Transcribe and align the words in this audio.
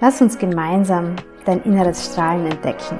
Lass 0.00 0.20
uns 0.20 0.36
gemeinsam 0.36 1.14
dein 1.44 1.62
inneres 1.62 2.06
Strahlen 2.06 2.46
entdecken. 2.46 2.98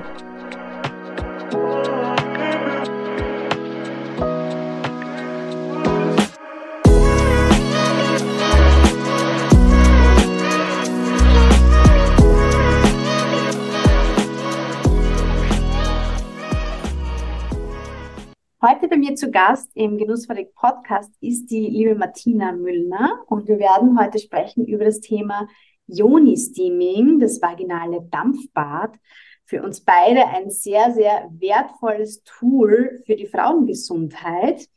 Heute 18.63 18.89
bei 18.89 18.97
mir 18.97 19.15
zu 19.15 19.31
Gast 19.31 19.71
im 19.75 19.99
Genussfabrik 19.99 20.55
Podcast 20.55 21.13
ist 21.21 21.51
die 21.51 21.61
liebe 21.61 21.97
Martina 21.97 22.53
Müllner 22.53 23.23
und 23.27 23.47
wir 23.47 23.59
werden 23.59 23.99
heute 24.01 24.19
sprechen 24.19 24.65
über 24.65 24.85
das 24.85 25.01
Thema 25.01 25.49
Yoni-Steaming, 25.87 27.19
das 27.19 27.41
vaginale 27.41 28.03
Dampfbad. 28.11 28.97
Für 29.45 29.63
uns 29.63 29.81
beide 29.83 30.27
ein 30.29 30.51
sehr, 30.51 30.93
sehr 30.93 31.29
wertvolles 31.39 32.23
Tool 32.25 33.03
für 33.07 33.17
die 33.17 33.27
Frauengesundheit. 33.27 34.69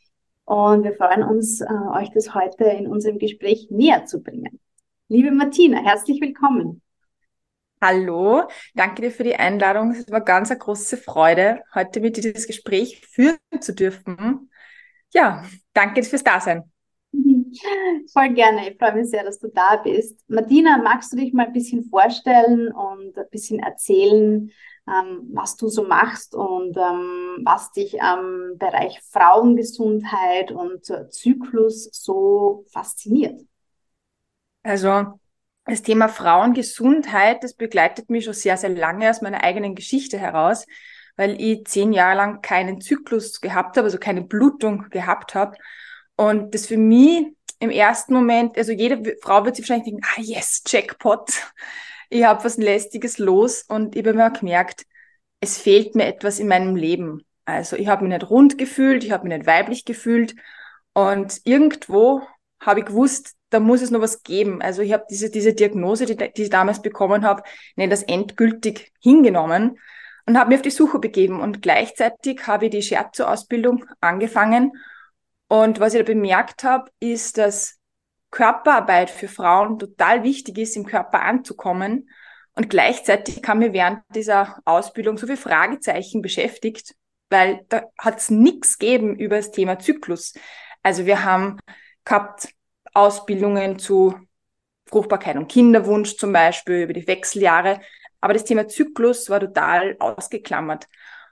Und 0.46 0.84
wir 0.84 0.94
freuen 0.94 1.24
uns, 1.24 1.62
äh, 1.62 1.66
euch 1.94 2.12
das 2.12 2.34
heute 2.34 2.66
in 2.66 2.88
unserem 2.88 3.20
Gespräch 3.20 3.68
näher 3.70 4.06
zu 4.06 4.22
bringen. 4.22 4.60
Liebe 5.08 5.32
Martina, 5.32 5.84
herzlich 5.84 6.22
willkommen. 6.22 6.82
Hallo, 7.82 8.44
danke 8.74 9.04
dir 9.04 9.12
für 9.12 9.24
die 9.24 9.36
Einladung. 9.36 9.92
Es 9.92 10.10
war 10.12 10.22
ganz 10.22 10.50
eine 10.50 10.60
große 10.60 10.98
Freude, 10.98 11.62
heute 11.76 12.00
mit 12.00 12.18
dir 12.18 12.22
dieses 12.22 12.48
Gespräch 12.48 13.02
führen 13.08 13.38
zu 13.62 13.74
dürfen. 13.74 14.50
Ja, 15.14 15.44
danke 15.74 16.04
fürs 16.04 16.24
Dasein. 16.24 16.72
Voll 18.14 18.34
gerne. 18.34 18.70
Ich 18.70 18.78
freue 18.78 18.96
mich 18.96 19.10
sehr, 19.10 19.24
dass 19.24 19.40
du 19.40 19.50
da 19.50 19.78
bist. 19.78 20.20
Martina, 20.28 20.78
magst 20.78 21.12
du 21.14 21.18
dich 21.18 21.34
mal 21.34 21.48
ein 21.48 21.54
bisschen 21.54 21.84
vorstellen 21.90 22.72
und 22.72 23.18
ein 23.18 23.30
bisschen 23.32 23.60
erzählen, 23.60 24.52
ähm, 24.88 25.30
was 25.34 25.58
du 25.58 25.68
so 25.68 25.84
machst 25.84 26.34
und 26.36 26.78
ähm, 26.78 27.40
was 27.44 27.72
dich 27.72 28.02
am 28.02 28.58
Bereich 28.58 29.02
Frauengesundheit 29.12 30.52
und 30.52 30.86
Zyklus 31.12 31.90
so 31.92 32.66
fasziniert? 32.72 33.42
Also, 34.64 35.20
das 35.66 35.82
Thema 35.82 36.08
Frauengesundheit, 36.08 37.44
das 37.44 37.54
begleitet 37.54 38.10
mich 38.10 38.26
schon 38.26 38.34
sehr, 38.34 38.58
sehr 38.58 38.70
lange 38.70 39.10
aus 39.10 39.22
meiner 39.22 39.44
eigenen 39.44 39.76
Geschichte 39.76 40.18
heraus, 40.18 40.66
weil 41.18 41.40
ich 41.42 41.66
zehn 41.66 41.92
Jahre 41.92 42.16
lang 42.18 42.42
keinen 42.42 42.80
Zyklus 42.80 43.42
gehabt 43.42 43.76
habe, 43.76 43.86
also 43.86 43.98
keine 43.98 44.22
Blutung 44.22 44.90
gehabt 44.90 45.36
habe. 45.36 45.58
Und 46.16 46.54
das 46.54 46.68
für 46.68 46.78
mich 46.78 47.37
im 47.60 47.70
ersten 47.70 48.14
Moment, 48.14 48.58
also 48.58 48.72
jede 48.72 49.18
Frau 49.22 49.46
wird 49.46 49.56
sich 49.56 49.64
wahrscheinlich 49.64 49.94
denken, 49.94 50.06
ah 50.16 50.22
yes, 50.22 50.64
Jackpot, 50.68 51.32
ich 52.10 52.24
habe 52.24 52.44
was 52.44 52.58
Lästiges 52.58 53.18
los 53.18 53.64
und 53.64 53.96
ich 53.96 54.06
habe 54.06 54.18
mir 54.18 54.30
gemerkt, 54.32 54.86
es 55.40 55.58
fehlt 55.58 55.96
mir 55.96 56.06
etwas 56.06 56.40
in 56.40 56.48
meinem 56.48 56.76
Leben. 56.76 57.26
Also 57.46 57.76
ich 57.76 57.88
habe 57.88 58.04
mich 58.04 58.14
nicht 58.14 58.30
rund 58.30 58.58
gefühlt, 58.58 59.04
ich 59.04 59.12
habe 59.12 59.28
mich 59.28 59.38
nicht 59.38 59.48
weiblich 59.48 59.86
gefühlt 59.86 60.36
und 60.94 61.42
irgendwo 61.44 62.22
habe 62.60 62.80
ich 62.82 62.86
gewusst, 62.88 63.36
da 63.50 63.60
muss 63.60 63.82
es 63.82 63.92
noch 63.92 64.02
was 64.02 64.24
geben. 64.24 64.62
Also 64.62 64.82
ich 64.82 64.94
habe 64.94 65.06
diese, 65.10 65.30
diese 65.30 65.54
Diagnose, 65.54 66.06
die, 66.06 66.16
die 66.18 66.44
ich 66.44 66.50
damals 66.50 66.82
bekommen 66.82 67.26
habe, 67.26 67.44
nicht 67.76 67.92
das 67.92 68.04
endgültig 68.04 68.92
hingenommen 69.00 69.80
und 70.26 70.38
habe 70.38 70.50
mich 70.50 70.58
auf 70.58 70.64
die 70.64 70.72
Suche 70.72 71.00
begeben. 71.00 71.40
Und 71.40 71.62
gleichzeitig 71.62 72.46
habe 72.48 72.66
ich 72.66 72.72
die 72.72 72.82
Scherzo-Ausbildung 72.82 73.86
angefangen. 74.02 74.74
Und 75.48 75.80
was 75.80 75.94
ich 75.94 76.00
da 76.00 76.06
bemerkt 76.06 76.64
habe, 76.64 76.92
ist, 77.00 77.38
dass 77.38 77.80
Körperarbeit 78.32 79.10
für 79.10 79.28
Frauen 79.28 79.80
total 79.80 80.24
wichtig 80.24 80.58
ist, 80.58 80.76
im 80.76 80.86
Körper 80.86 81.22
anzukommen. 81.22 82.10
Und 82.54 82.70
gleichzeitig 82.70 83.42
haben 83.48 83.62
wir 83.62 83.74
während 83.74 84.02
dieser 84.14 84.60
Ausbildung 84.66 85.18
so 85.18 85.26
viele 85.26 85.38
Fragezeichen 85.38 86.22
beschäftigt, 86.22 86.96
weil 87.30 87.66
da 87.70 87.84
hat 87.98 88.18
es 88.18 88.30
nichts 88.30 88.78
gegeben 88.78 89.16
über 89.16 89.38
das 89.38 89.52
Thema 89.52 89.80
Zyklus. 89.80 90.34
Also 90.84 91.06
wir 91.06 91.24
haben 91.24 91.60
gehabt 92.04 92.50
Ausbildungen 92.94 93.80
zu 93.80 94.16
Fruchtbarkeit 94.88 95.36
und 95.36 95.52
Kinderwunsch 95.52 96.18
zum 96.18 96.34
Beispiel, 96.34 96.84
über 96.84 96.94
die 96.94 97.08
Wechseljahre. 97.08 97.82
Aber 98.22 98.34
das 98.34 98.46
Thema 98.46 98.68
Zyklus 98.68 99.30
war 99.30 99.40
total 99.40 99.96
ausgeklammert. 100.00 100.88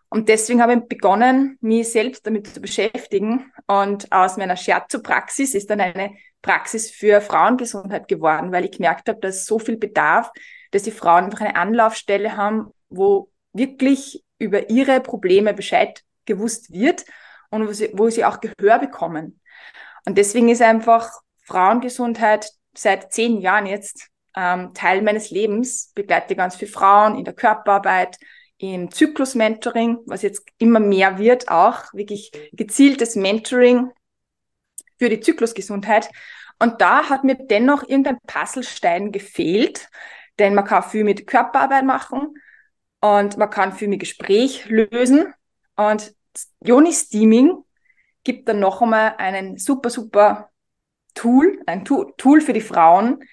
Und 0.10 0.30
deswegen 0.30 0.62
habe 0.62 0.74
ich 0.74 0.88
begonnen, 0.88 1.58
mich 1.62 1.92
selbst 1.92 2.26
damit 2.26 2.48
zu 2.48 2.62
beschäftigen. 2.62 3.52
Und 3.68 4.12
aus 4.12 4.38
meiner 4.38 4.56
Scherzo-Praxis 4.56 5.56
ist 5.56 5.70
dann 5.70 5.82
eine 5.82 6.12
Praxis 6.42 6.92
für 6.92 7.22
Frauengesundheit 7.22 8.08
geworden, 8.08 8.52
weil 8.52 8.66
ich 8.66 8.72
gemerkt 8.72 9.10
habe, 9.10 9.20
dass 9.20 9.46
so 9.46 9.60
viel 9.60 9.78
Bedarf, 9.78 10.32
dass 10.72 10.84
die 10.84 10.92
Frauen 10.92 11.26
einfach 11.26 11.42
eine 11.42 11.56
Anlaufstelle 11.56 12.38
haben, 12.38 12.72
wo 12.90 13.30
wirklich 13.54 14.24
über 14.38 14.70
ihre 14.70 15.02
Probleme 15.02 15.54
Bescheid 15.54 16.04
gewusst 16.26 16.72
wird 16.72 17.06
und 17.50 17.68
wo 17.68 17.74
sie, 17.74 17.90
wo 17.94 18.10
sie 18.10 18.26
auch 18.26 18.40
Gehör 18.42 18.80
bekommen. 18.80 19.40
Und 20.06 20.18
deswegen 20.18 20.50
ist 20.50 20.62
einfach 20.62 21.10
Frauengesundheit 21.44 22.52
seit 22.76 23.12
zehn 23.12 23.40
Jahren 23.40 23.66
jetzt 23.66 24.10
ähm, 24.36 24.74
Teil 24.74 25.02
meines 25.02 25.32
Lebens, 25.32 25.92
begleite 25.96 26.36
ganz 26.36 26.56
viele 26.56 26.72
Frauen 26.72 27.18
in 27.18 27.24
der 27.24 27.34
Körperarbeit, 27.34 28.18
im 28.58 28.92
Zyklus-Mentoring, 28.92 30.00
was 30.06 30.22
jetzt 30.22 30.46
immer 30.58 30.80
mehr 30.80 31.18
wird, 31.18 31.50
auch 31.50 31.94
wirklich 31.94 32.32
gezieltes 32.54 33.16
Mentoring 33.16 33.92
für 34.98 35.10
die 35.10 35.20
Zyklusgesundheit. 35.20 36.10
Und 36.60 36.80
da 36.80 37.10
hat 37.10 37.24
mir 37.24 37.36
dennoch 37.36 37.84
irgendein 37.84 38.20
Puzzlestein 38.28 39.12
gefehlt, 39.12 39.90
denn 40.40 40.56
man 40.56 40.66
kann 40.66 40.84
viel 40.84 41.04
mit 41.04 41.28
Körperarbeit 41.28 41.86
machen 41.86 42.36
und 43.02 43.38
man 43.38 43.50
kann 43.50 43.74
viel 43.74 43.90
mit 43.90 44.00
Gespräch 44.00 44.66
lösen. 44.70 45.34
Und 45.76 46.14
Yoni 46.64 46.94
Steaming 46.94 47.58
gibt 48.24 48.48
dann 48.48 48.60
noch 48.60 48.82
einmal 48.82 49.16
einen 49.18 49.58
super, 49.58 49.90
super 49.90 50.50
Tool, 51.14 51.62
ein 51.66 51.86
Tool 51.86 52.42
für 52.42 52.54
die 52.54 52.62
Frauen, 52.62 53.24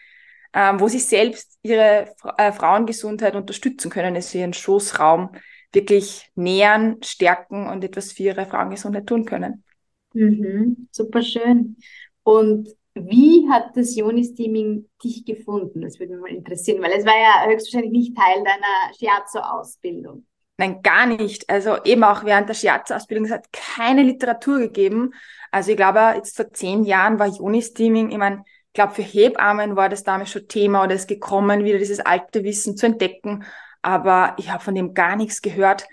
ähm, 0.54 0.80
wo 0.80 0.88
sie 0.88 0.98
selbst 0.98 1.58
ihre 1.62 2.14
äh, 2.36 2.52
Frauengesundheit 2.52 3.34
unterstützen 3.34 3.90
können, 3.90 4.14
also 4.14 4.38
ihren 4.38 4.52
Schoßraum 4.52 5.30
wirklich 5.72 6.30
nähern, 6.34 6.98
stärken 7.02 7.68
und 7.68 7.82
etwas 7.82 8.12
für 8.12 8.24
ihre 8.24 8.46
Frauengesundheit 8.46 9.06
tun 9.06 9.24
können. 9.24 9.64
Mhm, 10.12 10.88
super 10.90 11.22
schön. 11.22 11.76
Und 12.22 12.68
wie 12.94 13.48
hat 13.50 13.74
das 13.74 13.96
Joni-Steaming 13.96 14.88
dich 15.02 15.24
gefunden? 15.24 15.80
Das 15.80 15.98
würde 15.98 16.12
mich 16.14 16.22
mal 16.22 16.36
interessieren, 16.36 16.82
weil 16.82 16.92
es 16.92 17.06
war 17.06 17.18
ja 17.18 17.50
höchstwahrscheinlich 17.50 17.92
nicht 17.92 18.16
Teil 18.16 18.44
deiner 18.44 18.94
Shiatsu-Ausbildung. 18.98 20.26
Nein, 20.58 20.82
gar 20.82 21.06
nicht. 21.06 21.48
Also 21.48 21.82
eben 21.84 22.04
auch 22.04 22.24
während 22.24 22.50
der 22.50 22.54
Shiatsu-Ausbildung, 22.54 23.24
es 23.24 23.32
hat 23.32 23.50
keine 23.52 24.02
Literatur 24.02 24.58
gegeben. 24.58 25.14
Also 25.50 25.70
ich 25.70 25.76
glaube, 25.76 26.12
jetzt 26.16 26.36
vor 26.36 26.52
zehn 26.52 26.84
Jahren 26.84 27.18
war 27.18 27.28
Joni-Steaming, 27.28 28.10
ich 28.10 28.18
meine, 28.18 28.44
ich 28.72 28.74
glaube, 28.74 28.94
für 28.94 29.02
Hebammen 29.02 29.76
war 29.76 29.90
das 29.90 30.02
damals 30.02 30.30
schon 30.30 30.48
Thema 30.48 30.82
oder 30.82 30.94
ist 30.94 31.06
gekommen, 31.06 31.62
wieder 31.62 31.76
dieses 31.76 32.00
alte 32.00 32.42
Wissen 32.42 32.74
zu 32.74 32.86
entdecken. 32.86 33.44
Aber 33.82 34.32
ich 34.38 34.50
habe 34.50 34.64
von 34.64 34.74
dem 34.74 34.94
gar 34.94 35.14
nichts 35.14 35.42
gehört. 35.42 35.86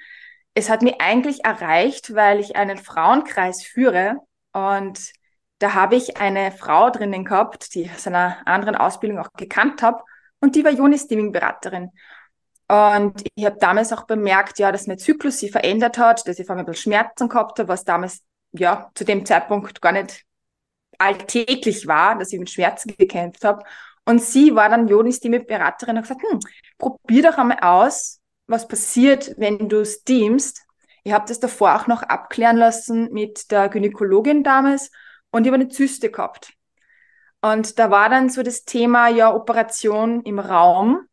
Es 0.53 0.69
hat 0.69 0.81
mich 0.81 1.01
eigentlich 1.01 1.43
erreicht, 1.43 2.15
weil 2.15 2.39
ich 2.39 2.55
einen 2.55 2.77
Frauenkreis 2.77 3.65
führe 3.65 4.15
und 4.53 5.11
da 5.57 5.73
habe 5.73 5.97
ich 5.97 6.21
eine 6.21 6.53
Frau 6.53 6.89
drinnen 6.89 7.25
gehabt, 7.25 7.75
die 7.75 7.81
ich 7.81 7.91
aus 7.91 8.07
einer 8.07 8.37
anderen 8.47 8.77
Ausbildung 8.77 9.19
auch 9.19 9.33
gekannt 9.33 9.81
habe 9.81 10.01
und 10.39 10.55
die 10.55 10.63
war 10.63 10.71
Joni-Steaming-Beraterin. 10.71 11.89
Und 12.69 13.23
ich 13.35 13.45
habe 13.45 13.57
damals 13.59 13.91
auch 13.91 14.07
bemerkt, 14.07 14.57
ja, 14.57 14.71
dass 14.71 14.87
mein 14.87 14.99
Zyklus 14.99 15.39
sich 15.39 15.51
verändert 15.51 15.97
hat, 15.97 16.25
dass 16.25 16.39
ich 16.39 16.45
vor 16.45 16.55
allem 16.55 16.63
ein 16.63 16.65
bisschen 16.65 16.93
Schmerzen 16.93 17.27
gehabt 17.27 17.59
habe, 17.59 17.67
was 17.67 17.83
damals 17.83 18.23
ja 18.53 18.89
zu 18.95 19.03
dem 19.03 19.25
Zeitpunkt 19.25 19.81
gar 19.81 19.91
nicht 19.91 20.23
alltäglich 20.99 21.87
war, 21.87 22.17
dass 22.17 22.31
ich 22.31 22.39
mit 22.39 22.49
Schmerzen 22.49 22.95
gekämpft 22.97 23.43
habe. 23.43 23.63
Und 24.05 24.21
sie 24.21 24.55
war 24.55 24.69
dann 24.69 24.87
Jonis 24.87 25.19
Beraterin 25.19 25.97
und 25.97 26.09
hat 26.09 26.19
gesagt, 26.19 26.21
hm, 26.29 26.39
probier 26.77 27.23
doch 27.23 27.37
einmal 27.37 27.59
aus, 27.61 28.21
was 28.47 28.67
passiert, 28.67 29.33
wenn 29.37 29.69
du 29.69 29.85
steamst. 29.85 30.65
Ich 31.03 31.13
habe 31.13 31.25
das 31.27 31.39
davor 31.39 31.75
auch 31.75 31.87
noch 31.87 32.03
abklären 32.03 32.57
lassen 32.57 33.11
mit 33.11 33.51
der 33.51 33.69
Gynäkologin 33.69 34.43
damals 34.43 34.91
und 35.31 35.43
ich 35.43 35.47
habe 35.47 35.61
eine 35.61 35.69
Zyste 35.69 36.11
gehabt. 36.11 36.53
Und 37.41 37.79
da 37.79 37.89
war 37.89 38.09
dann 38.09 38.29
so 38.29 38.43
das 38.43 38.65
Thema, 38.65 39.07
ja, 39.07 39.33
Operation 39.33 40.21
im 40.23 40.39
Raum. 40.39 41.05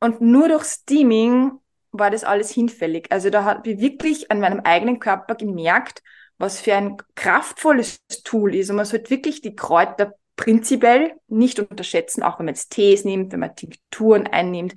Und 0.00 0.20
nur 0.20 0.48
durch 0.48 0.64
Steaming 0.64 1.52
war 1.90 2.10
das 2.10 2.24
alles 2.24 2.50
hinfällig. 2.50 3.10
Also 3.10 3.30
da 3.30 3.44
habe 3.44 3.70
ich 3.70 3.80
wirklich 3.80 4.30
an 4.30 4.40
meinem 4.40 4.60
eigenen 4.60 4.98
Körper 5.00 5.34
gemerkt, 5.34 6.02
was 6.42 6.60
für 6.60 6.74
ein 6.74 6.96
kraftvolles 7.14 8.04
Tool 8.24 8.56
ist. 8.56 8.68
Und 8.68 8.76
man 8.76 8.84
sollte 8.84 9.10
wirklich 9.10 9.42
die 9.42 9.54
Kräuter 9.54 10.14
prinzipiell 10.34 11.14
nicht 11.28 11.60
unterschätzen, 11.60 12.24
auch 12.24 12.40
wenn 12.40 12.46
man 12.46 12.54
jetzt 12.56 12.70
Tees 12.70 13.04
nimmt, 13.04 13.32
wenn 13.32 13.38
man 13.38 13.54
Tinkturen 13.54 14.26
einnimmt. 14.26 14.74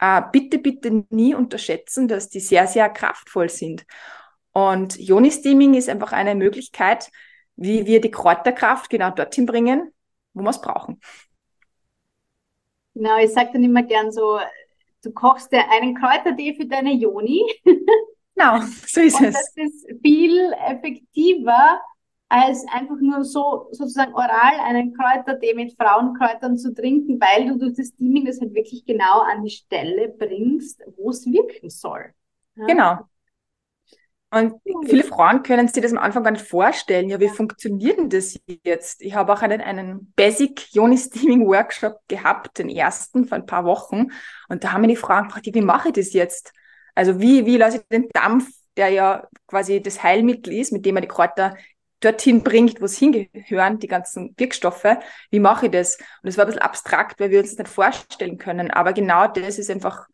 Äh, 0.00 0.22
bitte, 0.32 0.58
bitte 0.58 1.04
nie 1.10 1.34
unterschätzen, 1.34 2.08
dass 2.08 2.30
die 2.30 2.40
sehr, 2.40 2.66
sehr 2.66 2.88
kraftvoll 2.88 3.50
sind. 3.50 3.84
Und 4.52 4.98
Joni-Steaming 4.98 5.74
ist 5.74 5.90
einfach 5.90 6.12
eine 6.12 6.34
Möglichkeit, 6.34 7.10
wie 7.56 7.84
wir 7.84 8.00
die 8.00 8.10
Kräuterkraft 8.10 8.88
genau 8.88 9.10
dorthin 9.10 9.44
bringen, 9.44 9.92
wo 10.32 10.42
wir 10.42 10.48
es 10.48 10.62
brauchen. 10.62 10.98
Genau, 12.94 13.18
ich 13.18 13.34
sage 13.34 13.50
dann 13.52 13.64
immer 13.64 13.82
gern 13.82 14.12
so, 14.12 14.38
du 15.04 15.12
kochst 15.12 15.52
dir 15.52 15.70
einen 15.70 15.94
Kräutertee 15.94 16.54
für 16.54 16.64
deine 16.64 16.94
Joni. 16.94 17.44
Genau, 18.34 18.60
so 18.86 19.00
ist 19.00 19.20
Und 19.20 19.26
es. 19.26 19.34
das 19.34 19.52
ist 19.56 19.86
viel 20.02 20.52
effektiver, 20.66 21.80
als 22.28 22.64
einfach 22.72 22.96
nur 23.00 23.24
so 23.24 23.68
sozusagen 23.72 24.14
oral 24.14 24.58
einen 24.64 24.94
Kräutertee 24.94 25.54
mit 25.54 25.74
Frauenkräutern 25.76 26.56
zu 26.56 26.74
trinken, 26.74 27.20
weil 27.20 27.46
du 27.46 27.58
durch 27.58 27.74
das 27.76 27.88
Steaming 27.88 28.24
das 28.24 28.40
halt 28.40 28.54
wirklich 28.54 28.86
genau 28.86 29.20
an 29.20 29.44
die 29.44 29.50
Stelle 29.50 30.08
bringst, 30.08 30.82
wo 30.96 31.10
es 31.10 31.26
wirken 31.26 31.68
soll. 31.68 32.14
Ja? 32.56 32.66
Genau. 32.66 32.98
Und 34.30 34.54
viele 34.86 35.04
Frauen 35.04 35.42
können 35.42 35.68
sich 35.68 35.82
das 35.82 35.92
am 35.92 35.98
Anfang 35.98 36.24
gar 36.24 36.30
nicht 36.30 36.46
vorstellen. 36.46 37.10
Ja, 37.10 37.20
wie 37.20 37.28
funktioniert 37.28 37.98
denn 37.98 38.08
das 38.08 38.40
jetzt? 38.64 39.02
Ich 39.02 39.14
habe 39.14 39.30
auch 39.30 39.42
einen, 39.42 39.60
einen 39.60 40.10
Basic 40.16 40.72
Yoni 40.72 40.96
Steaming 40.96 41.46
Workshop 41.46 41.98
gehabt, 42.08 42.58
den 42.58 42.70
ersten 42.70 43.26
vor 43.26 43.36
ein 43.36 43.44
paar 43.44 43.66
Wochen. 43.66 44.06
Und 44.48 44.64
da 44.64 44.72
haben 44.72 44.80
mir 44.80 44.86
die 44.88 44.96
Frauen 44.96 45.24
gefragt, 45.24 45.50
wie 45.52 45.60
mache 45.60 45.88
ich 45.88 45.94
das 45.94 46.14
jetzt? 46.14 46.54
Also 46.94 47.20
wie, 47.20 47.46
wie 47.46 47.56
lasse 47.56 47.78
ich 47.78 47.82
den 47.88 48.08
Dampf, 48.12 48.50
der 48.76 48.88
ja 48.90 49.28
quasi 49.46 49.80
das 49.80 50.02
Heilmittel 50.02 50.52
ist, 50.52 50.72
mit 50.72 50.84
dem 50.84 50.94
man 50.94 51.02
die 51.02 51.08
Kräuter 51.08 51.56
dorthin 52.00 52.42
bringt, 52.42 52.80
wo 52.80 52.86
es 52.86 52.98
hingehören, 52.98 53.78
die 53.78 53.86
ganzen 53.86 54.34
Wirkstoffe, 54.36 54.96
wie 55.30 55.40
mache 55.40 55.66
ich 55.66 55.72
das? 55.72 55.96
Und 55.96 56.24
das 56.24 56.36
war 56.36 56.44
ein 56.44 56.48
bisschen 56.48 56.62
abstrakt, 56.62 57.20
weil 57.20 57.30
wir 57.30 57.40
uns 57.40 57.50
das 57.50 57.58
nicht 57.58 57.68
vorstellen 57.68 58.38
können. 58.38 58.70
Aber 58.70 58.92
genau 58.92 59.28
das 59.28 59.58
ist 59.58 59.70
einfach, 59.70 60.06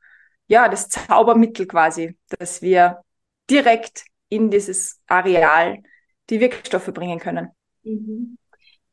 ja, 0.49 0.69
das 0.69 0.89
Zaubermittel 0.89 1.67
quasi, 1.67 2.17
dass 2.39 2.63
wir 2.63 3.03
direkt 3.49 4.05
in 4.29 4.51
dieses 4.51 5.01
Areal 5.07 5.83
die 6.29 6.41
Wirkstoffe 6.41 6.93
bringen 6.93 7.19
können. 7.19 7.51
Mhm. 7.83 8.37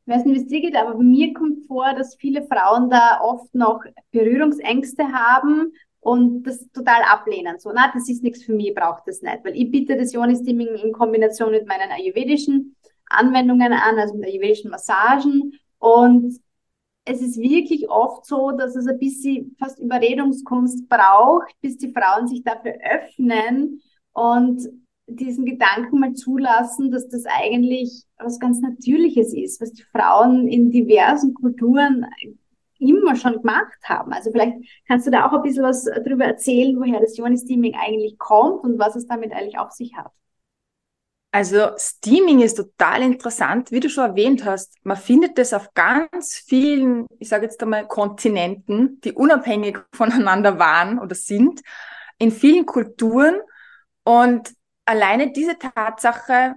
Ich 0.06 0.14
weiß 0.14 0.24
nicht, 0.24 0.36
wie 0.36 0.42
es 0.42 0.46
dir 0.46 0.60
geht, 0.60 0.76
aber 0.76 0.96
mir 0.96 1.34
kommt 1.34 1.66
vor, 1.66 1.92
dass 1.92 2.14
viele 2.14 2.46
Frauen 2.46 2.88
da 2.88 3.20
oft 3.22 3.52
noch 3.54 3.82
Berührungsängste 4.12 5.02
haben 5.12 5.72
und 6.06 6.44
das 6.44 6.70
total 6.70 7.02
ablehnen. 7.02 7.58
So, 7.58 7.72
na, 7.74 7.90
das 7.92 8.08
ist 8.08 8.22
nichts 8.22 8.44
für 8.44 8.54
mich, 8.54 8.72
braucht 8.76 9.08
das 9.08 9.22
nicht. 9.22 9.44
Weil 9.44 9.56
ich 9.56 9.72
biete 9.72 9.96
das 9.96 10.12
Yoni-Steaming 10.12 10.68
in 10.76 10.92
Kombination 10.92 11.50
mit 11.50 11.66
meinen 11.66 11.90
ayurvedischen 11.90 12.76
Anwendungen 13.06 13.72
an, 13.72 13.98
also 13.98 14.14
mit 14.14 14.28
ayurvedischen 14.28 14.70
Massagen. 14.70 15.58
Und 15.78 16.38
es 17.04 17.20
ist 17.20 17.38
wirklich 17.38 17.90
oft 17.90 18.24
so, 18.24 18.52
dass 18.52 18.76
es 18.76 18.86
ein 18.86 19.00
bisschen 19.00 19.56
fast 19.58 19.80
Überredungskunst 19.80 20.88
braucht, 20.88 21.52
bis 21.60 21.76
die 21.76 21.92
Frauen 21.92 22.28
sich 22.28 22.44
dafür 22.44 22.74
öffnen 22.88 23.82
und 24.12 24.62
diesen 25.08 25.44
Gedanken 25.44 25.98
mal 25.98 26.12
zulassen, 26.12 26.92
dass 26.92 27.08
das 27.08 27.24
eigentlich 27.26 28.04
was 28.16 28.38
ganz 28.38 28.60
Natürliches 28.60 29.34
ist, 29.34 29.60
was 29.60 29.72
die 29.72 29.82
Frauen 29.82 30.46
in 30.46 30.70
diversen 30.70 31.34
Kulturen 31.34 32.06
immer 32.78 33.16
schon 33.16 33.34
gemacht 33.34 33.78
haben. 33.84 34.12
Also 34.12 34.30
vielleicht 34.30 34.56
kannst 34.86 35.06
du 35.06 35.10
da 35.10 35.26
auch 35.26 35.32
ein 35.32 35.42
bisschen 35.42 35.62
was 35.62 35.84
darüber 35.84 36.24
erzählen, 36.24 36.76
woher 36.78 37.00
das 37.00 37.16
Yoni-Steaming 37.16 37.74
eigentlich 37.74 38.18
kommt 38.18 38.64
und 38.64 38.78
was 38.78 38.96
es 38.96 39.06
damit 39.06 39.32
eigentlich 39.32 39.58
auf 39.58 39.72
sich 39.72 39.96
hat. 39.96 40.10
Also 41.36 41.72
Steaming 41.76 42.40
ist 42.40 42.54
total 42.54 43.02
interessant, 43.02 43.70
wie 43.70 43.80
du 43.80 43.90
schon 43.90 44.04
erwähnt 44.04 44.46
hast. 44.46 44.74
Man 44.84 44.96
findet 44.96 45.36
das 45.36 45.52
auf 45.52 45.74
ganz 45.74 46.34
vielen, 46.34 47.06
ich 47.18 47.28
sage 47.28 47.44
jetzt 47.44 47.62
einmal, 47.62 47.86
Kontinenten, 47.86 49.00
die 49.02 49.12
unabhängig 49.12 49.78
voneinander 49.92 50.58
waren 50.58 50.98
oder 50.98 51.14
sind, 51.14 51.60
in 52.18 52.30
vielen 52.30 52.64
Kulturen. 52.64 53.36
Und 54.02 54.54
alleine 54.86 55.30
diese 55.30 55.58
Tatsache 55.58 56.54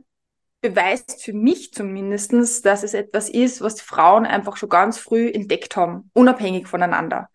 beweist 0.62 1.24
für 1.24 1.34
mich 1.34 1.74
zumindestens, 1.74 2.62
dass 2.62 2.84
es 2.84 2.94
etwas 2.94 3.30
ist, 3.30 3.62
was 3.62 3.82
Frauen 3.82 4.26
einfach 4.26 4.58
schon 4.58 4.70
ganz 4.70 4.98
früh 4.98 5.30
entdeckt 5.30 5.76
haben, 5.76 6.10
unabhängig 6.14 6.68
voneinander. 6.68 7.30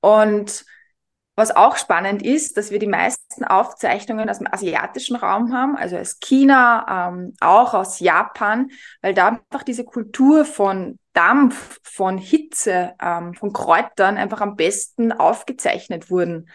Und 0.00 0.64
was 1.36 1.54
auch 1.56 1.76
spannend 1.76 2.22
ist, 2.22 2.56
dass 2.56 2.70
wir 2.70 2.78
die 2.78 2.86
meisten 2.86 3.42
Aufzeichnungen 3.44 4.30
aus 4.30 4.38
dem 4.38 4.52
asiatischen 4.52 5.16
Raum 5.16 5.52
haben, 5.52 5.76
also 5.76 5.96
aus 5.96 6.20
China, 6.20 7.08
ähm, 7.08 7.34
auch 7.40 7.74
aus 7.74 7.98
Japan, 7.98 8.70
weil 9.02 9.14
da 9.14 9.28
einfach 9.28 9.64
diese 9.64 9.84
Kultur 9.84 10.44
von 10.44 10.98
Dampf, 11.12 11.80
von 11.82 12.18
Hitze, 12.18 12.94
ähm, 13.02 13.34
von 13.34 13.52
Kräutern 13.52 14.16
einfach 14.16 14.40
am 14.40 14.54
besten 14.54 15.10
aufgezeichnet 15.10 16.08
wurden. 16.08 16.48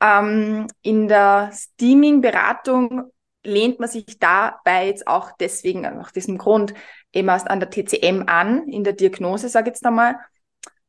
Ähm, 0.00 0.66
in 0.82 1.06
der 1.06 1.50
Steaming-Beratung 1.52 3.12
lehnt 3.44 3.80
man 3.80 3.88
sich 3.88 4.18
dabei 4.18 4.86
jetzt 4.86 5.06
auch 5.06 5.32
deswegen, 5.38 5.82
nach 5.82 6.10
diesem 6.10 6.38
Grund, 6.38 6.74
eben 7.12 7.28
erst 7.28 7.48
an 7.48 7.60
der 7.60 7.70
TCM 7.70 8.24
an, 8.26 8.68
in 8.68 8.84
der 8.84 8.92
Diagnose, 8.92 9.48
sage 9.48 9.70
ich 9.70 9.76
jetzt 9.76 9.86
einmal. 9.86 10.16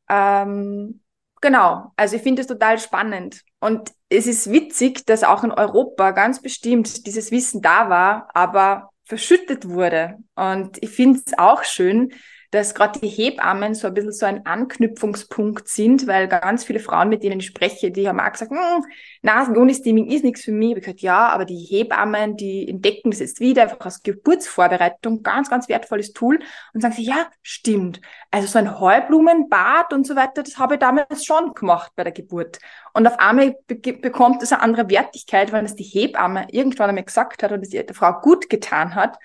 Ähm, 0.08 1.00
genau, 1.40 1.92
also 1.96 2.16
ich 2.16 2.22
finde 2.22 2.42
es 2.42 2.48
total 2.48 2.78
spannend. 2.78 3.42
Und 3.60 3.92
es 4.08 4.26
ist 4.26 4.50
witzig, 4.50 5.06
dass 5.06 5.24
auch 5.24 5.44
in 5.44 5.52
Europa 5.52 6.10
ganz 6.10 6.42
bestimmt 6.42 7.06
dieses 7.06 7.30
Wissen 7.30 7.62
da 7.62 7.88
war, 7.88 8.28
aber 8.34 8.90
verschüttet 9.04 9.68
wurde. 9.68 10.18
Und 10.34 10.82
ich 10.82 10.90
finde 10.90 11.20
es 11.24 11.38
auch 11.38 11.64
schön, 11.64 12.12
dass 12.52 12.74
gerade 12.74 13.00
die 13.00 13.08
Hebammen 13.08 13.74
so 13.74 13.86
ein 13.86 13.94
bisschen 13.94 14.12
so 14.12 14.26
ein 14.26 14.44
Anknüpfungspunkt 14.44 15.68
sind, 15.68 16.06
weil 16.06 16.28
ganz 16.28 16.64
viele 16.64 16.80
Frauen, 16.80 17.08
mit 17.08 17.22
denen 17.22 17.40
ich 17.40 17.46
spreche, 17.46 17.90
die 17.90 18.06
haben 18.06 18.20
auch 18.20 18.30
gesagt, 18.30 18.50
hm, 18.50 18.84
Nasenjoni-Steaming 19.22 20.06
ist 20.10 20.22
nichts 20.22 20.44
für 20.44 20.52
mich. 20.52 20.68
Ich 20.68 20.74
habe 20.74 20.80
gesagt, 20.82 21.00
ja, 21.00 21.30
aber 21.30 21.46
die 21.46 21.56
Hebammen, 21.56 22.36
die 22.36 22.68
entdecken 22.68 23.10
das 23.10 23.20
jetzt 23.20 23.40
wieder 23.40 23.62
einfach 23.62 23.80
als 23.80 24.02
Geburtsvorbereitung, 24.02 25.22
ganz, 25.22 25.48
ganz 25.48 25.66
wertvolles 25.70 26.12
Tool 26.12 26.40
und 26.74 26.82
sagen 26.82 26.92
sie, 26.94 27.04
ja, 27.04 27.26
stimmt. 27.40 28.02
Also 28.30 28.46
so 28.46 28.58
ein 28.58 28.78
Heublumenbad 28.78 29.94
und 29.94 30.06
so 30.06 30.14
weiter, 30.14 30.42
das 30.42 30.58
habe 30.58 30.74
ich 30.74 30.80
damals 30.80 31.24
schon 31.24 31.54
gemacht 31.54 31.92
bei 31.96 32.04
der 32.04 32.12
Geburt. 32.12 32.58
Und 32.92 33.06
auf 33.06 33.18
einmal 33.18 33.56
be 33.66 33.94
bekommt 33.94 34.42
es 34.42 34.52
eine 34.52 34.60
andere 34.60 34.90
Wertigkeit, 34.90 35.52
weil 35.52 35.64
es 35.64 35.74
die 35.74 35.84
Hebamme 35.84 36.48
irgendwann 36.50 36.90
einmal 36.90 37.04
gesagt 37.04 37.42
hat 37.42 37.50
und 37.50 37.62
es 37.62 37.70
der 37.70 37.86
Frau 37.94 38.12
gut 38.20 38.50
getan 38.50 38.94
hat 38.94 39.16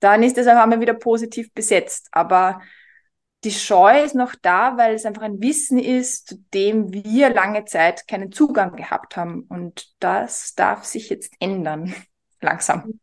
dann 0.00 0.22
ist 0.22 0.38
es 0.38 0.46
auf 0.46 0.56
einmal 0.56 0.80
wieder 0.80 0.94
positiv 0.94 1.52
besetzt. 1.52 2.08
Aber 2.12 2.60
die 3.44 3.50
Scheu 3.50 4.02
ist 4.02 4.14
noch 4.14 4.34
da, 4.34 4.76
weil 4.76 4.94
es 4.94 5.06
einfach 5.06 5.22
ein 5.22 5.40
Wissen 5.40 5.78
ist, 5.78 6.28
zu 6.28 6.36
dem 6.52 6.92
wir 6.92 7.32
lange 7.32 7.64
Zeit 7.64 8.06
keinen 8.06 8.32
Zugang 8.32 8.76
gehabt 8.76 9.16
haben. 9.16 9.46
Und 9.48 9.94
das 10.00 10.54
darf 10.54 10.84
sich 10.84 11.08
jetzt 11.08 11.32
ändern, 11.40 11.94
langsam. 12.40 12.98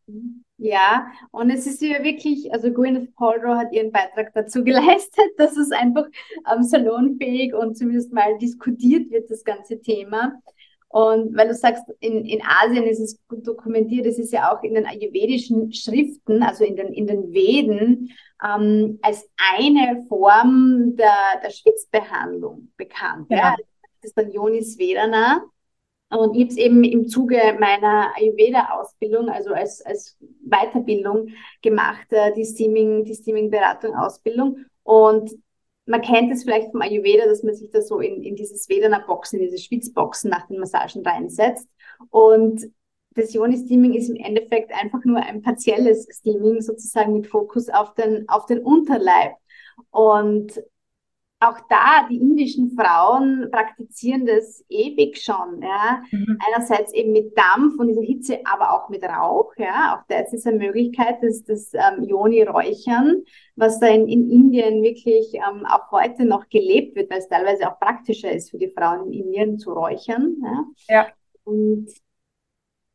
Ja, 0.59 1.07
und 1.31 1.51
es 1.51 1.67
ist 1.67 1.81
ja 1.81 2.03
wirklich, 2.03 2.51
also 2.51 2.71
Gwyneth 2.71 3.15
Paltrow 3.15 3.57
hat 3.57 3.71
ihren 3.73 3.91
Beitrag 3.91 4.33
dazu 4.33 4.63
geleistet, 4.63 5.31
dass 5.37 5.55
es 5.55 5.71
einfach 5.71 6.05
ähm, 6.51 6.63
salonfähig 6.63 7.53
und 7.53 7.77
zumindest 7.77 8.11
mal 8.11 8.37
diskutiert 8.39 9.11
wird, 9.11 9.29
das 9.29 9.43
ganze 9.43 9.79
Thema. 9.79 10.33
Und 10.89 11.35
weil 11.35 11.49
du 11.49 11.53
sagst, 11.53 11.83
in, 11.99 12.25
in 12.25 12.41
Asien 12.41 12.85
ist 12.85 12.99
es 12.99 13.19
gut 13.27 13.45
dokumentiert, 13.45 14.05
es 14.05 14.17
ist 14.17 14.31
ja 14.31 14.51
auch 14.51 14.63
in 14.63 14.73
den 14.73 14.85
ayurvedischen 14.85 15.73
Schriften, 15.73 16.43
also 16.43 16.63
in 16.63 16.75
den, 16.77 16.93
in 16.93 17.07
den 17.07 17.33
Veden, 17.33 18.11
ähm, 18.43 18.97
als 19.01 19.29
eine 19.57 20.05
Form 20.07 20.95
der, 20.95 21.41
der 21.43 21.49
Schwitzbehandlung 21.49 22.71
bekannt. 22.77 23.27
Ja. 23.29 23.37
ja. 23.37 23.55
Das 24.01 24.11
ist 24.11 24.17
dann 24.17 24.31
Yonis 24.31 24.77
Vedana. 24.77 25.43
Und 26.09 26.35
ich 26.35 26.43
habe 26.43 26.51
es 26.51 26.57
eben 26.57 26.83
im 26.85 27.07
Zuge 27.09 27.57
meiner 27.59 28.13
Ayurveda-Ausbildung, 28.15 29.27
also 29.27 29.53
als, 29.53 29.85
als 29.85 30.17
Weiterbildung 30.39 31.29
gemacht, 31.61 32.07
äh, 32.11 32.33
die 32.33 32.45
Steaming, 32.45 33.03
die 33.03 33.13
Steaming-Beratung-Ausbildung. 33.13 34.65
Und 34.83 35.31
man 35.87 36.01
kennt 36.01 36.31
es 36.31 36.43
vielleicht 36.43 36.71
vom 36.71 36.81
Ayurveda, 36.81 37.25
dass 37.25 37.43
man 37.43 37.55
sich 37.55 37.71
da 37.71 37.81
so 37.81 37.99
in, 37.99 38.21
in 38.21 38.35
dieses 38.35 38.67
Vedana-Boxen, 38.69 39.39
in 39.39 39.45
diese 39.49 39.63
Schwitzboxen 39.63 40.29
nach 40.29 40.47
den 40.47 40.59
Massagen 40.59 41.05
reinsetzt. 41.05 41.67
Und 42.09 42.61
das 43.11 43.33
Yoni-Steaming 43.33 43.93
ist 43.93 44.09
im 44.09 44.17
Endeffekt 44.17 44.71
einfach 44.73 45.03
nur 45.05 45.17
ein 45.17 45.41
partielles 45.41 46.07
Steaming, 46.11 46.61
sozusagen 46.61 47.13
mit 47.13 47.27
Fokus 47.27 47.69
auf 47.69 47.93
den, 47.93 48.27
auf 48.27 48.45
den 48.45 48.59
Unterleib. 48.59 49.33
Und 49.89 50.61
auch 51.39 51.59
da, 51.69 52.07
die 52.09 52.17
indischen 52.17 52.71
Frauen 52.71 53.49
praktizieren 53.51 54.25
das 54.25 54.65
ewig 54.69 55.21
schon. 55.21 55.61
Ja. 55.61 56.01
Mhm. 56.11 56.39
Einerseits 56.47 56.93
eben 56.93 57.11
mit 57.11 57.37
Dampf 57.37 57.79
und 57.79 57.89
dieser 57.89 58.01
Hitze, 58.01 58.39
aber 58.45 58.73
auch 58.73 58.89
mit 58.89 59.03
Rauch. 59.03 59.53
Ja. 59.57 59.95
Auch 59.95 60.07
da 60.07 60.19
ist 60.19 60.33
es 60.33 60.47
eine 60.47 60.57
Möglichkeit, 60.57 61.21
dass 61.21 61.43
das 61.43 61.71
ähm, 61.73 62.03
Yoni-Räuchern, 62.03 63.23
was 63.55 63.79
da 63.79 63.87
in, 63.87 64.07
in 64.07 64.29
Indien 64.29 64.81
wirklich 64.81 65.35
ähm, 65.35 65.65
auch 65.67 65.91
heute 65.91 66.25
noch 66.25 66.49
gelebt 66.49 66.95
wird, 66.95 67.11
weil 67.11 67.19
es 67.19 67.27
teilweise 67.27 67.71
auch 67.71 67.79
praktischer 67.79 68.31
ist 68.31 68.49
für 68.49 68.57
die 68.57 68.73
Frauen 68.75 69.11
in 69.11 69.25
Indien 69.25 69.59
zu 69.59 69.73
räuchern. 69.73 70.37
Ja. 70.43 70.65
ja. 70.89 71.07
Und 71.43 71.87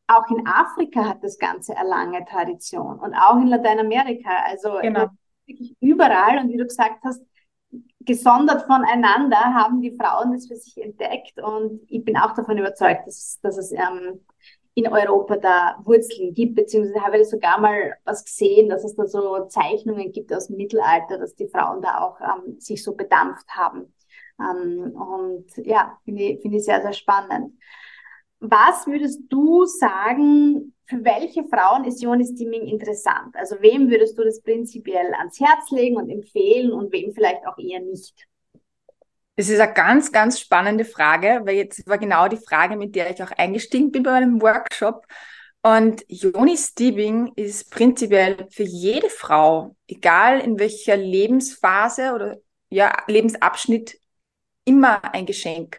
auch 0.09 0.29
in 0.31 0.47
Afrika 0.47 1.09
hat 1.09 1.23
das 1.23 1.39
Ganze 1.39 1.77
eine 1.77 1.89
lange 1.89 2.25
Tradition 2.25 2.99
und 2.99 3.15
auch 3.15 3.37
in 3.37 3.47
Lateinamerika. 3.47 4.31
Also 4.47 4.79
genau. 4.83 5.07
wirklich 5.47 5.77
überall. 5.81 6.39
Und 6.39 6.51
wie 6.51 6.57
du 6.57 6.65
gesagt 6.65 7.05
hast, 7.05 7.23
gesondert 8.05 8.63
voneinander 8.63 9.39
haben 9.39 9.81
die 9.81 9.97
Frauen 9.97 10.33
das 10.33 10.49
für 10.49 10.57
sich 10.57 10.83
entdeckt 10.83 11.41
und 11.41 11.81
ich 11.89 12.05
bin 12.05 12.17
auch 12.17 12.33
davon 12.35 12.59
überzeugt, 12.59 13.07
dass, 13.07 13.39
dass 13.43 13.57
es 13.57 13.73
ähm, 13.73 14.21
in 14.75 14.89
Europa 14.89 15.37
da 15.37 15.77
Wurzeln 15.85 16.33
gibt, 16.33 16.55
beziehungsweise 16.55 17.05
habe 17.05 17.19
ich 17.19 17.29
sogar 17.29 17.61
mal 17.61 17.95
was 18.05 18.25
gesehen, 18.25 18.71
dass 18.71 18.85
es 18.85 18.95
da 18.95 19.07
so 19.07 19.45
Zeichnungen 19.47 20.13
gibt 20.13 20.33
aus 20.33 20.47
dem 20.47 20.57
Mittelalter, 20.57 21.19
dass 21.19 21.35
die 21.35 21.49
Frauen 21.49 21.83
da 21.83 22.01
auch 22.01 22.19
ähm, 22.21 22.59
sich 22.59 22.83
so 22.83 22.95
bedampft 22.95 23.49
haben. 23.51 23.93
Ähm, 24.41 24.93
und 24.93 25.47
ja, 25.67 25.99
finde 26.05 26.23
ich, 26.23 26.41
find 26.41 26.55
ich 26.55 26.65
sehr, 26.65 26.81
sehr 26.81 26.95
spannend. 26.95 27.53
Was 28.45 28.89
würdest 28.89 29.21
du 29.29 29.65
sagen, 29.67 30.75
für 30.87 31.05
welche 31.05 31.45
Frauen 31.45 31.85
ist 31.85 32.03
Ionis-Steaming 32.03 32.67
interessant? 32.67 33.37
Also 33.37 33.55
wem 33.61 33.89
würdest 33.89 34.19
du 34.19 34.25
das 34.25 34.43
prinzipiell 34.43 35.15
ans 35.15 35.39
Herz 35.39 35.71
legen 35.71 35.97
und 35.97 36.11
empfehlen 36.11 36.73
und 36.73 36.93
wem 36.93 37.13
vielleicht 37.13 37.47
auch 37.47 37.57
eher 37.57 37.79
nicht? 37.79 38.27
Das 39.37 39.49
ist 39.49 39.61
eine 39.61 39.73
ganz, 39.73 40.11
ganz 40.11 40.41
spannende 40.41 40.85
Frage, 40.85 41.43
weil 41.45 41.55
jetzt 41.55 41.87
war 41.87 41.99
genau 41.99 42.27
die 42.27 42.37
Frage, 42.37 42.77
mit 42.77 42.97
der 42.97 43.13
ich 43.13 43.23
auch 43.23 43.31
eingestiegen 43.31 43.93
bin 43.93 44.03
bei 44.03 44.11
meinem 44.11 44.43
Workshop. 44.43 45.07
Und 45.63 46.05
Yoni 46.09 46.57
Steaming 46.57 47.33
ist 47.37 47.71
prinzipiell 47.71 48.49
für 48.51 48.65
jede 48.65 49.09
Frau, 49.09 49.77
egal 49.87 50.41
in 50.41 50.59
welcher 50.59 50.97
Lebensphase 50.97 52.13
oder 52.13 52.39
ja, 52.71 52.93
Lebensabschnitt, 53.07 54.01
immer 54.65 55.15
ein 55.15 55.27
Geschenk. 55.27 55.79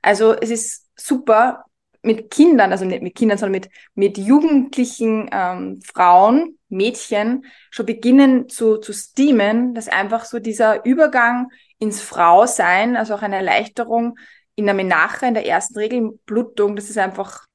Also 0.00 0.32
es 0.32 0.50
ist 0.50 0.90
super, 0.94 1.64
mit 2.04 2.30
Kindern, 2.30 2.72
also 2.72 2.84
nicht 2.84 3.02
mit 3.02 3.14
Kindern, 3.14 3.38
sondern 3.38 3.60
mit, 3.60 3.70
mit 3.94 4.18
jugendlichen 4.18 5.28
ähm, 5.32 5.80
Frauen, 5.82 6.58
Mädchen 6.68 7.46
schon 7.70 7.86
beginnen 7.86 8.48
zu, 8.48 8.78
zu 8.78 8.92
steamen, 8.92 9.74
dass 9.74 9.88
einfach 9.88 10.24
so 10.24 10.38
dieser 10.38 10.84
Übergang 10.84 11.50
ins 11.78 12.00
Frausein, 12.00 12.96
also 12.96 13.14
auch 13.14 13.22
eine 13.22 13.36
Erleichterung 13.36 14.18
in 14.56 14.66
der 14.66 14.74
Menache, 14.74 15.26
in 15.26 15.34
der 15.34 15.46
ersten 15.46 15.78
Regelblutung, 15.78 16.76
dass 16.76 16.90
es 16.90 16.98
einfach 16.98 17.46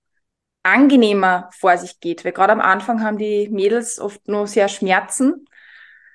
angenehmer 0.64 1.50
vor 1.58 1.78
sich 1.78 2.00
geht. 2.00 2.26
Weil 2.26 2.32
gerade 2.32 2.54
am 2.54 2.62
Anfang 2.62 3.04
haben 3.04 3.18
die 3.18 3.50
Mädels 3.50 4.00
oft 4.00 4.28
nur 4.28 4.48
sehr 4.48 4.68
Schmerzen. 4.68 5.46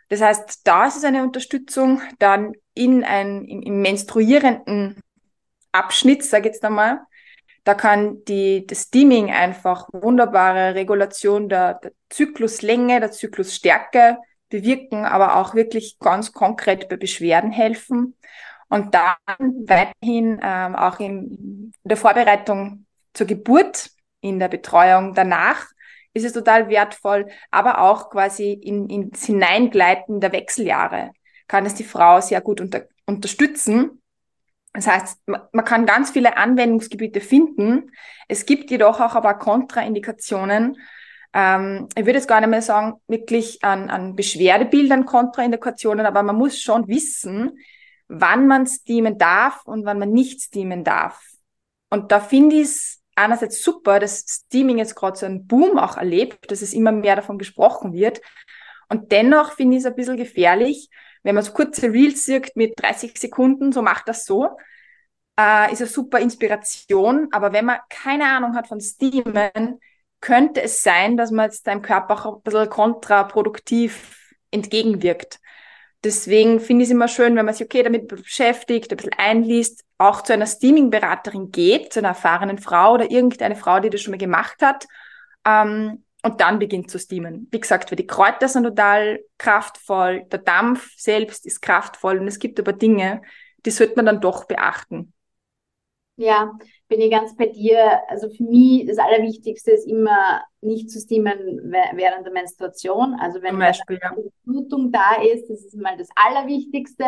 Das 0.08 0.20
heißt, 0.20 0.66
da 0.66 0.86
ist 0.86 0.96
es 0.96 1.04
eine 1.04 1.22
Unterstützung. 1.22 2.02
Dann 2.18 2.52
in 2.74 3.04
ein, 3.04 3.44
im, 3.44 3.62
im 3.62 3.80
menstruierenden 3.80 5.00
Abschnitt, 5.72 6.24
sage 6.24 6.48
ich 6.48 6.54
jetzt 6.54 6.64
einmal, 6.64 7.00
da 7.64 7.74
kann 7.74 8.22
die, 8.24 8.66
das 8.66 8.82
Steaming 8.82 9.30
einfach 9.30 9.88
wunderbare 9.92 10.74
Regulation 10.74 11.48
der, 11.48 11.74
der 11.74 11.92
Zykluslänge, 12.10 13.00
der 13.00 13.10
Zyklusstärke 13.10 14.18
bewirken, 14.50 15.04
aber 15.04 15.36
auch 15.36 15.54
wirklich 15.54 15.98
ganz 15.98 16.32
konkret 16.32 16.88
bei 16.88 16.96
Beschwerden 16.96 17.50
helfen. 17.50 18.16
Und 18.68 18.94
dann 18.94 19.16
weiterhin 19.66 20.40
ähm, 20.42 20.76
auch 20.76 21.00
in 21.00 21.72
der 21.84 21.96
Vorbereitung 21.96 22.86
zur 23.14 23.26
Geburt, 23.26 23.90
in 24.20 24.38
der 24.38 24.48
Betreuung 24.48 25.14
danach 25.14 25.66
ist 26.14 26.24
es 26.24 26.32
total 26.32 26.68
wertvoll, 26.68 27.26
aber 27.50 27.80
auch 27.80 28.08
quasi 28.08 28.52
in, 28.52 28.88
ins 28.88 29.24
Hineingleiten 29.24 30.20
der 30.20 30.32
Wechseljahre 30.32 31.10
kann 31.48 31.66
es 31.66 31.74
die 31.74 31.84
Frau 31.84 32.20
sehr 32.20 32.40
gut 32.40 32.60
unter, 32.60 32.84
unterstützen, 33.04 34.00
das 34.74 34.88
heißt, 34.88 35.20
man 35.26 35.64
kann 35.64 35.86
ganz 35.86 36.10
viele 36.10 36.36
Anwendungsgebiete 36.36 37.20
finden. 37.20 37.92
Es 38.26 38.44
gibt 38.44 38.70
jedoch 38.70 39.00
auch 39.00 39.14
aber 39.14 39.34
Kontraindikationen. 39.34 40.76
Ähm, 41.32 41.88
ich 41.94 42.04
würde 42.04 42.18
jetzt 42.18 42.28
gar 42.28 42.40
nicht 42.40 42.50
mehr 42.50 42.60
sagen, 42.60 42.94
wirklich 43.06 43.62
an, 43.62 43.88
an 43.88 44.16
Beschwerdebildern 44.16 45.06
Kontraindikationen, 45.06 46.06
aber 46.06 46.24
man 46.24 46.36
muss 46.36 46.60
schon 46.60 46.88
wissen, 46.88 47.56
wann 48.08 48.48
man 48.48 48.66
steamen 48.66 49.16
darf 49.16 49.64
und 49.64 49.84
wann 49.84 50.00
man 50.00 50.10
nicht 50.10 50.42
steamen 50.42 50.82
darf. 50.82 51.22
Und 51.88 52.10
da 52.10 52.18
finde 52.18 52.56
ich 52.56 52.62
es 52.62 53.02
einerseits 53.14 53.62
super, 53.62 54.00
dass 54.00 54.24
Steaming 54.28 54.78
jetzt 54.78 54.96
gerade 54.96 55.16
so 55.16 55.24
einen 55.24 55.46
Boom 55.46 55.78
auch 55.78 55.96
erlebt, 55.96 56.50
dass 56.50 56.62
es 56.62 56.72
immer 56.72 56.90
mehr 56.90 57.14
davon 57.14 57.38
gesprochen 57.38 57.92
wird. 57.92 58.20
Und 58.88 59.12
dennoch 59.12 59.52
finde 59.52 59.76
ich 59.76 59.84
es 59.84 59.86
ein 59.86 59.94
bisschen 59.94 60.16
gefährlich, 60.16 60.90
wenn 61.24 61.34
man 61.34 61.42
so 61.42 61.52
kurze 61.52 61.92
Reels 61.92 62.24
sieht 62.24 62.54
mit 62.54 62.74
30 62.80 63.18
Sekunden, 63.18 63.72
so 63.72 63.82
macht 63.82 64.08
das 64.08 64.24
so, 64.24 64.56
äh, 65.38 65.72
ist 65.72 65.80
eine 65.80 65.90
super 65.90 66.20
Inspiration. 66.20 67.28
Aber 67.32 67.52
wenn 67.52 67.64
man 67.64 67.78
keine 67.88 68.26
Ahnung 68.26 68.54
hat 68.54 68.68
von 68.68 68.80
Steamen, 68.80 69.80
könnte 70.20 70.62
es 70.62 70.82
sein, 70.82 71.16
dass 71.16 71.30
man 71.30 71.46
jetzt 71.46 71.66
deinem 71.66 71.82
Körper 71.82 72.14
auch 72.14 72.36
ein 72.36 72.42
bisschen 72.42 72.70
kontraproduktiv 72.70 74.34
entgegenwirkt. 74.50 75.40
Deswegen 76.04 76.60
finde 76.60 76.82
ich 76.82 76.90
es 76.90 76.94
immer 76.94 77.08
schön, 77.08 77.34
wenn 77.34 77.46
man 77.46 77.54
sich 77.54 77.64
okay 77.64 77.82
damit 77.82 78.08
beschäftigt, 78.08 78.90
ein 78.90 78.96
bisschen 78.98 79.14
einliest, 79.16 79.84
auch 79.96 80.22
zu 80.22 80.34
einer 80.34 80.46
Steaming-Beraterin 80.46 81.50
geht, 81.50 81.94
zu 81.94 82.00
einer 82.00 82.08
erfahrenen 82.08 82.58
Frau 82.58 82.92
oder 82.94 83.10
irgendeine 83.10 83.56
Frau, 83.56 83.80
die 83.80 83.88
das 83.88 84.02
schon 84.02 84.10
mal 84.10 84.18
gemacht 84.18 84.60
hat. 84.60 84.86
Ähm, 85.46 86.04
und 86.24 86.40
dann 86.40 86.58
beginnt 86.58 86.90
zu 86.90 86.98
steamen. 86.98 87.48
Wie 87.50 87.60
gesagt, 87.60 87.90
weil 87.90 87.96
die 87.96 88.06
Kräuter 88.06 88.48
sind 88.48 88.64
total 88.64 89.20
kraftvoll, 89.38 90.24
der 90.32 90.40
Dampf 90.40 90.92
selbst 90.96 91.46
ist 91.46 91.60
kraftvoll 91.60 92.18
und 92.18 92.26
es 92.26 92.38
gibt 92.38 92.58
aber 92.58 92.72
Dinge, 92.72 93.22
die 93.64 93.70
sollte 93.70 93.94
man 93.96 94.06
dann 94.06 94.20
doch 94.20 94.46
beachten. 94.46 95.12
Ja, 96.16 96.52
bin 96.88 97.00
ich 97.00 97.10
ganz 97.10 97.36
bei 97.36 97.46
dir. 97.46 98.00
Also 98.08 98.30
für 98.30 98.44
mich 98.44 98.86
das 98.86 98.98
Allerwichtigste 98.98 99.72
ist 99.72 99.86
immer 99.86 100.42
nicht 100.60 100.90
zu 100.90 101.00
steamen 101.00 101.38
während 101.70 102.24
der 102.24 102.32
Menstruation. 102.32 103.14
Also 103.20 103.42
wenn 103.42 103.60
eine 103.60 103.76
Blutung 104.44 104.92
da 104.92 105.20
ist, 105.22 105.50
das 105.50 105.64
ist 105.64 105.76
mal 105.76 105.96
das 105.96 106.08
Allerwichtigste. 106.14 107.04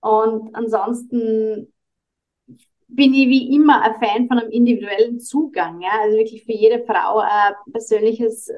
Und 0.00 0.54
ansonsten 0.54 1.72
bin 2.88 3.14
ich 3.14 3.28
wie 3.28 3.54
immer 3.54 3.82
ein 3.82 3.94
Fan 3.98 4.28
von 4.28 4.38
einem 4.38 4.50
individuellen 4.50 5.18
Zugang. 5.20 5.80
Ja? 5.80 5.90
Also 6.02 6.18
wirklich 6.18 6.44
für 6.44 6.52
jede 6.52 6.84
Frau 6.84 7.18
ein 7.18 7.54
persönliches 7.72 8.50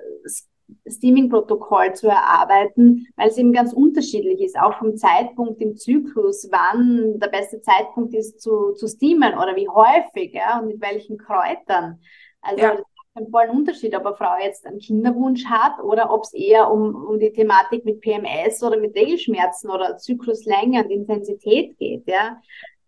Steaming-Protokoll 0.89 1.95
zu 1.95 2.09
erarbeiten, 2.09 3.07
weil 3.17 3.29
es 3.29 3.39
eben 3.39 3.53
ganz 3.53 3.73
unterschiedlich 3.73 4.41
ist, 4.41 4.59
auch 4.59 4.79
vom 4.79 4.97
Zeitpunkt 4.97 5.61
im 5.61 5.77
Zyklus, 5.77 6.49
wann 6.51 7.19
der 7.19 7.29
beste 7.29 7.61
Zeitpunkt 7.61 8.15
ist 8.15 8.41
zu, 8.41 8.73
zu 8.73 8.89
steamen 8.89 9.35
oder 9.35 9.55
wie 9.57 9.69
häufig 9.69 10.33
ja? 10.35 10.59
und 10.59 10.67
mit 10.67 10.81
welchen 10.81 11.19
Kräutern. 11.19 12.01
Also 12.41 12.63
ja. 12.63 12.71
das 12.73 12.81
ist 12.81 12.87
ein 13.15 13.31
vollen 13.31 13.51
Unterschied, 13.51 13.97
ob 13.97 14.07
eine 14.07 14.17
Frau 14.17 14.37
jetzt 14.43 14.67
einen 14.67 14.79
Kinderwunsch 14.79 15.45
hat 15.47 15.83
oder 15.83 16.13
ob 16.13 16.25
es 16.25 16.35
eher 16.35 16.71
um, 16.71 16.95
um 16.95 17.19
die 17.19 17.33
Thematik 17.33 17.85
mit 17.85 18.01
PMS 18.01 18.63
oder 18.63 18.79
mit 18.79 18.95
Regelschmerzen 18.95 19.71
oder 19.71 19.97
Zykluslänge 19.99 20.85
und 20.85 20.91
Intensität 20.91 21.79
geht. 21.79 22.07
Ja? 22.07 22.41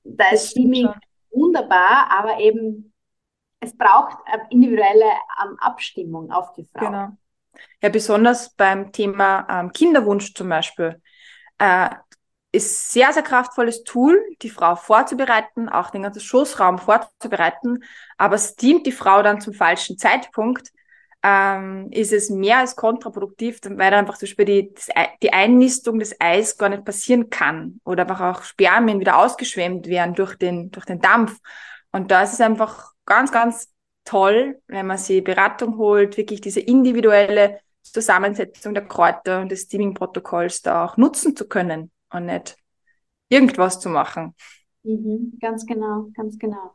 Da 0.04 0.30
ist 0.33 0.50
Steaming 0.50 0.88
wunderbar, 1.38 2.11
aber 2.11 2.38
eben 2.40 2.92
es 3.61 3.76
braucht 3.76 4.18
individuelle 4.50 5.11
ähm, 5.45 5.57
Abstimmung 5.59 6.30
auf 6.30 6.52
die 6.52 6.64
Frau. 6.73 6.87
Genau. 6.87 7.09
Ja, 7.83 7.88
besonders 7.88 8.54
beim 8.54 8.92
Thema 8.92 9.47
ähm, 9.50 9.73
Kinderwunsch 9.73 10.35
zum 10.35 10.49
Beispiel. 10.49 11.00
Äh, 11.59 11.90
ist 12.50 12.92
sehr, 12.92 13.12
sehr 13.12 13.23
kraftvolles 13.23 13.85
Tool, 13.85 14.25
die 14.40 14.49
Frau 14.49 14.75
vorzubereiten, 14.75 15.68
auch 15.68 15.90
den 15.90 16.02
ganzen 16.02 16.21
Schoßraum 16.21 16.78
vorzubereiten. 16.78 17.85
Aber 18.16 18.37
es 18.37 18.57
dient 18.57 18.87
die 18.87 18.92
Frau 18.92 19.23
dann 19.23 19.40
zum 19.40 19.52
falschen 19.52 19.99
Zeitpunkt, 19.99 20.73
ähm, 21.22 21.88
ist 21.90 22.12
es 22.12 22.30
mehr 22.30 22.58
als 22.58 22.76
kontraproduktiv, 22.76 23.60
weil 23.64 23.90
dann 23.90 24.00
einfach 24.00 24.18
zum 24.18 24.26
Beispiel 24.26 24.44
die, 24.44 24.75
die 25.22 25.32
Einnistung 25.32 25.98
des 25.98 26.16
Eis 26.20 26.56
gar 26.56 26.68
nicht 26.68 26.84
passieren 26.84 27.28
kann 27.28 27.80
oder 27.84 28.02
einfach 28.02 28.20
auch 28.20 28.42
Spermien 28.42 29.00
wieder 29.00 29.18
ausgeschwemmt 29.18 29.87
werden 29.88 30.14
durch 30.14 30.37
den, 30.37 30.70
durch 30.70 30.87
den 30.87 31.00
Dampf. 31.00 31.38
Und 31.90 32.10
da 32.10 32.22
ist 32.22 32.34
es 32.34 32.40
einfach 32.40 32.92
ganz, 33.04 33.32
ganz 33.32 33.72
toll, 34.04 34.60
wenn 34.68 34.87
man 34.87 34.98
sich 34.98 35.25
Beratung 35.25 35.76
holt, 35.76 36.16
wirklich 36.16 36.40
diese 36.40 36.60
individuelle 36.60 37.60
Zusammensetzung 37.82 38.75
der 38.75 38.87
Kräuter 38.87 39.40
und 39.40 39.50
des 39.50 39.62
Steaming-Protokolls 39.62 40.62
da 40.62 40.84
auch 40.84 40.96
nutzen 40.96 41.34
zu 41.34 41.48
können 41.48 41.90
und 42.12 42.26
nicht 42.26 42.56
irgendwas 43.28 43.80
zu 43.80 43.88
machen. 43.88 44.34
Mhm, 44.82 45.38
ganz 45.40 45.66
genau, 45.66 46.08
ganz 46.14 46.38
genau. 46.38 46.75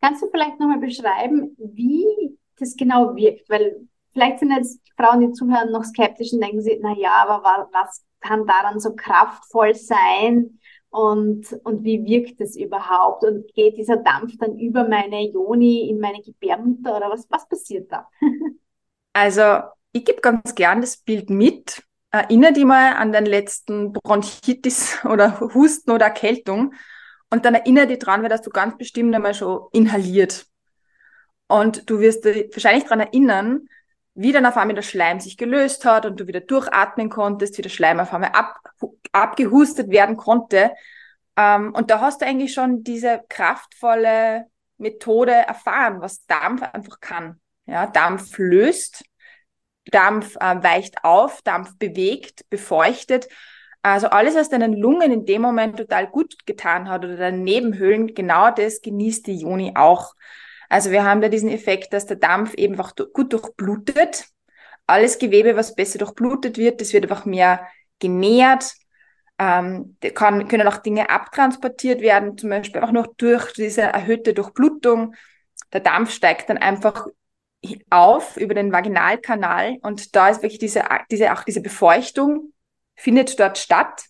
Kannst 0.00 0.22
du 0.22 0.28
vielleicht 0.30 0.58
nochmal 0.58 0.78
beschreiben, 0.78 1.56
wie 1.58 2.38
das 2.62 2.76
genau 2.76 3.14
wirkt? 3.16 3.48
Weil 3.50 3.88
vielleicht 4.12 4.38
sind 4.38 4.52
jetzt 4.52 4.80
Frauen, 4.96 5.20
die 5.20 5.32
zuhören, 5.32 5.72
noch 5.72 5.84
skeptisch 5.84 6.32
und 6.32 6.40
denken 6.40 6.62
sich, 6.62 6.78
na 6.80 6.94
ja, 6.96 7.14
aber 7.26 7.68
was 7.72 8.04
kann 8.20 8.46
daran 8.46 8.80
so 8.80 8.94
kraftvoll 8.94 9.74
sein? 9.74 10.58
Und, 10.90 11.46
und 11.64 11.84
wie 11.84 12.04
wirkt 12.04 12.40
es 12.40 12.54
überhaupt? 12.54 13.24
Und 13.24 13.52
geht 13.54 13.78
dieser 13.78 13.96
Dampf 13.96 14.36
dann 14.38 14.58
über 14.58 14.86
meine 14.86 15.26
Joni 15.30 15.88
in 15.88 15.98
meine 15.98 16.20
Gebärmutter 16.20 16.96
oder 16.96 17.10
was, 17.10 17.26
was 17.30 17.48
passiert 17.48 17.90
da? 17.90 18.08
also, 19.14 19.62
ich 19.92 20.04
gebe 20.04 20.20
ganz 20.20 20.54
gern 20.54 20.82
das 20.82 20.98
Bild 20.98 21.30
mit. 21.30 21.82
Erinnere 22.10 22.52
dich 22.52 22.66
mal 22.66 22.92
an 22.94 23.10
den 23.10 23.24
letzten 23.24 23.92
Bronchitis 23.92 25.02
oder 25.10 25.40
Husten 25.40 25.92
oder 25.92 26.06
Erkältung. 26.06 26.74
Und 27.30 27.46
dann 27.46 27.54
erinnere 27.54 27.86
dich 27.86 27.98
dran, 27.98 28.20
weil 28.22 28.28
das 28.28 28.42
du 28.42 28.50
ganz 28.50 28.76
bestimmt 28.76 29.14
einmal 29.14 29.32
schon 29.32 29.68
inhaliert. 29.72 30.46
Und 31.52 31.90
du 31.90 32.00
wirst 32.00 32.24
dich 32.24 32.48
wahrscheinlich 32.50 32.84
daran 32.84 33.00
erinnern, 33.00 33.68
wie 34.14 34.32
dann 34.32 34.46
auf 34.46 34.56
einmal 34.56 34.74
der 34.74 34.80
Schleim 34.80 35.20
sich 35.20 35.36
gelöst 35.36 35.84
hat 35.84 36.06
und 36.06 36.18
du 36.18 36.26
wieder 36.26 36.40
durchatmen 36.40 37.10
konntest, 37.10 37.58
wie 37.58 37.62
der 37.62 37.68
Schleim 37.68 38.00
auf 38.00 38.14
einmal 38.14 38.30
ab, 38.30 38.56
abgehustet 39.12 39.90
werden 39.90 40.16
konnte. 40.16 40.72
Ähm, 41.36 41.74
und 41.74 41.90
da 41.90 42.00
hast 42.00 42.22
du 42.22 42.26
eigentlich 42.26 42.54
schon 42.54 42.84
diese 42.84 43.20
kraftvolle 43.28 44.46
Methode 44.78 45.32
erfahren, 45.32 46.00
was 46.00 46.24
Dampf 46.24 46.62
einfach 46.62 47.00
kann. 47.00 47.38
Ja, 47.66 47.86
Dampf 47.86 48.38
löst, 48.38 49.04
Dampf 49.90 50.36
äh, 50.36 50.62
weicht 50.62 51.04
auf, 51.04 51.42
Dampf 51.42 51.76
bewegt, 51.78 52.48
befeuchtet. 52.48 53.28
Also 53.82 54.06
alles, 54.06 54.36
was 54.36 54.48
deinen 54.48 54.72
Lungen 54.72 55.12
in 55.12 55.26
dem 55.26 55.42
Moment 55.42 55.76
total 55.76 56.06
gut 56.06 56.46
getan 56.46 56.88
hat 56.88 57.04
oder 57.04 57.18
deinen 57.18 57.42
Nebenhöhlen, 57.42 58.14
genau 58.14 58.50
das 58.50 58.80
genießt 58.80 59.26
die 59.26 59.36
Joni 59.36 59.72
auch. 59.74 60.14
Also 60.72 60.90
wir 60.90 61.04
haben 61.04 61.20
da 61.20 61.28
diesen 61.28 61.50
Effekt, 61.50 61.92
dass 61.92 62.06
der 62.06 62.16
Dampf 62.16 62.54
eben 62.54 62.72
einfach 62.72 62.94
gut 63.12 63.34
durchblutet. 63.34 64.24
Alles 64.86 65.18
Gewebe, 65.18 65.54
was 65.54 65.74
besser 65.74 65.98
durchblutet 65.98 66.56
wird, 66.56 66.80
das 66.80 66.94
wird 66.94 67.04
einfach 67.04 67.26
mehr 67.26 67.68
genährt. 67.98 68.72
Ähm, 69.38 69.98
kann, 70.14 70.48
können 70.48 70.66
auch 70.66 70.78
Dinge 70.78 71.10
abtransportiert 71.10 72.00
werden, 72.00 72.38
zum 72.38 72.48
Beispiel 72.48 72.80
auch 72.80 72.90
noch 72.90 73.06
durch 73.18 73.52
diese 73.52 73.82
erhöhte 73.82 74.32
Durchblutung. 74.32 75.14
Der 75.74 75.80
Dampf 75.80 76.10
steigt 76.10 76.48
dann 76.48 76.56
einfach 76.56 77.06
auf 77.90 78.38
über 78.38 78.54
den 78.54 78.72
Vaginalkanal 78.72 79.76
und 79.82 80.16
da 80.16 80.30
ist 80.30 80.42
wirklich 80.42 80.58
diese, 80.58 80.84
diese, 81.10 81.34
auch 81.34 81.44
diese 81.44 81.60
Befeuchtung 81.60 82.54
findet 82.96 83.38
dort 83.38 83.58
statt 83.58 84.06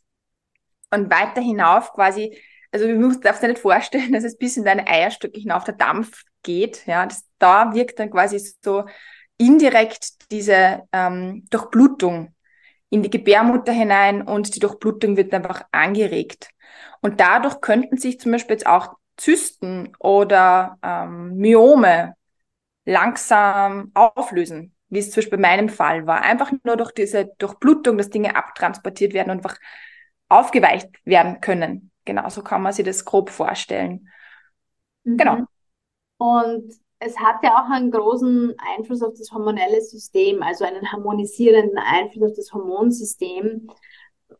und 0.92 1.10
weiter 1.10 1.40
hinauf 1.40 1.92
quasi, 1.92 2.38
also 2.70 2.86
du 2.86 3.18
darfst 3.18 3.42
dir 3.42 3.48
nicht 3.48 3.58
vorstellen, 3.58 4.12
dass 4.12 4.22
es 4.22 4.38
bis 4.38 4.56
in 4.56 4.64
deine 4.64 4.86
Eierstöcke 4.86 5.40
hinauf 5.40 5.64
der 5.64 5.74
Dampf 5.74 6.22
geht. 6.42 6.86
Ja, 6.86 7.06
das, 7.06 7.24
da 7.38 7.74
wirkt 7.74 7.98
dann 7.98 8.10
quasi 8.10 8.38
so 8.62 8.84
indirekt 9.38 10.30
diese 10.30 10.82
ähm, 10.92 11.44
Durchblutung 11.50 12.34
in 12.90 13.02
die 13.02 13.10
Gebärmutter 13.10 13.72
hinein 13.72 14.22
und 14.22 14.54
die 14.54 14.60
Durchblutung 14.60 15.16
wird 15.16 15.32
einfach 15.34 15.64
angeregt. 15.72 16.50
Und 17.00 17.20
dadurch 17.20 17.60
könnten 17.60 17.96
sich 17.96 18.20
zum 18.20 18.32
Beispiel 18.32 18.54
jetzt 18.54 18.66
auch 18.66 18.94
Zysten 19.16 19.92
oder 19.98 20.78
ähm, 20.82 21.36
Myome 21.36 22.14
langsam 22.84 23.90
auflösen, 23.94 24.74
wie 24.88 24.98
es 24.98 25.10
zum 25.10 25.16
Beispiel 25.22 25.38
bei 25.38 25.48
meinem 25.48 25.68
Fall 25.68 26.06
war. 26.06 26.22
Einfach 26.22 26.52
nur 26.64 26.76
durch 26.76 26.92
diese 26.92 27.26
Durchblutung, 27.38 27.98
dass 27.98 28.10
Dinge 28.10 28.36
abtransportiert 28.36 29.14
werden 29.14 29.30
und 29.30 29.38
einfach 29.38 29.56
aufgeweicht 30.28 30.88
werden 31.04 31.40
können. 31.40 31.90
Genau, 32.04 32.28
so 32.28 32.42
kann 32.42 32.62
man 32.62 32.72
sich 32.72 32.84
das 32.84 33.04
grob 33.04 33.30
vorstellen. 33.30 34.08
Mhm. 35.04 35.16
Genau. 35.18 35.46
Und 36.22 36.72
es 37.00 37.18
hat 37.18 37.42
ja 37.42 37.60
auch 37.60 37.68
einen 37.68 37.90
großen 37.90 38.54
Einfluss 38.76 39.02
auf 39.02 39.14
das 39.18 39.32
hormonelle 39.32 39.80
System, 39.80 40.40
also 40.40 40.64
einen 40.64 40.92
harmonisierenden 40.92 41.78
Einfluss 41.78 42.30
auf 42.30 42.36
das 42.36 42.52
Hormonsystem, 42.52 43.66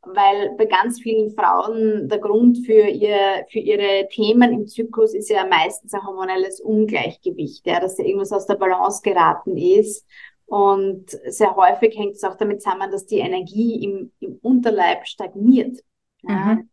weil 0.03 0.55
bei 0.57 0.67
ganz 0.67 1.01
vielen 1.01 1.35
Frauen 1.35 2.09
der 2.09 2.21
Grund 2.21 2.65
für, 2.65 2.87
ihr, 2.87 3.47
für 3.51 3.59
ihre 3.59 4.07
Themen 4.11 4.53
im 4.53 4.69
Zyklus 4.69 5.13
ist 5.13 5.29
ja 5.29 5.45
meistens 5.45 5.93
ein 5.93 6.07
hormonelles 6.07 6.61
Ungleichgewicht, 6.61 7.67
ja, 7.67 7.81
dass 7.81 7.97
da 7.97 8.05
irgendwas 8.05 8.33
aus 8.33 8.47
der 8.47 8.55
Balance 8.55 9.01
geraten 9.03 9.57
ist. 9.57 10.07
Und 10.47 11.11
sehr 11.27 11.57
häufig 11.57 11.99
hängt 11.99 12.15
es 12.15 12.23
auch 12.23 12.37
damit 12.37 12.63
zusammen, 12.63 12.93
dass 12.93 13.07
die 13.07 13.19
Energie 13.19 13.83
im, 13.83 14.13
im 14.21 14.39
Unterleib 14.41 15.07
stagniert. 15.09 15.81
Ja. 16.23 16.55
Mhm. 16.55 16.69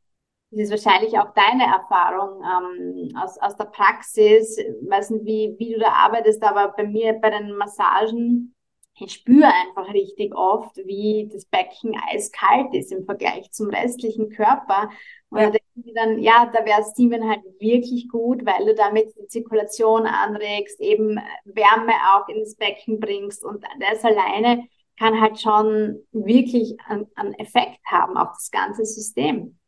Das 0.51 0.61
ist 0.61 0.71
wahrscheinlich 0.71 1.17
auch 1.19 1.31
deine 1.35 1.65
Erfahrung 1.65 2.41
ähm, 2.43 3.15
aus, 3.15 3.37
aus 3.37 3.55
der 3.55 3.65
Praxis. 3.65 4.57
Ich 4.57 4.89
weiß 4.89 5.11
nicht, 5.11 5.25
wie, 5.25 5.55
wie 5.59 5.73
du 5.73 5.79
da 5.79 5.91
arbeitest, 5.91 6.41
aber 6.41 6.73
bei 6.75 6.85
mir 6.85 7.13
bei 7.13 7.29
den 7.29 7.55
Massagen, 7.55 8.55
ich 8.99 9.13
spüre 9.13 9.47
einfach 9.47 9.93
richtig 9.93 10.35
oft, 10.35 10.75
wie 10.77 11.29
das 11.31 11.45
Becken 11.45 11.95
eiskalt 12.11 12.73
ist 12.73 12.91
im 12.91 13.05
Vergleich 13.05 13.51
zum 13.51 13.69
restlichen 13.69 14.29
Körper. 14.29 14.89
Und 15.29 15.39
ja. 15.39 15.45
da 15.45 15.51
denke 15.51 15.89
ich 15.89 15.93
dann, 15.93 16.19
ja, 16.19 16.49
da 16.51 16.65
wäre 16.65 16.83
Steamen 16.83 17.29
halt 17.29 17.41
wirklich 17.59 18.09
gut, 18.09 18.43
weil 18.45 18.65
du 18.65 18.73
damit 18.73 19.13
die 19.15 19.27
Zirkulation 19.27 20.07
anregst, 20.07 20.81
eben 20.81 21.19
Wärme 21.45 21.93
auch 22.13 22.27
ins 22.27 22.55
Becken 22.55 22.99
bringst 22.99 23.45
und 23.45 23.63
das 23.79 24.03
alleine 24.03 24.67
kann 24.97 25.21
halt 25.21 25.39
schon 25.39 26.03
wirklich 26.11 26.75
einen 26.85 27.33
Effekt 27.35 27.79
haben 27.85 28.17
auf 28.17 28.29
das 28.33 28.51
ganze 28.51 28.83
System. 28.83 29.58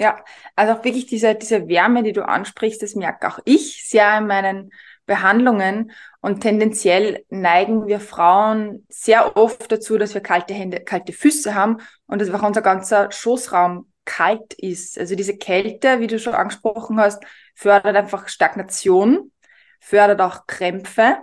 Ja, 0.00 0.24
also 0.54 0.74
auch 0.74 0.84
wirklich 0.84 1.06
diese, 1.06 1.34
diese 1.34 1.66
Wärme, 1.68 2.04
die 2.04 2.12
du 2.12 2.26
ansprichst, 2.26 2.82
das 2.82 2.94
merke 2.94 3.26
auch 3.28 3.40
ich 3.44 3.88
sehr 3.88 4.18
in 4.18 4.26
meinen 4.28 4.70
Behandlungen. 5.06 5.90
Und 6.20 6.40
tendenziell 6.40 7.24
neigen 7.30 7.86
wir 7.88 7.98
Frauen 7.98 8.86
sehr 8.88 9.36
oft 9.36 9.72
dazu, 9.72 9.98
dass 9.98 10.14
wir 10.14 10.20
kalte 10.20 10.54
Hände, 10.54 10.80
kalte 10.80 11.12
Füße 11.12 11.54
haben 11.54 11.78
und 12.06 12.20
dass 12.20 12.30
auch 12.30 12.42
unser 12.42 12.62
ganzer 12.62 13.10
Schoßraum 13.10 13.90
kalt 14.04 14.54
ist. 14.54 14.98
Also 14.98 15.16
diese 15.16 15.36
Kälte, 15.36 15.98
wie 16.00 16.06
du 16.06 16.18
schon 16.20 16.34
angesprochen 16.34 17.00
hast, 17.00 17.24
fördert 17.54 17.96
einfach 17.96 18.28
Stagnation, 18.28 19.32
fördert 19.80 20.20
auch 20.20 20.46
Krämpfe 20.46 21.18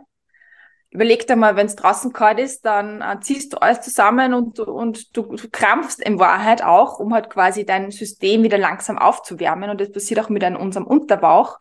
überleg 0.96 1.28
dir 1.28 1.36
mal, 1.36 1.56
wenn 1.56 1.68
es 1.68 1.76
draußen 1.76 2.14
kalt 2.14 2.40
ist, 2.40 2.66
dann 2.66 3.02
äh, 3.02 3.20
ziehst 3.20 3.54
du 3.54 3.58
alles 3.58 3.82
zusammen 3.82 4.34
und, 4.34 4.60
und 4.60 5.16
du, 5.16 5.24
du 5.24 5.50
krampfst 5.52 6.00
in 6.00 6.20
Wahrheit 6.20 6.64
auch, 6.64 7.00
um 7.00 7.14
halt 7.14 7.30
quasi 7.30 7.66
dein 7.66 7.92
System 7.92 8.44
wieder 8.44 8.58
langsam 8.58 8.98
aufzuwärmen. 8.98 9.70
Und 9.70 9.82
das 9.82 9.92
passiert 9.92 10.20
auch 10.22 10.30
mit 10.30 10.44
einem, 10.44 10.56
unserem 10.56 10.88
Unterbauch. 10.88 11.60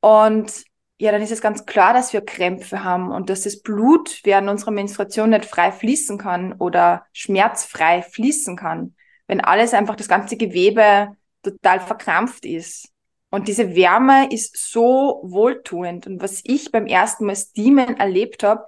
Und 0.00 0.64
ja, 0.98 1.12
dann 1.12 1.20
ist 1.20 1.32
es 1.32 1.42
ganz 1.42 1.66
klar, 1.66 1.92
dass 1.92 2.14
wir 2.14 2.22
Krämpfe 2.22 2.82
haben 2.82 3.12
und 3.12 3.28
dass 3.28 3.42
das 3.42 3.60
Blut 3.60 4.20
während 4.24 4.48
unserer 4.48 4.70
Menstruation 4.70 5.30
nicht 5.30 5.44
frei 5.44 5.70
fließen 5.70 6.16
kann 6.16 6.54
oder 6.54 7.04
schmerzfrei 7.12 8.00
fließen 8.02 8.56
kann, 8.56 8.94
wenn 9.26 9.42
alles 9.42 9.74
einfach 9.74 9.96
das 9.96 10.08
ganze 10.08 10.38
Gewebe 10.38 11.14
total 11.42 11.80
verkrampft 11.80 12.46
ist. 12.46 12.88
Und 13.30 13.48
diese 13.48 13.74
Wärme 13.74 14.32
ist 14.32 14.56
so 14.56 15.20
wohltuend. 15.24 16.06
Und 16.06 16.22
was 16.22 16.40
ich 16.44 16.70
beim 16.70 16.86
ersten 16.86 17.26
Mal 17.26 17.36
Steamen 17.36 17.96
erlebt 17.96 18.42
habe, 18.42 18.64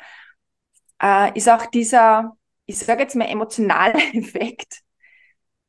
äh, 1.03 1.37
ist 1.37 1.49
auch 1.49 1.67
dieser, 1.67 2.37
ich 2.67 2.79
sage 2.79 3.03
jetzt 3.03 3.17
mal, 3.17 3.29
emotionale 3.29 3.95
Effekt. 4.15 4.81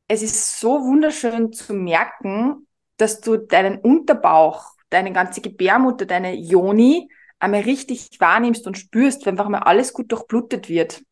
Es 0.07 0.23
ist 0.23 0.59
so 0.59 0.81
wunderschön 0.85 1.53
zu 1.53 1.73
merken, 1.73 2.67
dass 2.97 3.21
du 3.21 3.37
deinen 3.37 3.79
Unterbauch, 3.79 4.73
deine 4.89 5.13
ganze 5.13 5.41
Gebärmutter, 5.41 6.05
deine 6.05 6.33
Joni 6.35 7.09
einmal 7.39 7.61
richtig 7.61 8.09
wahrnimmst 8.19 8.67
und 8.67 8.77
spürst, 8.77 9.25
wenn 9.25 9.35
einfach 9.35 9.49
mal 9.49 9.59
alles 9.59 9.93
gut 9.93 10.11
durchblutet 10.11 10.67
wird. 10.67 11.03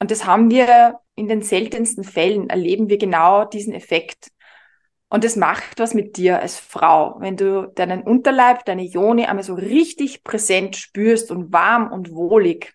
Und 0.00 0.10
das 0.10 0.26
haben 0.26 0.50
wir 0.50 1.00
in 1.14 1.28
den 1.28 1.42
seltensten 1.42 2.04
Fällen, 2.04 2.50
erleben 2.50 2.88
wir 2.88 2.98
genau 2.98 3.44
diesen 3.44 3.74
Effekt. 3.74 4.30
Und 5.10 5.24
es 5.24 5.34
macht 5.36 5.80
was 5.80 5.92
mit 5.92 6.16
dir 6.16 6.40
als 6.40 6.58
Frau, 6.58 7.16
wenn 7.18 7.36
du 7.36 7.66
deinen 7.74 8.02
Unterleib, 8.02 8.64
deine 8.64 8.84
Joni 8.84 9.26
einmal 9.26 9.42
so 9.42 9.54
richtig 9.54 10.22
präsent 10.22 10.76
spürst 10.76 11.32
und 11.32 11.52
warm 11.52 11.92
und 11.92 12.12
wohlig. 12.14 12.74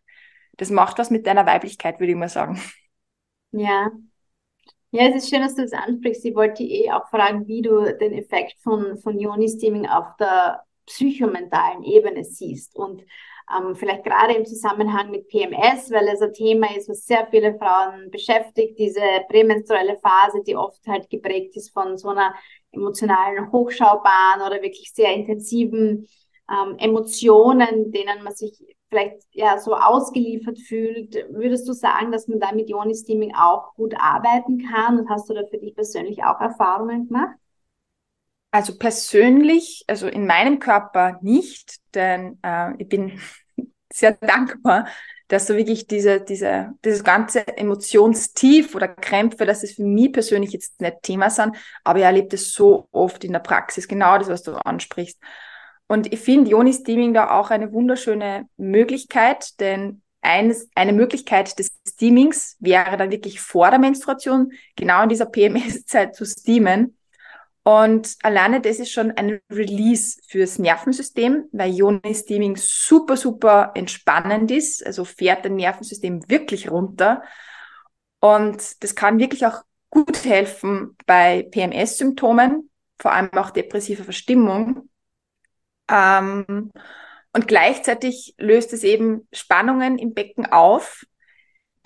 Das 0.58 0.70
macht 0.70 1.00
was 1.00 1.10
mit 1.10 1.26
deiner 1.28 1.46
Weiblichkeit, 1.46 2.00
würde 2.00 2.12
ich 2.12 2.18
mal 2.18 2.30
sagen. 2.30 2.62
Ja. 3.52 3.90
Ja, 4.92 5.10
es 5.10 5.24
ist 5.24 5.30
schön, 5.30 5.42
dass 5.42 5.56
du 5.56 5.62
das 5.62 5.74
ansprichst. 5.74 6.26
Ich 6.26 6.36
wollte 6.36 6.64
eh 6.64 6.92
auch 6.92 7.10
fragen, 7.10 7.48
wie 7.48 7.62
du 7.62 7.98
den 7.98 8.14
Effekt 8.14 8.56
von, 8.62 8.98
von 8.98 9.20
Joni-Steaming 9.20 9.88
auf 9.88 10.16
der 10.20 10.64
psychomentalen 10.86 11.84
Ebene 11.84 12.24
siehst. 12.24 12.76
Und 12.76 13.04
ähm, 13.54 13.76
vielleicht 13.76 14.04
gerade 14.04 14.34
im 14.34 14.46
Zusammenhang 14.46 15.12
mit 15.12 15.28
PMS, 15.28 15.92
weil 15.92 16.08
es 16.08 16.22
ein 16.22 16.34
Thema 16.34 16.76
ist, 16.76 16.90
was 16.90 17.06
sehr 17.06 17.28
viele 17.30 17.58
Frauen 17.58 18.10
beschäftigt, 18.12 18.80
diese 18.80 19.02
prämenstruelle 19.30 19.98
Phase, 19.98 20.42
die 20.46 20.56
oft 20.56 20.86
halt 20.88 21.10
geprägt 21.10 21.56
ist 21.56 21.72
von 21.72 21.98
so 21.98 22.10
einer 22.10 22.34
emotionalen 22.72 23.52
Hochschaubahn 23.52 24.42
oder 24.46 24.62
wirklich 24.62 24.92
sehr 24.94 25.14
intensiven 25.14 26.08
ähm, 26.50 26.76
Emotionen, 26.78 27.92
denen 27.92 28.24
man 28.24 28.34
sich 28.34 28.60
vielleicht 28.90 29.24
ja 29.32 29.58
so 29.60 29.76
ausgeliefert 29.76 30.60
fühlt. 30.60 31.16
Würdest 31.30 31.68
du 31.68 31.74
sagen, 31.74 32.12
dass 32.12 32.28
man 32.28 32.40
da 32.40 32.52
mit 32.54 32.70
Ioni-Steaming 32.70 33.34
auch 33.36 33.74
gut 33.76 33.94
arbeiten 33.98 34.64
kann? 34.72 35.00
Und 35.00 35.10
hast 35.10 35.30
du 35.30 35.34
da 35.34 35.46
für 35.50 35.58
dich 35.58 35.76
persönlich 35.76 36.24
auch 36.24 36.40
Erfahrungen 36.40 37.08
gemacht? 37.08 37.36
Also 38.56 38.78
persönlich, 38.78 39.84
also 39.86 40.08
in 40.08 40.26
meinem 40.26 40.60
Körper 40.60 41.20
nicht, 41.22 41.76
denn 41.94 42.40
äh, 42.42 42.72
ich 42.78 42.88
bin 42.88 43.20
sehr 43.94 44.14
dankbar, 44.14 44.88
dass 45.28 45.48
du 45.48 45.58
wirklich 45.58 45.88
diese, 45.88 46.22
diese, 46.22 46.72
dieses 46.86 47.04
ganze 47.04 47.46
Emotionstief 47.58 48.74
oder 48.74 48.88
Krämpfe, 48.88 49.46
dass 49.46 49.64
es 49.64 49.74
für 49.74 49.84
mich 49.84 50.14
persönlich 50.14 50.54
jetzt 50.54 50.80
nicht 50.80 51.02
Thema 51.02 51.30
sind, 51.30 51.58
aber 51.84 52.00
ich 52.00 52.06
erlebe 52.06 52.30
das 52.30 52.54
so 52.54 52.88
oft 52.94 53.26
in 53.26 53.34
der 53.34 53.40
Praxis, 53.40 53.90
genau 53.90 54.18
das, 54.18 54.30
was 54.30 54.44
du 54.44 54.54
ansprichst. 54.54 55.20
Und 55.88 56.14
ich 56.14 56.22
finde 56.22 56.52
Joni-Steaming 56.52 57.14
da 57.14 57.32
auch 57.38 57.50
eine 57.50 57.74
wunderschöne 57.74 58.48
Möglichkeit, 58.56 59.60
denn 59.60 60.02
eines, 60.22 60.70
eine 60.76 60.94
Möglichkeit 60.94 61.60
des 61.60 61.72
Steamings 61.86 62.56
wäre 62.62 62.96
dann 62.96 63.12
wirklich 63.12 63.42
vor 63.42 63.70
der 63.70 63.80
Menstruation, 63.80 64.54
genau 64.78 65.04
in 65.04 65.10
dieser 65.10 65.26
PMS-Zeit 65.26 66.16
zu 66.16 66.24
steamen. 66.26 66.96
Und 67.68 68.18
alleine 68.22 68.62
das 68.62 68.78
ist 68.78 68.92
schon 68.92 69.10
ein 69.14 69.42
Release 69.52 70.20
fürs 70.28 70.60
Nervensystem, 70.60 71.46
weil 71.52 71.74
Ioni-Steaming 71.74 72.58
super, 72.58 73.18
super 73.18 73.72
entspannend 73.74 74.52
ist. 74.52 74.86
Also 74.86 75.04
fährt 75.04 75.46
das 75.46 75.52
Nervensystem 75.52 76.30
wirklich 76.30 76.70
runter. 76.70 77.24
Und 78.20 78.84
das 78.84 78.94
kann 78.94 79.18
wirklich 79.18 79.48
auch 79.48 79.64
gut 79.90 80.26
helfen 80.26 80.96
bei 81.08 81.48
PMS-Symptomen, 81.50 82.70
vor 83.00 83.14
allem 83.14 83.34
auch 83.34 83.50
depressiver 83.50 84.04
Verstimmung. 84.04 84.88
Ähm, 85.90 86.72
und 87.34 87.48
gleichzeitig 87.48 88.36
löst 88.38 88.74
es 88.74 88.84
eben 88.84 89.28
Spannungen 89.34 89.98
im 89.98 90.14
Becken 90.14 90.46
auf, 90.46 91.04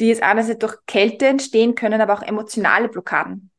die 0.02 0.10
jetzt 0.10 0.24
einerseits 0.24 0.60
durch 0.60 0.76
Kälte 0.88 1.28
entstehen 1.28 1.74
können, 1.74 2.02
aber 2.02 2.16
auch 2.16 2.22
emotionale 2.22 2.90
Blockaden 2.90 3.50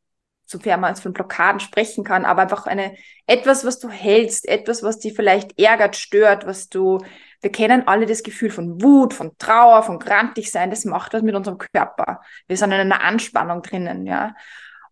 sofern 0.50 0.80
man 0.80 0.96
von 0.96 1.12
Blockaden 1.12 1.60
sprechen 1.60 2.04
kann, 2.04 2.24
aber 2.24 2.42
einfach 2.42 2.66
eine, 2.66 2.94
etwas, 3.26 3.64
was 3.64 3.78
du 3.78 3.88
hältst, 3.88 4.48
etwas, 4.48 4.82
was 4.82 4.98
dich 4.98 5.14
vielleicht 5.14 5.58
ärgert, 5.58 5.96
stört, 5.96 6.46
was 6.46 6.68
du, 6.68 6.98
wir 7.40 7.52
kennen 7.52 7.86
alle 7.86 8.06
das 8.06 8.22
Gefühl 8.22 8.50
von 8.50 8.82
Wut, 8.82 9.14
von 9.14 9.36
Trauer, 9.38 9.82
von 9.82 9.98
grantig 9.98 10.50
sein, 10.50 10.70
das 10.70 10.84
macht 10.84 11.14
was 11.14 11.22
mit 11.22 11.34
unserem 11.34 11.58
Körper. 11.58 12.20
Wir 12.48 12.56
sind 12.56 12.72
in 12.72 12.80
einer 12.80 13.02
Anspannung 13.02 13.62
drinnen, 13.62 14.06
ja. 14.06 14.34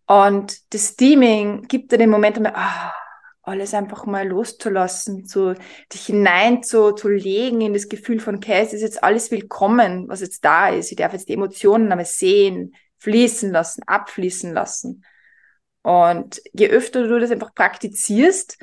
Und 0.05 0.73
das 0.73 0.89
Steaming 0.89 1.67
gibt 1.67 1.91
dir 1.91 1.97
den 1.97 2.09
Moment 2.09 2.37
einmal, 2.37 2.53
ah, 2.55 2.93
alles 3.43 3.73
einfach 3.73 4.05
mal 4.05 4.27
loszulassen, 4.27 5.25
zu, 5.25 5.55
dich 5.91 6.05
hinein 6.05 6.63
zu, 6.63 6.93
zu 6.93 7.09
legen 7.09 7.61
in 7.61 7.73
das 7.73 7.89
Gefühl 7.89 8.19
von, 8.19 8.37
okay, 8.37 8.61
es 8.61 8.73
ist 8.73 8.81
jetzt 8.81 9.03
alles 9.03 9.31
willkommen, 9.31 10.07
was 10.07 10.21
jetzt 10.21 10.45
da 10.45 10.69
ist. 10.69 10.91
Ich 10.91 10.97
darf 10.97 11.13
jetzt 11.13 11.29
die 11.29 11.33
Emotionen 11.33 11.91
einmal 11.91 12.05
sehen, 12.05 12.75
fließen 12.99 13.51
lassen, 13.51 13.83
abfließen 13.85 14.53
lassen. 14.53 15.03
Und 15.81 16.41
je 16.53 16.69
öfter 16.69 17.07
du 17.07 17.19
das 17.19 17.31
einfach 17.31 17.53
praktizierst, 17.53 18.57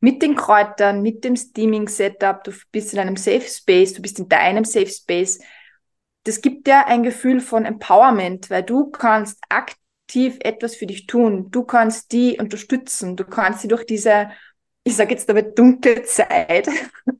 mit 0.00 0.22
den 0.22 0.34
Kräutern, 0.34 1.02
mit 1.02 1.24
dem 1.24 1.36
Steaming-Setup, 1.36 2.42
du 2.42 2.52
bist 2.72 2.92
in 2.94 2.98
einem 3.00 3.16
Safe 3.16 3.42
Space, 3.42 3.92
du 3.92 4.02
bist 4.02 4.18
in 4.18 4.28
deinem 4.28 4.64
Safe 4.64 4.86
Space, 4.86 5.40
das 6.24 6.40
gibt 6.40 6.66
dir 6.66 6.86
ein 6.86 7.02
Gefühl 7.02 7.40
von 7.40 7.64
Empowerment, 7.64 8.50
weil 8.50 8.62
du 8.62 8.90
kannst 8.90 9.38
aktiv 9.48 10.36
etwas 10.40 10.76
für 10.76 10.86
dich 10.86 11.06
tun. 11.06 11.50
Du 11.50 11.64
kannst 11.64 12.12
die 12.12 12.38
unterstützen. 12.38 13.16
Du 13.16 13.24
kannst 13.24 13.60
sie 13.60 13.68
durch 13.68 13.86
diese, 13.86 14.30
ich 14.84 14.96
sage 14.96 15.12
jetzt 15.12 15.28
damit 15.28 15.58
dunkle 15.58 16.02
Zeit, 16.02 16.68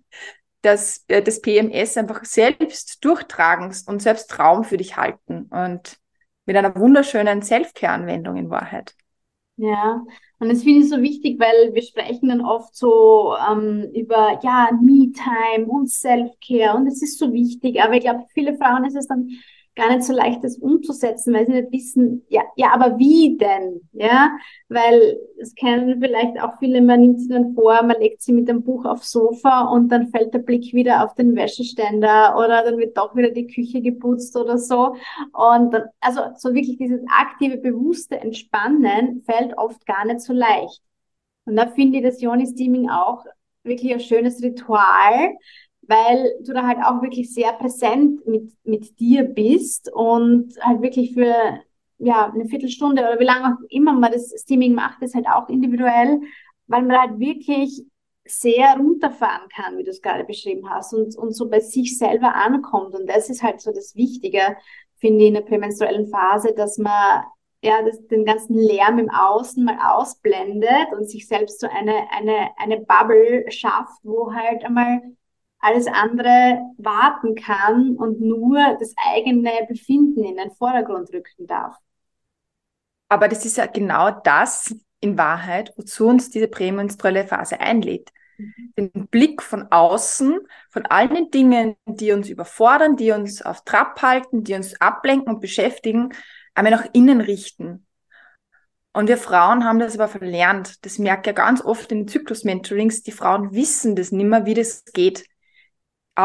das, 0.63 1.05
äh, 1.09 1.23
das 1.23 1.41
PMS 1.41 1.97
einfach 1.97 2.25
selbst 2.25 3.03
durchtragen 3.05 3.75
und 3.87 4.03
selbst 4.03 4.39
Raum 4.39 4.65
für 4.65 4.77
dich 4.77 4.97
halten. 4.97 5.45
Und 5.45 5.99
mit 6.45 6.57
einer 6.57 6.75
wunderschönen 6.77 7.43
Self-Care-Anwendung 7.43 8.37
in 8.37 8.51
Wahrheit. 8.51 8.95
Ja, 9.63 10.03
und 10.39 10.49
das 10.49 10.63
finde 10.63 10.81
ich 10.81 10.89
so 10.89 11.03
wichtig, 11.03 11.39
weil 11.39 11.75
wir 11.75 11.83
sprechen 11.83 12.29
dann 12.31 12.41
oft 12.41 12.75
so 12.75 13.35
ähm, 13.37 13.91
über, 13.95 14.41
ja, 14.43 14.71
Me-Time 14.81 15.67
und 15.67 15.91
Self-Care 15.91 16.77
und 16.79 16.87
es 16.87 17.03
ist 17.03 17.19
so 17.19 17.31
wichtig, 17.33 17.83
aber 17.83 17.95
ich 17.95 18.01
glaube, 18.01 18.25
viele 18.33 18.57
Frauen 18.57 18.85
ist 18.87 18.97
es 18.97 19.07
dann 19.07 19.29
gar 19.77 19.95
nicht 19.95 20.05
so 20.05 20.13
leicht, 20.13 20.43
das 20.43 20.59
umzusetzen, 20.59 21.33
weil 21.33 21.47
sie 21.47 21.53
nicht 21.53 21.73
wissen, 21.73 22.25
ja, 22.29 22.43
ja, 22.57 22.73
aber 22.73 22.99
wie 22.99 23.37
denn? 23.39 23.89
Ja, 23.93 24.31
weil 24.69 25.19
es 25.39 25.55
kennen 25.55 26.01
vielleicht 26.01 26.41
auch 26.41 26.59
viele, 26.59 26.83
man 26.83 27.01
nimmt 27.01 27.21
sie 27.21 27.29
dann 27.29 27.55
vor, 27.55 27.83
man 27.83 27.99
legt 28.01 28.21
sie 28.23 28.33
mit 28.33 28.49
dem 28.49 28.63
Buch 28.63 28.85
aufs 28.85 29.11
Sofa 29.11 29.63
und 29.69 29.89
dann 29.89 30.09
fällt 30.09 30.35
der 30.35 30.41
Blick 30.41 30.75
wieder 30.75 31.05
auf 31.05 31.15
den 31.15 31.37
Wäscheständer 31.37 32.37
oder 32.37 32.65
dann 32.65 32.79
wird 32.79 32.97
doch 32.97 33.15
wieder 33.15 33.31
die 33.31 33.47
Küche 33.47 33.81
geputzt 33.81 34.37
oder 34.37 34.59
so. 34.59 34.97
Und 35.33 35.73
dann, 35.73 35.85
also 36.01 36.21
so 36.37 36.53
wirklich 36.53 36.77
dieses 36.77 37.01
aktive, 37.09 37.57
bewusste 37.57 38.19
Entspannen 38.21 39.23
fällt 39.25 39.57
oft 39.57 39.87
gar 39.87 40.05
nicht 40.05 40.21
so 40.21 40.33
leicht. 40.33 40.83
Und 41.45 41.57
da 41.57 41.67
finde 41.69 41.99
ich 41.99 42.05
das 42.05 42.21
Yoni-Steaming 42.21 42.91
auch 42.91 43.25
wirklich 43.63 43.93
ein 43.93 44.01
schönes 44.01 44.43
Ritual, 44.43 45.31
weil 45.91 46.35
du 46.43 46.53
da 46.53 46.67
halt 46.67 46.79
auch 46.85 47.03
wirklich 47.03 47.35
sehr 47.35 47.53
präsent 47.53 48.25
mit, 48.27 48.53
mit 48.63 49.01
dir 49.01 49.25
bist 49.25 49.93
und 49.93 50.55
halt 50.61 50.83
wirklich 50.83 51.15
für 51.15 51.35
ja, 51.99 52.31
eine 52.33 52.47
Viertelstunde 52.47 53.03
oder 53.03 53.19
wie 53.19 53.25
lange 53.25 53.55
auch 53.55 53.65
immer 53.69 53.93
man 53.93 54.13
das 54.13 54.33
Steaming 54.39 54.75
macht, 54.75 55.03
ist 55.03 55.17
halt 55.17 55.27
auch 55.27 55.49
individuell, 55.49 56.21
weil 56.69 56.83
man 56.83 56.97
halt 56.97 57.19
wirklich 57.19 57.85
sehr 58.25 58.77
runterfahren 58.77 59.49
kann, 59.55 59.77
wie 59.77 59.83
du 59.83 59.91
es 59.91 60.01
gerade 60.01 60.23
beschrieben 60.25 60.71
hast, 60.71 60.95
und, 60.95 61.17
und 61.17 61.33
so 61.33 61.49
bei 61.49 61.59
sich 61.59 61.99
selber 61.99 62.37
ankommt. 62.37 62.95
Und 62.95 63.09
das 63.09 63.29
ist 63.29 63.43
halt 63.43 63.61
so 63.61 63.73
das 63.73 63.97
Wichtige, 63.97 64.57
finde 64.99 65.23
ich, 65.25 65.29
in 65.29 65.35
der 65.35 65.41
prämenstruellen 65.41 66.07
Phase, 66.07 66.55
dass 66.55 66.79
man 66.79 67.25
ja, 67.63 67.83
das, 67.83 68.07
den 68.07 68.25
ganzen 68.25 68.55
Lärm 68.57 68.99
im 69.01 69.11
Außen 69.11 69.65
mal 69.65 69.79
ausblendet 69.83 70.93
und 70.97 71.11
sich 71.11 71.27
selbst 71.27 71.61
so 71.61 71.67
eine, 71.67 72.11
eine, 72.13 72.51
eine 72.57 72.81
Bubble 72.81 73.51
schafft, 73.51 73.99
wo 74.03 74.33
halt 74.33 74.65
einmal 74.65 75.03
alles 75.61 75.87
andere 75.87 76.61
warten 76.79 77.35
kann 77.35 77.97
und 77.97 78.21
nur 78.21 78.59
das 78.79 78.95
eigene 79.15 79.51
Befinden 79.69 80.25
in 80.25 80.37
den 80.37 80.51
Vordergrund 80.53 81.13
rücken 81.13 81.47
darf. 81.47 81.77
Aber 83.09 83.29
das 83.29 83.45
ist 83.45 83.57
ja 83.57 83.67
genau 83.67 84.11
das 84.11 84.75
in 85.01 85.19
Wahrheit, 85.19 85.73
wozu 85.77 86.07
uns 86.07 86.31
diese 86.31 86.49
prämenstruelle 86.49 87.27
Phase 87.27 87.61
einlädt. 87.61 88.11
Mhm. 88.39 88.73
Den 88.77 89.09
Blick 89.09 89.43
von 89.43 89.67
außen, 89.71 90.41
von 90.71 90.87
allen 90.87 91.15
den 91.15 91.31
Dingen, 91.31 91.77
die 91.87 92.13
uns 92.13 92.29
überfordern, 92.29 92.97
die 92.97 93.11
uns 93.11 93.43
auf 93.43 93.65
Trab 93.65 94.01
halten, 94.03 94.45
die 94.45 94.55
uns 94.55 94.81
ablenken 94.81 95.35
und 95.35 95.41
beschäftigen, 95.41 96.11
einmal 96.55 96.73
nach 96.73 96.87
innen 96.93 97.21
richten. 97.21 97.87
Und 98.93 99.09
wir 99.09 99.19
Frauen 99.19 99.65
haben 99.65 99.79
das 99.79 99.95
aber 99.95 100.09
verlernt. 100.09 100.85
Das 100.85 100.99
merke 100.99 101.23
ich 101.23 101.27
ja 101.27 101.33
ganz 101.45 101.65
oft 101.65 101.93
in 101.93 101.99
den 101.99 102.09
Zyklus-Mentorings. 102.09 103.03
Die 103.03 103.13
Frauen 103.13 103.53
wissen 103.53 103.95
das 103.95 104.11
nimmer, 104.11 104.47
wie 104.47 104.55
das 104.55 104.85
geht. 104.85 105.27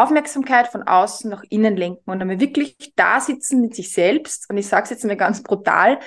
Aufmerksamkeit 0.02 0.68
von 0.68 0.84
außen 0.84 1.30
nach 1.30 1.44
innen 1.50 1.76
lenken 1.76 2.10
und 2.10 2.22
einmal 2.22 2.40
wirklich 2.40 2.94
da 2.96 3.20
sitzen 3.20 3.62
mit 3.62 3.76
sich 3.76 3.92
selbst. 3.92 4.50
Und 4.50 4.58
ich 4.58 4.68
sage 4.68 4.84
es 4.84 4.90
jetzt 4.92 5.06
mal 5.06 5.18
ganz 5.18 5.44
brutal, 5.44 6.00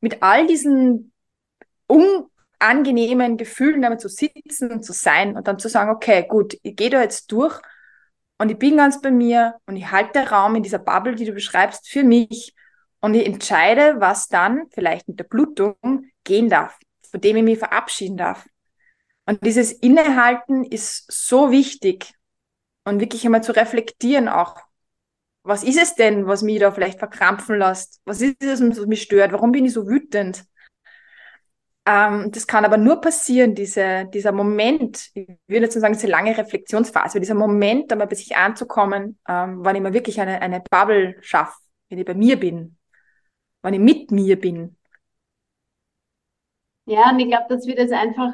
mit 0.00 0.22
all 0.22 0.46
diesen 0.46 1.12
unangenehmen 1.86 3.36
Gefühlen 3.36 3.82
damit 3.82 4.00
zu 4.00 4.08
sitzen 4.08 4.70
und 4.70 4.84
zu 4.84 4.92
sein 4.92 5.36
und 5.36 5.48
dann 5.48 5.58
zu 5.58 5.68
sagen, 5.68 5.90
okay, 5.90 6.26
gut, 6.28 6.56
ich 6.62 6.76
gehe 6.76 6.90
da 6.90 7.02
jetzt 7.02 7.30
durch 7.32 7.60
und 8.38 8.50
ich 8.50 8.58
bin 8.58 8.76
ganz 8.76 9.00
bei 9.00 9.10
mir 9.10 9.56
und 9.66 9.76
ich 9.76 9.90
halte 9.90 10.28
Raum 10.30 10.56
in 10.56 10.62
dieser 10.62 10.78
Bubble, 10.78 11.14
die 11.14 11.24
du 11.24 11.32
beschreibst, 11.32 11.88
für 11.88 12.02
mich 12.02 12.54
und 13.00 13.14
ich 13.14 13.26
entscheide, 13.26 14.00
was 14.00 14.28
dann 14.28 14.64
vielleicht 14.70 15.08
mit 15.08 15.18
der 15.18 15.24
Blutung 15.24 15.76
gehen 16.24 16.48
darf, 16.48 16.78
von 17.10 17.20
dem 17.20 17.36
ich 17.36 17.42
mich 17.42 17.58
verabschieden 17.58 18.16
darf. 18.16 18.46
Und 19.26 19.44
dieses 19.44 19.72
Innehalten 19.72 20.64
ist 20.64 21.10
so 21.10 21.50
wichtig 21.50 22.12
und 22.84 23.00
wirklich 23.00 23.24
einmal 23.24 23.42
zu 23.42 23.52
reflektieren 23.52 24.28
auch. 24.28 24.56
Was 25.42 25.62
ist 25.62 25.80
es 25.80 25.94
denn, 25.94 26.26
was 26.26 26.42
mich 26.42 26.58
da 26.60 26.72
vielleicht 26.72 26.98
verkrampfen 26.98 27.58
lässt? 27.58 28.00
Was 28.04 28.20
ist 28.22 28.42
es, 28.42 28.60
was 28.60 28.86
mich 28.86 29.02
stört? 29.02 29.32
Warum 29.32 29.52
bin 29.52 29.66
ich 29.66 29.74
so 29.74 29.86
wütend? 29.86 30.44
Ähm, 31.86 32.30
das 32.32 32.46
kann 32.46 32.64
aber 32.64 32.78
nur 32.78 33.00
passieren, 33.00 33.54
diese, 33.54 34.06
dieser 34.06 34.32
Moment, 34.32 35.10
ich 35.12 35.28
würde 35.46 35.66
jetzt 35.66 35.74
sagen, 35.74 35.92
diese 35.92 36.06
lange 36.06 36.36
Reflexionsphase, 36.36 37.20
dieser 37.20 37.34
Moment, 37.34 37.92
einmal 37.92 38.06
bei 38.06 38.14
sich 38.14 38.34
anzukommen, 38.36 39.18
ähm, 39.28 39.58
wann 39.62 39.76
ich 39.76 39.82
mir 39.82 39.92
wirklich 39.92 40.18
eine, 40.18 40.40
eine 40.40 40.62
Bubble 40.70 41.16
schaffe, 41.20 41.58
wenn 41.90 41.98
ich 41.98 42.06
bei 42.06 42.14
mir 42.14 42.40
bin, 42.40 42.78
wann 43.60 43.74
ich 43.74 43.80
mit 43.80 44.10
mir 44.10 44.40
bin. 44.40 44.76
Ja, 46.86 47.10
und 47.10 47.18
ich 47.18 47.28
glaube, 47.28 47.46
dass 47.48 47.66
wir 47.66 47.76
das 47.76 47.90
einfach 47.90 48.32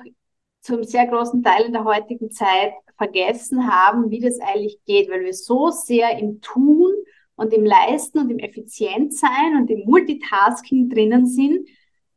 zum 0.61 0.85
sehr 0.85 1.07
großen 1.07 1.43
Teil 1.43 1.65
in 1.65 1.73
der 1.73 1.85
heutigen 1.85 2.31
Zeit 2.31 2.73
vergessen 3.01 3.67
haben, 3.67 4.11
wie 4.11 4.21
das 4.21 4.39
eigentlich 4.41 4.79
geht, 4.85 5.11
weil 5.11 5.25
wir 5.25 5.33
so 5.33 5.71
sehr 5.71 6.19
im 6.19 6.43
Tun 6.43 6.93
und 7.35 7.55
im 7.55 7.65
Leisten 7.65 8.19
und 8.19 8.29
im 8.29 8.39
Effizientsein 8.39 9.57
und 9.57 9.71
im 9.71 9.87
Multitasking 9.87 10.91
drinnen 10.91 11.27
sind, 11.27 11.67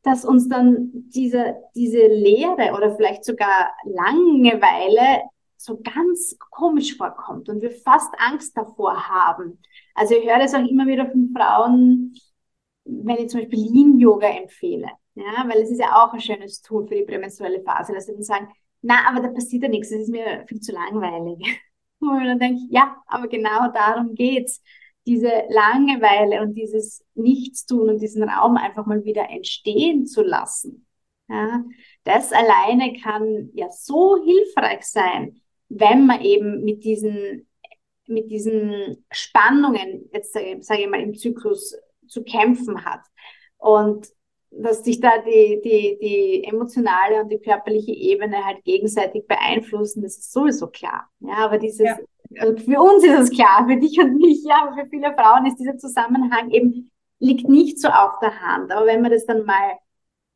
dass 0.02 0.26
uns 0.26 0.50
dann 0.50 0.92
diese, 0.94 1.56
diese 1.74 2.06
Leere 2.08 2.74
oder 2.76 2.98
vielleicht 2.98 3.24
sogar 3.24 3.72
Langeweile 3.86 5.22
so 5.56 5.80
ganz 5.82 6.38
komisch 6.52 6.98
vorkommt 6.98 7.48
und 7.48 7.62
wir 7.62 7.72
fast 7.72 8.14
Angst 8.18 8.58
davor 8.58 9.08
haben. 9.08 9.60
Also 9.96 10.16
ich 10.16 10.30
höre 10.30 10.40
das 10.40 10.54
auch 10.54 10.68
immer 10.68 10.86
wieder 10.86 11.10
von 11.10 11.32
Frauen, 11.34 12.14
wenn 12.84 13.18
ich 13.20 13.30
zum 13.30 13.40
Beispiel 13.40 13.72
Lean-Yoga 13.72 14.28
empfehle. 14.28 14.90
Ja, 15.16 15.46
weil 15.48 15.62
es 15.62 15.70
ist 15.70 15.80
ja 15.80 16.04
auch 16.04 16.12
ein 16.12 16.20
schönes 16.20 16.62
Tool 16.62 16.86
für 16.88 16.96
die 16.96 17.04
prämenstruelle 17.04 17.62
Phase, 17.62 17.94
dass 17.94 18.08
sie 18.08 18.14
dann 18.14 18.24
sagen, 18.24 18.50
na, 18.84 19.08
aber 19.08 19.22
da 19.22 19.30
passiert 19.30 19.64
ja 19.64 19.70
nichts, 19.70 19.90
das 19.90 20.02
ist 20.02 20.10
mir 20.10 20.46
viel 20.48 20.60
zu 20.60 20.74
langweilig. 20.74 21.40
Und 22.00 22.26
dann 22.26 22.40
denke 22.40 22.60
ich, 22.66 22.72
ja, 22.72 23.02
aber 23.08 23.28
genau 23.30 23.72
darum 23.74 24.14
geht's. 24.14 24.62
Diese 25.06 25.30
Langeweile 25.50 26.42
und 26.42 26.54
dieses 26.54 27.04
Nichtstun 27.14 27.90
und 27.90 28.02
diesen 28.02 28.24
Raum 28.24 28.56
einfach 28.56 28.86
mal 28.86 29.04
wieder 29.04 29.30
entstehen 29.30 30.06
zu 30.06 30.22
lassen. 30.22 30.86
Ja, 31.28 31.62
das 32.06 32.32
alleine 32.32 32.98
kann 33.02 33.50
ja 33.54 33.70
so 33.70 34.24
hilfreich 34.24 34.84
sein, 34.84 35.42
wenn 35.68 36.06
man 36.06 36.22
eben 36.22 36.64
mit 36.64 36.86
diesen, 36.86 37.48
mit 38.08 38.32
diesen 38.32 39.06
Spannungen, 39.12 40.10
jetzt 40.14 40.34
sage 40.34 40.84
ich 40.84 40.90
mal, 40.90 41.02
im 41.02 41.16
Zyklus 41.16 41.76
zu 42.08 42.24
kämpfen 42.24 42.86
hat. 42.86 43.02
Und 43.58 44.08
dass 44.58 44.84
sich 44.84 45.00
da 45.00 45.18
die, 45.20 45.62
die, 45.64 45.98
die 46.00 46.44
emotionale 46.44 47.22
und 47.22 47.30
die 47.30 47.40
körperliche 47.40 47.92
Ebene 47.92 48.46
halt 48.46 48.64
gegenseitig 48.64 49.28
beeinflussen, 49.28 50.04
das 50.04 50.18
ist 50.18 50.32
sowieso 50.32 50.68
klar. 50.68 51.10
Ja, 51.20 51.38
aber 51.38 51.58
dieses, 51.58 51.88
ja. 51.88 51.98
also 52.40 52.58
für 52.58 52.80
uns 52.80 53.04
ist 53.04 53.20
es 53.20 53.30
klar, 53.32 53.66
für 53.68 53.78
dich 53.78 54.00
und 54.00 54.18
mich, 54.18 54.44
ja, 54.44 54.64
aber 54.64 54.76
für 54.76 54.90
viele 54.90 55.14
Frauen 55.14 55.46
ist 55.46 55.58
dieser 55.58 55.78
Zusammenhang 55.78 56.52
eben, 56.52 56.92
liegt 57.20 57.48
nicht 57.50 57.80
so 57.80 57.88
auf 57.88 58.20
der 58.22 58.42
Hand. 58.42 58.72
Aber 58.72 58.86
wenn 58.86 59.02
man 59.02 59.12
das 59.12 59.26
dann 59.26 59.46
mal 59.46 59.78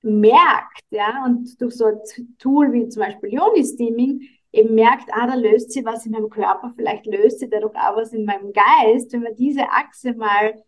merkt, 0.01 0.83
ja, 0.89 1.25
und 1.25 1.59
durch 1.61 1.75
so 1.75 1.85
ein 1.85 1.99
Tool 2.39 2.71
wie 2.73 2.87
zum 2.87 3.03
Beispiel 3.03 3.33
Yoni-Steaming 3.33 4.21
eben 4.51 4.75
merkt, 4.75 5.09
ah, 5.11 5.27
da 5.27 5.35
löst 5.35 5.71
sie 5.71 5.85
was 5.85 6.05
in 6.05 6.13
meinem 6.13 6.29
Körper, 6.29 6.73
vielleicht 6.75 7.05
löst 7.05 7.39
sie 7.39 7.49
dadurch 7.49 7.75
auch 7.75 7.95
was 7.95 8.13
in 8.13 8.25
meinem 8.25 8.53
Geist, 8.53 9.11
wenn 9.13 9.23
man 9.23 9.35
diese 9.35 9.69
Achse 9.69 10.13
mal 10.13 10.63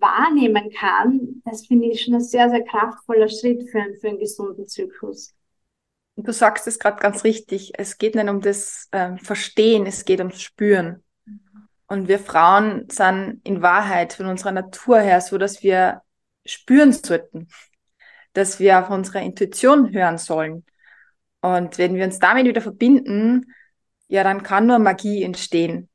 wahrnehmen 0.00 0.70
kann, 0.70 1.42
das 1.44 1.66
finde 1.66 1.88
ich 1.88 2.02
schon 2.02 2.14
ein 2.14 2.20
sehr, 2.20 2.48
sehr 2.50 2.64
kraftvoller 2.64 3.28
Schritt 3.28 3.68
für, 3.70 3.80
einen, 3.80 3.96
für 3.96 4.08
einen 4.08 4.18
gesunden 4.18 4.66
Zyklus. 4.66 5.34
Du 6.16 6.32
sagst 6.32 6.66
es 6.66 6.78
gerade 6.78 7.00
ganz 7.00 7.24
richtig. 7.24 7.72
Es 7.78 7.98
geht 7.98 8.14
nicht 8.14 8.28
um 8.28 8.40
das 8.40 8.88
äh, 8.90 9.16
Verstehen, 9.16 9.86
es 9.86 10.04
geht 10.04 10.20
ums 10.20 10.42
Spüren. 10.42 11.02
Und 11.86 12.08
wir 12.08 12.18
Frauen 12.18 12.88
sind 12.90 13.40
in 13.44 13.62
Wahrheit 13.62 14.14
von 14.14 14.26
unserer 14.26 14.52
Natur 14.52 15.00
her 15.00 15.20
so, 15.20 15.36
dass 15.38 15.62
wir 15.62 16.02
spüren 16.44 16.92
sollten, 16.92 17.48
dass 18.32 18.58
wir 18.58 18.78
auf 18.78 18.90
unsere 18.90 19.22
Intuition 19.22 19.92
hören 19.92 20.18
sollen. 20.18 20.64
Und 21.40 21.78
wenn 21.78 21.94
wir 21.94 22.04
uns 22.04 22.18
damit 22.18 22.46
wieder 22.46 22.60
verbinden, 22.60 23.52
ja, 24.08 24.22
dann 24.22 24.42
kann 24.42 24.66
nur 24.66 24.78
Magie 24.78 25.22
entstehen. 25.22 25.88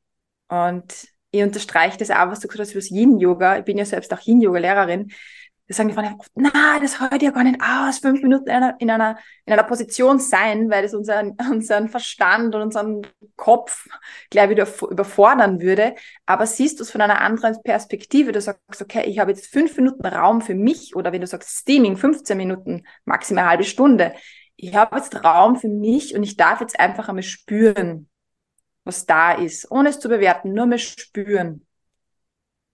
Und 0.49 1.07
ich 1.31 1.43
unterstreiche 1.43 1.97
das 1.97 2.11
auch, 2.11 2.29
was 2.29 2.39
du 2.39 2.47
gesagt 2.47 2.67
hast, 2.67 2.71
über 2.71 2.79
das 2.79 2.91
Yin-Yoga. 2.91 3.59
Ich 3.59 3.65
bin 3.65 3.77
ja 3.77 3.85
selbst 3.85 4.13
auch 4.13 4.21
Yin-Yoga-Lehrerin. 4.21 5.11
Da 5.67 5.73
sagen 5.73 5.89
die 5.89 5.95
Frauen 5.95 6.15
oft, 6.17 6.31
na, 6.35 6.79
das 6.79 7.01
hört 7.01 7.21
ja 7.21 7.31
gar 7.31 7.43
nicht 7.43 7.59
aus, 7.61 7.99
fünf 7.99 8.21
Minuten 8.23 8.47
in 8.47 8.55
einer, 8.55 8.75
in 8.79 8.89
einer, 8.89 9.17
in 9.45 9.51
einer 9.51 9.63
Position 9.63 10.17
sein, 10.17 10.69
weil 10.69 10.83
das 10.83 10.93
unseren, 10.93 11.35
unseren 11.51 11.89
Verstand 11.89 12.55
und 12.55 12.61
unseren 12.61 13.01
Kopf 13.35 13.85
gleich 14.29 14.49
wieder 14.49 14.65
überfordern 14.89 15.59
würde. 15.59 15.95
Aber 16.25 16.45
siehst 16.45 16.79
du 16.79 16.83
es 16.83 16.91
von 16.91 17.01
einer 17.01 17.19
anderen 17.19 17.61
Perspektive, 17.63 18.31
du 18.31 18.39
sagst, 18.39 18.81
okay, 18.81 19.03
ich 19.07 19.19
habe 19.19 19.31
jetzt 19.31 19.47
fünf 19.47 19.75
Minuten 19.75 20.05
Raum 20.05 20.39
für 20.39 20.55
mich 20.55 20.95
oder 20.95 21.11
wenn 21.11 21.21
du 21.21 21.27
sagst 21.27 21.57
Steaming, 21.57 21.97
15 21.97 22.37
Minuten, 22.37 22.85
maximal 23.03 23.43
eine 23.43 23.51
halbe 23.51 23.63
Stunde. 23.65 24.13
Ich 24.55 24.73
habe 24.73 24.95
jetzt 24.95 25.21
Raum 25.21 25.57
für 25.57 25.67
mich 25.67 26.15
und 26.15 26.23
ich 26.23 26.37
darf 26.37 26.61
jetzt 26.61 26.79
einfach 26.79 27.09
einmal 27.09 27.23
spüren, 27.23 28.07
was 28.88 29.06
da 29.06 29.34
ist, 29.34 29.69
ohne 29.71 29.89
es 29.89 30.00
zu 30.00 30.10
bewerten, 30.10 30.54
nur 30.54 30.65
mal 30.65 30.80
spüren. 30.80 31.65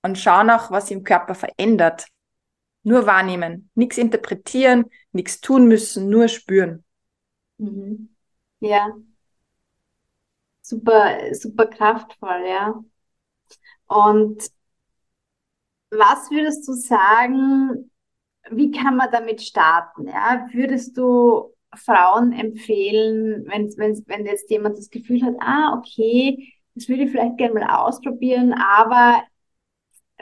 Und 0.02 0.18
schauen 0.18 0.50
auch, 0.50 0.72
was 0.72 0.92
im 0.92 1.04
Körper 1.04 1.36
verändert. 1.36 2.08
Nur 2.84 3.06
wahrnehmen, 3.06 3.70
nichts 3.76 3.98
interpretieren, 3.98 4.86
nichts 5.14 5.40
tun 5.40 5.68
müssen, 5.68 6.10
nur 6.10 6.28
spüren. 6.28 6.84
Mhm. 7.58 8.14
Ja. 8.60 8.94
Super, 10.62 11.34
super 11.34 11.68
kraftvoll, 11.68 12.46
ja. 12.48 12.84
Und 13.88 14.50
was 15.92 16.30
würdest 16.32 16.68
du 16.68 16.74
sagen, 16.74 17.92
wie 18.50 18.72
kann 18.72 18.98
man 18.98 19.12
damit 19.12 19.42
starten? 19.42 20.08
Ja? 20.08 20.48
Würdest 20.52 20.98
du 20.98 21.53
Frauen 21.76 22.32
empfehlen, 22.34 23.46
wenn, 23.48 23.74
wenn, 23.78 24.04
wenn 24.08 24.26
jetzt 24.26 24.50
jemand 24.50 24.78
das 24.78 24.90
Gefühl 24.90 25.24
hat, 25.24 25.36
ah, 25.40 25.76
okay, 25.78 26.54
das 26.76 26.90
würde 26.90 27.04
ich 27.04 27.12
vielleicht 27.12 27.38
gerne 27.38 27.54
mal 27.54 27.86
ausprobieren, 27.86 28.54
aber 28.54 29.24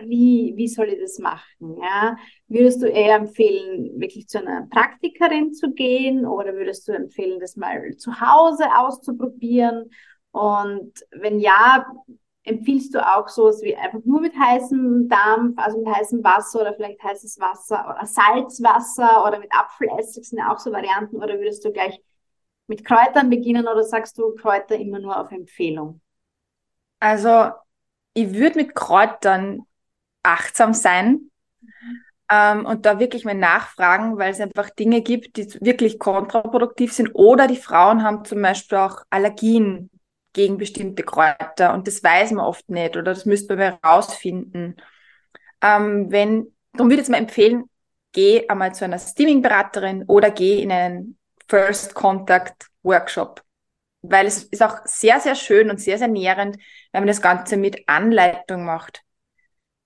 wie, 0.04 0.54
wie 0.56 0.68
soll 0.68 0.90
ich 0.90 1.00
das 1.00 1.20
machen? 1.20 1.78
Ja? 1.82 2.18
Würdest 2.48 2.82
du 2.82 2.88
eher 2.88 3.16
empfehlen, 3.16 4.00
wirklich 4.00 4.28
zu 4.28 4.40
einer 4.40 4.68
Praktikerin 4.70 5.54
zu 5.54 5.74
gehen 5.74 6.26
oder 6.26 6.54
würdest 6.54 6.88
du 6.88 6.94
empfehlen, 6.94 7.40
das 7.40 7.56
mal 7.56 7.96
zu 7.98 8.20
Hause 8.20 8.66
auszuprobieren? 8.76 9.92
Und 10.32 10.94
wenn 11.12 11.40
ja, 11.40 11.86
empfiehlst 12.44 12.94
du 12.96 13.00
auch 13.00 13.28
sowas 13.28 13.62
wie 13.62 13.76
einfach 13.76 14.00
nur 14.04 14.22
mit 14.22 14.34
heißem 14.36 15.08
Dampf, 15.08 15.58
also 15.58 15.80
mit 15.80 15.88
heißem 15.88 16.24
Wasser 16.24 16.62
oder 16.62 16.74
vielleicht 16.74 17.02
heißes 17.04 17.40
Wasser 17.40 17.86
oder 17.88 18.06
Salzwasser 18.06 19.26
oder 19.28 19.40
mit 19.40 19.52
Apfelessig 19.54 20.28
sind 20.28 20.40
ja 20.40 20.52
auch 20.52 20.60
so 20.60 20.72
Varianten 20.72 21.18
oder 21.18 21.40
würdest 21.40 21.64
du 21.64 21.72
gleich 21.72 22.02
mit 22.68 22.84
Kräutern 22.84 23.30
beginnen 23.30 23.68
oder 23.68 23.84
sagst 23.84 24.18
du 24.18 24.34
Kräuter 24.36 24.76
immer 24.76 25.00
nur 25.00 25.20
auf 25.20 25.32
Empfehlung? 25.32 26.02
Also 27.00 27.52
ich 28.14 28.34
würde 28.34 28.58
mit 28.58 28.76
Kräutern 28.76 29.62
achtsam 30.24 30.74
sein 30.74 31.32
ähm, 32.32 32.66
und 32.66 32.86
da 32.86 33.00
wirklich 33.00 33.26
mal 33.26 33.36
nachfragen, 33.36 34.18
weil 34.18 34.32
es 34.32 34.40
einfach 34.40 34.70
Dinge 34.72 35.02
gibt, 35.02 35.38
die 35.38 35.48
wirklich 35.62 36.00
kontraproduktiv 36.00 36.94
sind 36.94 37.12
oder 37.14 37.48
die 37.48 37.56
Frauen 37.56 38.04
haben 38.04 38.26
zum 38.26 38.42
Beispiel 38.42 38.80
auch 38.80 39.04
Allergien 39.10 39.90
gegen 40.34 40.58
bestimmte 40.58 41.04
Kräuter 41.04 41.74
und 41.74 41.88
das 41.88 42.04
weiß 42.04 42.32
man 42.32 42.46
oft 42.46 42.70
nicht 42.70 42.96
oder 42.96 43.14
das 43.14 43.26
müsste 43.26 43.56
man 43.56 43.80
herausfinden. 43.82 44.76
Ähm, 45.62 46.12
wenn, 46.12 46.54
darum 46.74 46.88
würde 46.88 46.96
ich 46.96 47.00
jetzt 47.00 47.10
mal 47.10 47.18
empfehlen, 47.18 47.66
geh 48.14 48.48
einmal 48.48 48.74
zu 48.74 48.86
einer 48.86 49.00
Steaming-Beraterin 49.00 50.04
oder 50.08 50.32
geh 50.32 50.62
in 50.62 50.72
einen 50.72 51.18
First 51.48 51.94
Contact 51.94 52.68
Workshop. 52.84 53.44
Weil 54.02 54.26
es 54.26 54.44
ist 54.46 54.64
auch 54.64 54.78
sehr, 54.86 55.20
sehr 55.20 55.36
schön 55.36 55.70
und 55.70 55.80
sehr, 55.80 55.98
sehr 55.98 56.08
nährend, 56.08 56.58
wenn 56.92 57.02
man 57.02 57.08
das 57.08 57.22
Ganze 57.22 57.58
mit 57.58 57.88
Anleitung 57.88 58.66
macht. 58.66 59.04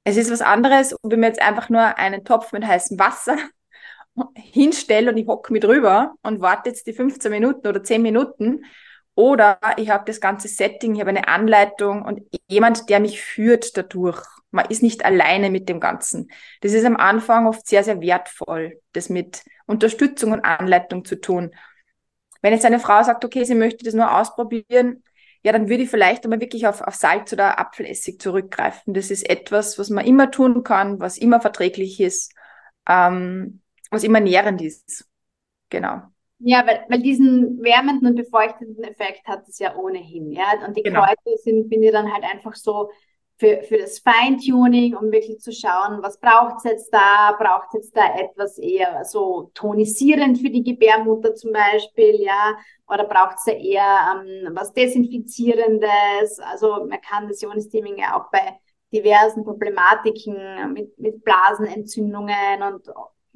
Es 0.03 0.15
ist 0.17 0.31
was 0.31 0.41
anderes, 0.41 0.95
wenn 1.03 1.19
man 1.19 1.29
jetzt 1.29 1.41
einfach 1.41 1.69
nur 1.69 1.97
einen 1.97 2.23
Topf 2.23 2.51
mit 2.51 2.65
heißem 2.65 2.97
Wasser 2.99 3.37
hinstelle 4.35 5.11
und 5.11 5.17
ich 5.17 5.27
hocke 5.27 5.51
mit 5.51 5.63
drüber 5.63 6.13
und 6.21 6.39
warte 6.39 6.69
jetzt 6.69 6.87
die 6.87 6.93
15 6.93 7.31
Minuten 7.31 7.67
oder 7.67 7.83
10 7.83 8.01
Minuten 8.01 8.63
oder 9.15 9.59
ich 9.77 9.89
habe 9.89 10.03
das 10.05 10.19
ganze 10.19 10.47
Setting, 10.49 10.95
ich 10.95 10.99
habe 11.01 11.09
eine 11.09 11.27
Anleitung 11.27 12.03
und 12.03 12.21
jemand, 12.47 12.89
der 12.89 12.99
mich 12.99 13.21
führt 13.21 13.75
dadurch. 13.77 14.21
Man 14.51 14.65
ist 14.67 14.83
nicht 14.83 15.03
alleine 15.03 15.49
mit 15.49 15.67
dem 15.69 15.79
Ganzen. 15.79 16.29
Das 16.61 16.73
ist 16.73 16.85
am 16.85 16.97
Anfang 16.97 17.47
oft 17.47 17.65
sehr, 17.67 17.83
sehr 17.83 18.01
wertvoll, 18.01 18.81
das 18.93 19.09
mit 19.09 19.43
Unterstützung 19.65 20.33
und 20.33 20.45
Anleitung 20.45 21.05
zu 21.05 21.19
tun. 21.19 21.55
Wenn 22.41 22.53
jetzt 22.53 22.65
eine 22.65 22.79
Frau 22.79 23.01
sagt, 23.03 23.25
okay, 23.25 23.43
sie 23.43 23.55
möchte 23.55 23.83
das 23.85 23.93
nur 23.93 24.15
ausprobieren, 24.17 25.03
ja, 25.43 25.51
dann 25.51 25.69
würde 25.69 25.83
ich 25.83 25.89
vielleicht 25.89 26.23
einmal 26.23 26.41
wirklich 26.41 26.67
auf, 26.67 26.81
auf 26.81 26.95
Salz 26.95 27.31
oder 27.31 27.59
Apfelessig 27.59 28.19
zurückgreifen. 28.19 28.93
Das 28.93 29.11
ist 29.11 29.29
etwas, 29.29 29.77
was 29.77 29.89
man 29.89 30.05
immer 30.05 30.31
tun 30.31 30.63
kann, 30.63 30.99
was 30.99 31.17
immer 31.17 31.39
verträglich 31.39 31.99
ist, 31.99 32.33
ähm, 32.89 33.61
was 33.91 34.03
immer 34.03 34.19
nährend 34.19 34.61
ist. 34.61 35.07
Genau. 35.69 36.01
Ja, 36.47 36.63
weil, 36.67 36.85
weil 36.89 37.01
diesen 37.01 37.59
wärmenden 37.63 38.09
und 38.09 38.15
befeuchtenden 38.15 38.83
Effekt 38.83 39.25
hat 39.25 39.47
es 39.47 39.57
ja 39.57 39.75
ohnehin. 39.75 40.31
Ja? 40.31 40.43
Und 40.63 40.77
die 40.77 40.83
genau. 40.83 41.01
Kräuter 41.01 41.37
sind, 41.37 41.67
finde 41.69 41.87
ich, 41.87 41.91
dann 41.91 42.13
halt 42.13 42.23
einfach 42.23 42.53
so 42.53 42.91
für, 43.39 43.63
für 43.63 43.79
das 43.79 43.97
Feintuning, 43.97 44.95
um 44.95 45.11
wirklich 45.11 45.39
zu 45.39 45.51
schauen, 45.51 46.03
was 46.03 46.19
braucht 46.19 46.57
es 46.57 46.63
jetzt 46.65 46.93
da? 46.93 47.31
Braucht 47.39 47.69
es 47.69 47.73
jetzt 47.73 47.97
da 47.97 48.15
etwas 48.19 48.59
eher 48.59 49.03
so 49.05 49.49
tonisierend 49.55 50.37
für 50.37 50.51
die 50.51 50.63
Gebärmutter 50.63 51.33
zum 51.33 51.51
Beispiel, 51.51 52.21
ja? 52.21 52.55
Oder 52.87 53.05
braucht 53.05 53.37
es 53.37 53.45
da 53.45 53.51
eher 53.51 54.23
ähm, 54.23 54.55
was 54.55 54.71
Desinfizierendes? 54.71 56.39
Also 56.41 56.85
man 56.85 57.01
kann 57.01 57.27
das 57.27 57.41
Ionensteaming 57.41 57.97
ja 57.97 58.19
auch 58.19 58.29
bei 58.29 58.59
diversen 58.93 59.43
Problematiken 59.43 60.73
mit, 60.73 60.95
mit 60.99 61.23
Blasenentzündungen 61.23 62.61
und 62.61 62.87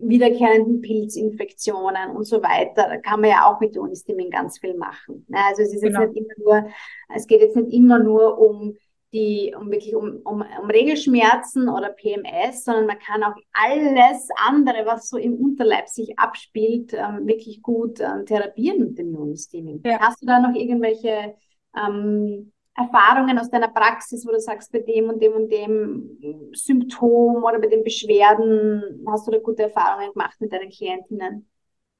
wiederkehrenden 0.02 0.82
Pilzinfektionen 0.82 2.16
und 2.16 2.26
so 2.26 2.42
weiter. 2.42 2.88
Da 2.88 2.98
kann 2.98 3.22
man 3.22 3.30
ja 3.30 3.46
auch 3.46 3.60
mit 3.60 3.76
Ionistiming 3.76 4.30
ganz 4.30 4.60
viel 4.60 4.76
machen. 4.76 5.26
Also 5.32 5.62
es 5.62 5.74
ist 5.74 5.82
genau. 5.82 6.02
jetzt 6.02 6.14
nicht 6.14 6.32
immer 6.38 6.64
nur, 6.64 6.70
es 7.16 7.28
geht 7.28 7.42
jetzt 7.42 7.56
nicht 7.56 7.74
immer 7.74 8.00
nur 8.00 8.38
um 8.38 8.76
die, 9.12 9.56
um 9.60 9.72
wirklich 9.72 9.96
um, 9.96 10.22
um, 10.24 10.44
um 10.62 10.70
Regelschmerzen 10.70 11.68
oder 11.68 11.90
PMS, 11.90 12.64
sondern 12.64 12.86
man 12.86 13.00
kann 13.00 13.24
auch 13.24 13.36
alles 13.54 14.28
andere, 14.48 14.86
was 14.86 15.10
so 15.10 15.18
im 15.18 15.34
Unterleib 15.36 15.88
sich 15.88 16.18
abspielt, 16.20 16.94
ähm, 16.94 17.26
wirklich 17.26 17.62
gut 17.62 18.00
ähm, 18.00 18.26
therapieren 18.26 18.80
mit 18.80 19.00
dem 19.00 19.14
Ionistiming. 19.14 19.82
Ja. 19.84 20.00
Hast 20.00 20.22
du 20.22 20.28
da 20.28 20.40
noch 20.40 20.56
irgendwelche 20.56 21.36
ähm, 21.76 22.52
Erfahrungen 22.80 23.38
aus 23.38 23.50
deiner 23.50 23.68
Praxis, 23.68 24.26
wo 24.26 24.32
du 24.32 24.40
sagst, 24.40 24.72
bei 24.72 24.80
dem 24.80 25.10
und 25.10 25.22
dem 25.22 25.34
und 25.34 25.50
dem 25.50 26.18
Symptom 26.54 27.44
oder 27.44 27.60
bei 27.60 27.68
den 27.68 27.84
Beschwerden 27.84 29.06
hast 29.08 29.28
du 29.28 29.32
da 29.32 29.40
gute 29.40 29.64
Erfahrungen 29.64 30.14
gemacht 30.14 30.40
mit 30.40 30.54
deinen 30.54 30.70
Klientinnen? 30.70 31.50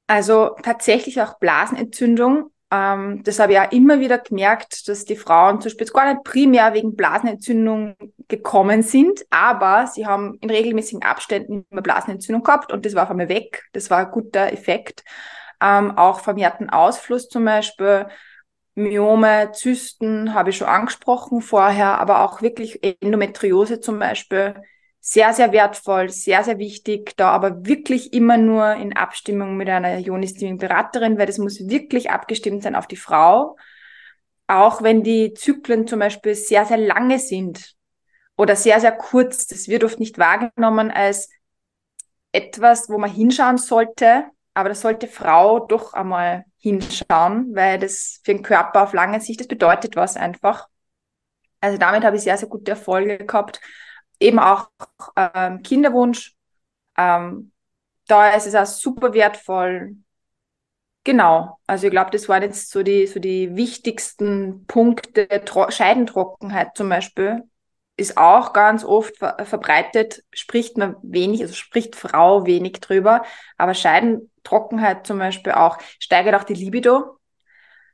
Also 0.08 0.56
tatsächlich 0.64 1.22
auch 1.22 1.38
Blasenentzündung. 1.38 2.52
Ähm, 2.72 3.22
das 3.24 3.40
habe 3.40 3.54
ich 3.54 3.60
auch 3.60 3.72
immer 3.72 4.00
wieder 4.00 4.20
gemerkt, 4.20 4.88
dass 4.88 5.06
die 5.06 5.16
Frauen 5.16 5.60
zum 5.60 5.70
Beispiel 5.70 5.88
gar 5.88 6.14
nicht 6.14 6.24
primär 6.24 6.74
wegen 6.74 6.96
Blasenentzündung 6.96 7.96
gekommen 8.28 8.82
sind, 8.82 9.26
aber 9.32 9.88
sie 9.88 10.06
haben 10.08 10.38
in 10.42 10.50
regelmäßigen 10.50 11.04
Abständen 11.04 11.66
immer 11.70 11.82
Blasenentzündung 11.82 12.44
gehabt 12.44 12.72
und 12.72 12.86
das 12.86 12.96
war 12.96 13.04
auf 13.04 13.12
einmal 13.12 13.30
weg. 13.30 13.66
Das 13.74 13.90
war 13.90 14.00
ein 14.00 14.12
guter 14.12 14.54
Effekt. 14.54 15.04
Ähm, 15.62 15.98
auch 15.98 16.22
vermehrten 16.22 16.70
Ausfluss 16.70 17.28
zum 17.28 17.44
Beispiel 17.44 18.08
Myome, 18.80 19.52
Zysten 19.52 20.34
habe 20.34 20.50
ich 20.52 20.58
schon 20.58 20.68
angesprochen 20.68 21.42
vorher, 21.42 22.00
aber 22.00 22.24
auch 22.24 22.42
wirklich 22.42 22.80
Endometriose 23.02 23.80
zum 23.80 24.00
Beispiel. 24.00 24.56
Sehr, 25.02 25.34
sehr 25.34 25.52
wertvoll, 25.52 26.10
sehr, 26.10 26.44
sehr 26.44 26.58
wichtig, 26.60 27.16
da 27.18 27.30
aber 27.32 27.66
wirklich 27.66 28.14
immer 28.14 28.38
nur 28.38 28.74
in 28.74 28.96
Abstimmung 28.96 29.56
mit 29.58 29.70
einer 29.70 29.98
Ionistiming-Beraterin, 29.98 31.18
weil 31.18 31.26
das 31.26 31.38
muss 31.38 31.68
wirklich 31.68 32.10
abgestimmt 32.10 32.64
sein 32.64 32.76
auf 32.76 32.88
die 32.88 32.98
Frau. 32.98 33.56
Auch 34.48 34.82
wenn 34.82 35.04
die 35.04 35.34
Zyklen 35.34 35.88
zum 35.88 36.00
Beispiel 36.00 36.36
sehr, 36.36 36.66
sehr 36.66 36.78
lange 36.78 37.20
sind 37.20 37.76
oder 38.38 38.56
sehr, 38.56 38.80
sehr 38.80 38.92
kurz, 38.92 39.48
das 39.48 39.68
wird 39.68 39.84
oft 39.84 40.00
nicht 40.00 40.18
wahrgenommen 40.18 40.92
als 40.92 41.30
etwas, 42.32 42.90
wo 42.90 42.98
man 42.98 43.12
hinschauen 43.12 43.58
sollte, 43.58 44.26
aber 44.54 44.70
das 44.70 44.82
sollte 44.82 45.08
Frau 45.08 45.60
doch 45.60 45.94
einmal 45.94 46.46
hinschauen, 46.60 47.56
weil 47.56 47.80
das 47.80 48.22
für 48.24 48.34
den 48.34 48.44
Körper 48.44 48.84
auf 48.84 48.94
lange 48.94 49.22
Sicht, 49.22 49.40
das 49.40 49.48
bedeutet 49.48 49.96
was 49.96 50.18
einfach. 50.18 50.68
Also 51.62 51.78
damit 51.78 52.04
habe 52.04 52.16
ich 52.16 52.24
sehr, 52.24 52.38
sehr 52.38 52.50
gute 52.50 52.72
Erfolge 52.72 53.18
gehabt. 53.26 53.60
Eben 54.20 54.40
auch 54.40 54.70
ähm, 55.16 55.62
Kinderwunsch. 55.64 56.36
Ähm, 56.98 57.52
da 58.08 58.30
ist 58.32 58.48
es 58.48 58.56
auch 58.56 58.66
super 58.66 59.14
wertvoll. 59.14 59.96
Genau. 61.04 61.60
Also 61.68 61.88
ich 61.88 61.92
glaube, 61.92 62.12
das 62.12 62.28
waren 62.30 62.44
jetzt 62.44 62.70
so 62.72 62.84
die, 62.84 63.08
so 63.08 63.20
die 63.20 63.56
wichtigsten 63.56 64.66
Punkte. 64.68 65.28
Tro 65.46 65.72
Scheidentrockenheit 65.72 66.76
zum 66.76 66.90
Beispiel 66.90 67.44
ist 68.00 68.18
auch 68.18 68.54
ganz 68.54 68.84
oft 68.84 69.18
ver 69.18 69.46
verbreitet, 69.46 70.24
spricht 70.32 70.78
man 70.78 70.96
wenig, 71.04 71.42
also 71.42 71.54
spricht 71.54 71.96
Frau 71.96 72.46
wenig 72.46 72.80
drüber, 72.80 73.24
aber 73.58 73.74
Scheidentrockenheit 73.74 75.06
zum 75.06 75.20
Beispiel 75.20 75.54
auch, 75.54 75.78
steigert 76.00 76.36
auch 76.36 76.44
die 76.44 76.54
Libido, 76.54 77.18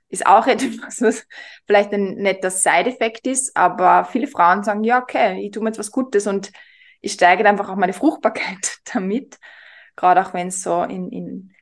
ist 0.10 0.26
auch 0.26 0.48
etwas, 0.48 1.02
was 1.02 1.28
vielleicht 1.66 1.92
ein 1.94 2.16
netter 2.16 2.52
Side-Effekt 2.52 3.28
ist, 3.28 3.56
aber 3.58 4.06
viele 4.06 4.28
Frauen 4.28 4.64
sagen, 4.64 4.84
ja, 4.84 5.02
okay, 5.02 5.42
ich 5.42 5.52
tue 5.52 5.64
mir 5.64 5.70
jetzt 5.70 5.80
was 5.80 5.92
Gutes 5.92 6.28
und 6.28 6.52
ich 7.02 7.14
steigere 7.14 7.50
einfach 7.50 7.70
auch 7.70 7.76
meine 7.76 7.94
Fruchtbarkeit 7.94 8.80
damit, 8.94 9.38
gerade 9.96 10.22
auch 10.26 10.34
wenn 10.34 10.48
es 10.48 10.62
so 10.62 10.84
in, 10.84 11.12
in 11.12 11.54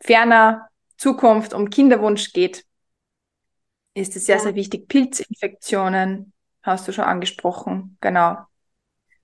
ferner 0.00 0.68
Zukunft 0.96 1.54
um 1.54 1.70
Kinderwunsch 1.70 2.32
geht, 2.32 2.64
ist 3.94 4.14
es 4.14 4.26
sehr, 4.26 4.38
sehr 4.38 4.54
wichtig. 4.54 4.88
Pilzinfektionen, 4.88 6.32
hast 6.66 6.86
du 6.88 6.92
schon 6.92 7.04
angesprochen, 7.04 7.96
genau. 8.00 8.36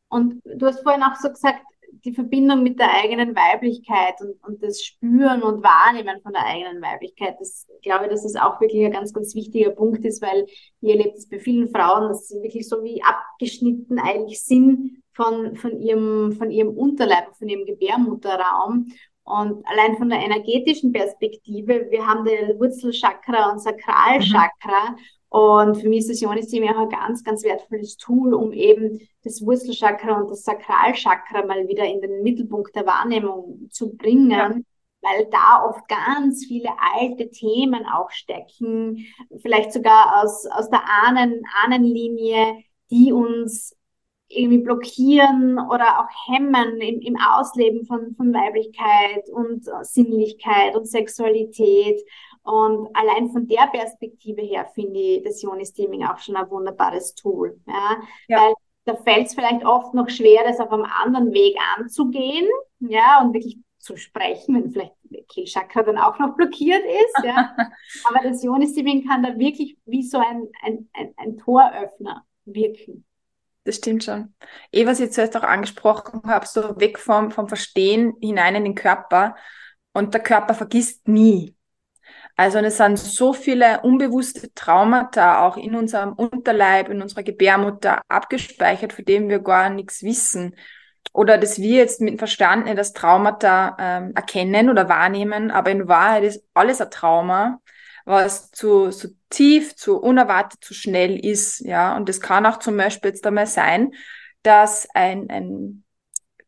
Und 0.08 0.42
du 0.44 0.66
hast 0.66 0.82
vorhin 0.82 1.02
auch 1.02 1.16
so 1.16 1.28
gesagt, 1.28 1.62
die 2.04 2.12
Verbindung 2.12 2.62
mit 2.62 2.78
der 2.78 2.92
eigenen 2.94 3.36
Weiblichkeit 3.36 4.20
und, 4.20 4.42
und 4.44 4.62
das 4.62 4.82
Spüren 4.82 5.42
und 5.42 5.62
Wahrnehmen 5.62 6.20
von 6.22 6.32
der 6.32 6.44
eigenen 6.44 6.82
Weiblichkeit, 6.82 7.36
das 7.38 7.66
glaube 7.82 8.04
ich, 8.04 8.10
dass 8.10 8.22
das 8.22 8.36
auch 8.36 8.60
wirklich 8.60 8.84
ein 8.84 8.92
ganz, 8.92 9.12
ganz 9.12 9.34
wichtiger 9.34 9.70
Punkt 9.70 10.04
ist, 10.04 10.22
weil 10.22 10.46
ihr 10.80 10.96
erlebt 10.96 11.18
es 11.18 11.28
bei 11.28 11.38
vielen 11.38 11.68
Frauen, 11.68 12.08
dass 12.08 12.28
sie 12.28 12.42
wirklich 12.42 12.68
so 12.68 12.82
wie 12.82 13.02
abgeschnitten 13.02 13.98
eigentlich 13.98 14.42
sind 14.42 15.02
von, 15.12 15.56
von 15.56 15.80
ihrem, 15.80 16.32
von 16.32 16.50
ihrem 16.50 16.70
Unterleib, 16.70 17.36
von 17.36 17.48
ihrem 17.48 17.66
Gebärmutterraum. 17.66 18.92
Und 19.24 19.64
allein 19.66 19.96
von 19.96 20.08
der 20.08 20.18
energetischen 20.18 20.92
Perspektive, 20.92 21.86
wir 21.90 22.06
haben 22.06 22.24
den 22.24 22.58
Wurzelchakra 22.58 23.52
und 23.52 23.60
Sakralchakra 23.60 24.90
mhm. 24.90 24.96
Und 25.32 25.76
für 25.76 25.88
mich 25.88 26.00
ist 26.00 26.10
das 26.10 26.20
Ionisystem 26.20 26.68
auch 26.68 26.78
ein 26.78 26.90
ganz, 26.90 27.24
ganz 27.24 27.42
wertvolles 27.42 27.96
Tool, 27.96 28.34
um 28.34 28.52
eben 28.52 29.00
das 29.24 29.40
Wurzelchakra 29.40 30.20
und 30.20 30.30
das 30.30 30.42
Sakralchakra 30.42 31.46
mal 31.46 31.66
wieder 31.68 31.86
in 31.86 32.02
den 32.02 32.22
Mittelpunkt 32.22 32.76
der 32.76 32.84
Wahrnehmung 32.84 33.66
zu 33.70 33.96
bringen. 33.96 34.30
Ja. 34.30 34.54
Weil 35.00 35.26
da 35.30 35.64
oft 35.66 35.88
ganz 35.88 36.44
viele 36.44 36.68
alte 36.94 37.30
Themen 37.30 37.86
auch 37.86 38.10
stecken, 38.10 39.06
vielleicht 39.40 39.72
sogar 39.72 40.22
aus, 40.22 40.44
aus 40.46 40.68
der 40.68 40.82
Ahnen, 41.02 41.42
Ahnenlinie, 41.64 42.58
die 42.90 43.14
uns 43.14 43.74
irgendwie 44.28 44.58
blockieren 44.58 45.58
oder 45.58 46.00
auch 46.00 46.30
hemmen 46.30 46.78
im, 46.78 47.00
im 47.00 47.16
Ausleben 47.16 47.86
von, 47.86 48.14
von 48.16 48.34
Weiblichkeit 48.34 49.30
und 49.30 49.64
Sinnlichkeit 49.80 50.76
und 50.76 50.86
Sexualität. 50.86 52.02
Und 52.42 52.88
allein 52.94 53.30
von 53.30 53.46
der 53.46 53.68
Perspektive 53.68 54.42
her 54.42 54.66
finde 54.74 54.98
ich 54.98 55.22
das 55.22 55.42
Ionis-Teaming 55.42 56.04
auch 56.04 56.18
schon 56.18 56.36
ein 56.36 56.50
wunderbares 56.50 57.14
Tool. 57.14 57.60
Ja? 57.66 57.96
ja. 58.28 58.40
Weil 58.40 58.54
da 58.84 58.96
fällt 58.96 59.28
es 59.28 59.34
vielleicht 59.34 59.64
oft 59.64 59.94
noch 59.94 60.08
schwer, 60.08 60.42
das 60.44 60.58
auf 60.58 60.72
einem 60.72 60.84
anderen 60.84 61.32
Weg 61.32 61.56
anzugehen, 61.76 62.48
ja, 62.80 63.20
und 63.22 63.32
wirklich 63.32 63.58
zu 63.78 63.96
sprechen, 63.96 64.56
wenn 64.56 64.70
vielleicht 64.70 64.94
der 65.04 65.22
Kehlchakra 65.24 65.82
dann 65.82 65.98
auch 65.98 66.18
noch 66.18 66.34
blockiert 66.36 66.82
ist, 66.84 67.24
ja. 67.24 67.54
Aber 68.08 68.20
das 68.22 68.42
Ionis-Teaming 68.42 69.06
kann 69.06 69.22
da 69.22 69.38
wirklich 69.38 69.76
wie 69.84 70.02
so 70.02 70.18
ein, 70.18 70.48
ein, 70.62 70.88
ein, 70.94 71.14
ein 71.16 71.36
Toröffner 71.36 72.24
wirken. 72.44 73.04
Das 73.64 73.76
stimmt 73.76 74.02
schon. 74.02 74.34
Eh, 74.72 74.86
was 74.86 74.98
ich 74.98 75.12
zuerst 75.12 75.36
auch 75.36 75.44
angesprochen 75.44 76.22
habe, 76.24 76.46
so 76.46 76.80
weg 76.80 76.98
vom, 76.98 77.30
vom 77.30 77.48
Verstehen 77.48 78.14
hinein 78.20 78.56
in 78.56 78.64
den 78.64 78.74
Körper. 78.74 79.36
Und 79.92 80.14
der 80.14 80.22
Körper 80.22 80.54
vergisst 80.54 81.06
nie. 81.06 81.54
Also 82.36 82.58
es 82.58 82.78
sind 82.78 82.98
so 82.98 83.32
viele 83.32 83.80
unbewusste 83.82 84.52
Traumata 84.54 85.46
auch 85.46 85.56
in 85.56 85.74
unserem 85.74 86.12
Unterleib, 86.14 86.88
in 86.88 87.02
unserer 87.02 87.22
Gebärmutter 87.22 88.02
abgespeichert, 88.08 88.92
von 88.92 89.04
denen 89.04 89.28
wir 89.28 89.40
gar 89.40 89.70
nichts 89.70 90.02
wissen. 90.02 90.56
Oder 91.12 91.36
dass 91.36 91.58
wir 91.58 91.76
jetzt 91.76 92.00
mit 92.00 92.14
dem 92.14 92.18
Verstand 92.18 92.66
das 92.78 92.92
Traumata 92.94 93.76
ähm, 93.78 94.12
erkennen 94.14 94.70
oder 94.70 94.88
wahrnehmen, 94.88 95.50
aber 95.50 95.70
in 95.70 95.88
Wahrheit 95.88 96.24
ist 96.24 96.44
alles 96.54 96.80
ein 96.80 96.90
Trauma, 96.90 97.60
was 98.04 98.50
zu, 98.50 98.90
so 98.90 99.08
tief, 99.28 99.76
zu 99.76 100.00
unerwartet, 100.00 100.64
zu 100.64 100.74
schnell 100.74 101.24
ist. 101.24 101.60
Ja, 101.60 101.96
und 101.96 102.08
das 102.08 102.20
kann 102.20 102.46
auch 102.46 102.58
zum 102.58 102.76
Beispiel 102.76 103.10
jetzt 103.10 103.26
einmal 103.26 103.46
sein, 103.46 103.92
dass 104.42 104.88
ein, 104.94 105.28
ein 105.28 105.84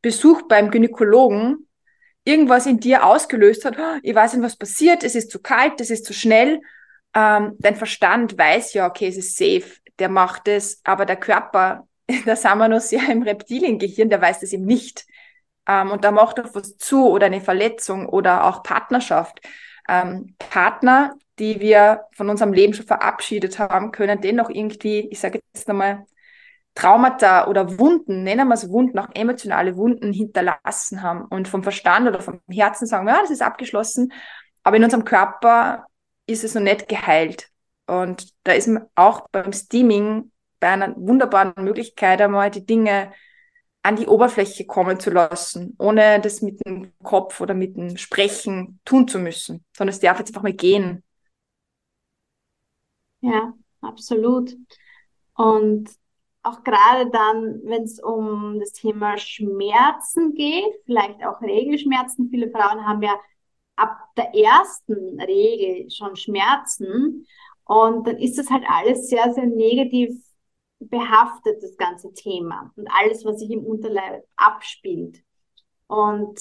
Besuch 0.01 0.43
beim 0.49 0.71
Gynäkologen 0.71 1.69
irgendwas 2.25 2.67
in 2.67 2.81
dir 2.81 3.05
ausgelöst 3.05 3.65
hat, 3.65 3.77
oh, 3.79 3.99
ich 4.03 4.15
weiß 4.15 4.35
nicht, 4.35 4.43
was 4.43 4.57
passiert, 4.57 5.05
es 5.05 5.15
ist 5.15 5.31
zu 5.31 5.41
kalt, 5.41 5.81
es 5.81 5.91
ist 5.91 6.05
zu 6.07 6.13
schnell. 6.13 6.61
Ähm, 7.15 7.55
dein 7.59 7.77
Verstand 7.77 8.37
weiß 8.37 8.75
ja, 8.75 8.87
okay, 8.87 9.09
es 9.09 9.17
ist 9.17 9.37
safe, 9.37 9.65
der 9.99 10.09
macht 10.09 10.49
es, 10.49 10.81
aber 10.85 11.07
der 11.07 11.17
Körper, 11.17 11.87
da 12.27 12.37
sind 12.37 12.59
wir 12.59 12.69
noch 12.69 12.81
sehr 12.81 13.09
im 13.11 13.23
Reptiliengehirn, 13.23 14.09
der 14.11 14.21
weiß 14.21 14.41
das 14.41 14.53
eben 14.53 14.65
nicht. 14.65 15.07
Ähm, 15.69 15.91
und 15.91 16.05
da 16.05 16.11
macht 16.11 16.39
er 16.39 16.55
was 16.55 16.77
zu 16.77 17.09
oder 17.09 17.27
eine 17.27 17.41
Verletzung 17.41 18.09
oder 18.09 18.45
auch 18.45 18.63
Partnerschaft. 18.63 19.41
Ähm, 19.89 20.35
Partner, 20.39 21.15
die 21.39 21.61
wir 21.61 22.05
von 22.13 22.31
unserem 22.31 22.53
Leben 22.53 22.75
schon 22.75 22.87
verabschiedet 22.87 23.59
haben, 23.59 23.93
können 23.93 24.21
dennoch 24.21 24.51
irgendwie, 24.51 25.09
ich 25.11 25.21
sage 25.21 25.41
jetzt 25.53 25.69
nochmal, 25.69 26.07
Traumata 26.75 27.47
oder 27.47 27.79
Wunden, 27.79 28.25
nennen 28.25 28.49
wir 28.49 28.55
es 28.55 28.69
Wunden, 28.69 28.99
auch 28.99 29.09
emotionale 29.15 29.77
Wunden 29.77 30.13
hinterlassen 30.13 31.03
haben 31.03 31.25
und 31.27 31.47
vom 31.47 31.63
Verstand 31.63 32.09
oder 32.09 32.21
vom 32.21 32.41
Herzen 32.51 32.87
sagen, 32.87 33.07
ja, 33.09 33.21
das 33.21 33.31
ist 33.31 33.43
abgeschlossen, 33.43 34.13
aber 34.65 34.77
in 34.77 34.85
unserem 34.85 35.05
Körper 35.05 35.87
ist 36.27 36.43
es 36.43 36.55
noch 36.55 36.63
nicht 36.63 36.89
geheilt. 36.89 37.49
Und 37.87 38.33
da 38.45 38.53
ist 38.53 38.67
man 38.67 38.87
auch 38.95 39.29
beim 39.31 39.53
Steaming 39.53 40.33
bei 40.59 40.69
einer 40.69 40.97
wunderbaren 40.97 41.53
Möglichkeit, 41.63 42.21
einmal 42.21 42.51
die 42.51 42.65
Dinge 42.65 43.13
an 43.83 43.97
die 43.97 44.07
Oberfläche 44.07 44.65
kommen 44.65 44.99
zu 44.99 45.11
lassen, 45.11 45.77
ohne 45.79 46.19
das 46.19 46.41
mit 46.41 46.65
dem 46.67 46.93
Kopf 47.03 47.43
oder 47.43 47.53
mit 47.53 47.77
dem 47.77 47.99
Sprechen 47.99 48.81
tun 48.87 49.07
zu 49.07 49.19
müssen, 49.19 49.63
sondern 49.77 49.93
es 49.93 50.01
darf 50.01 50.19
jetzt 50.19 50.31
einfach 50.31 50.43
mal 50.43 50.55
gehen. 50.55 51.05
Ja, 53.21 53.53
absolut. 53.83 54.57
Und 55.35 55.91
auch 56.45 56.63
gerade 56.63 57.11
dann, 57.11 57.61
wenn 57.65 57.83
es 57.83 58.01
um 58.01 58.61
das 58.61 58.73
Thema 58.73 59.17
Schmerzen 59.19 60.35
geht, 60.35 60.75
vielleicht 60.85 61.25
auch 61.25 61.41
Regelschmerzen. 61.41 62.29
Viele 62.31 62.51
Frauen 62.51 62.87
haben 62.87 63.03
ja 63.03 63.19
ab 63.77 63.97
der 64.17 64.35
ersten 64.35 65.21
Regel 65.21 65.91
schon 65.91 66.17
Schmerzen. 66.17 67.27
Und 67.65 68.07
dann 68.07 68.19
ist 68.19 68.39
das 68.39 68.51
halt 68.51 68.65
alles 68.69 69.09
sehr, 69.09 69.33
sehr 69.33 69.47
negativ 69.47 70.15
behaftet, 70.79 71.63
das 71.63 71.77
ganze 71.79 72.13
Thema. 72.13 72.73
Und 72.77 72.89
alles, 72.89 73.25
was 73.25 73.41
sich 73.41 73.51
im 73.51 73.65
Unterleib 73.65 74.25
abspielt. 74.37 75.23
Und 75.87 76.39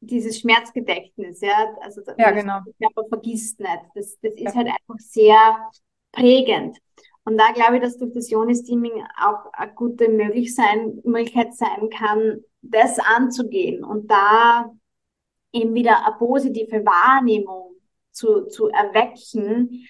dieses 0.00 0.40
Schmerzgedächtnis, 0.40 1.40
ja, 1.42 1.74
also 1.80 2.00
ja, 2.18 2.30
genau. 2.30 2.60
der 2.64 2.88
Körper 2.88 3.08
vergisst 3.08 3.60
nicht. 3.60 3.82
Das, 3.94 4.18
das 4.20 4.34
ist 4.34 4.42
ja. 4.42 4.54
halt 4.54 4.68
einfach 4.68 4.98
sehr 4.98 5.70
prägend. 6.10 6.78
Und 7.24 7.38
da 7.38 7.52
glaube 7.52 7.76
ich, 7.76 7.82
dass 7.82 7.98
durch 7.98 8.12
das 8.12 8.30
Joni-Steaming 8.30 9.04
auch 9.20 9.52
eine 9.52 9.72
gute 9.74 10.08
Möglichkeit 10.08 11.54
sein 11.54 11.88
kann, 11.90 12.40
das 12.62 12.98
anzugehen 12.98 13.84
und 13.84 14.10
da 14.10 14.72
eben 15.52 15.74
wieder 15.74 16.04
eine 16.04 16.16
positive 16.16 16.84
Wahrnehmung 16.84 17.74
zu, 18.10 18.46
zu 18.46 18.68
erwecken, 18.68 19.86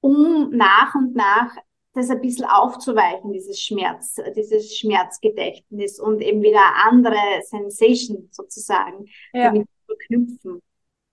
um 0.00 0.50
nach 0.50 0.94
und 0.94 1.14
nach 1.14 1.56
das 1.94 2.10
ein 2.10 2.20
bisschen 2.20 2.44
aufzuweichen, 2.44 3.32
dieses 3.32 3.60
Schmerz, 3.60 4.16
dieses 4.36 4.76
Schmerzgedächtnis 4.76 5.98
und 5.98 6.20
eben 6.20 6.42
wieder 6.42 6.60
andere 6.86 7.16
Sensation 7.42 8.28
sozusagen 8.30 9.06
ja. 9.32 9.44
damit 9.44 9.68
verknüpfen. 9.86 10.62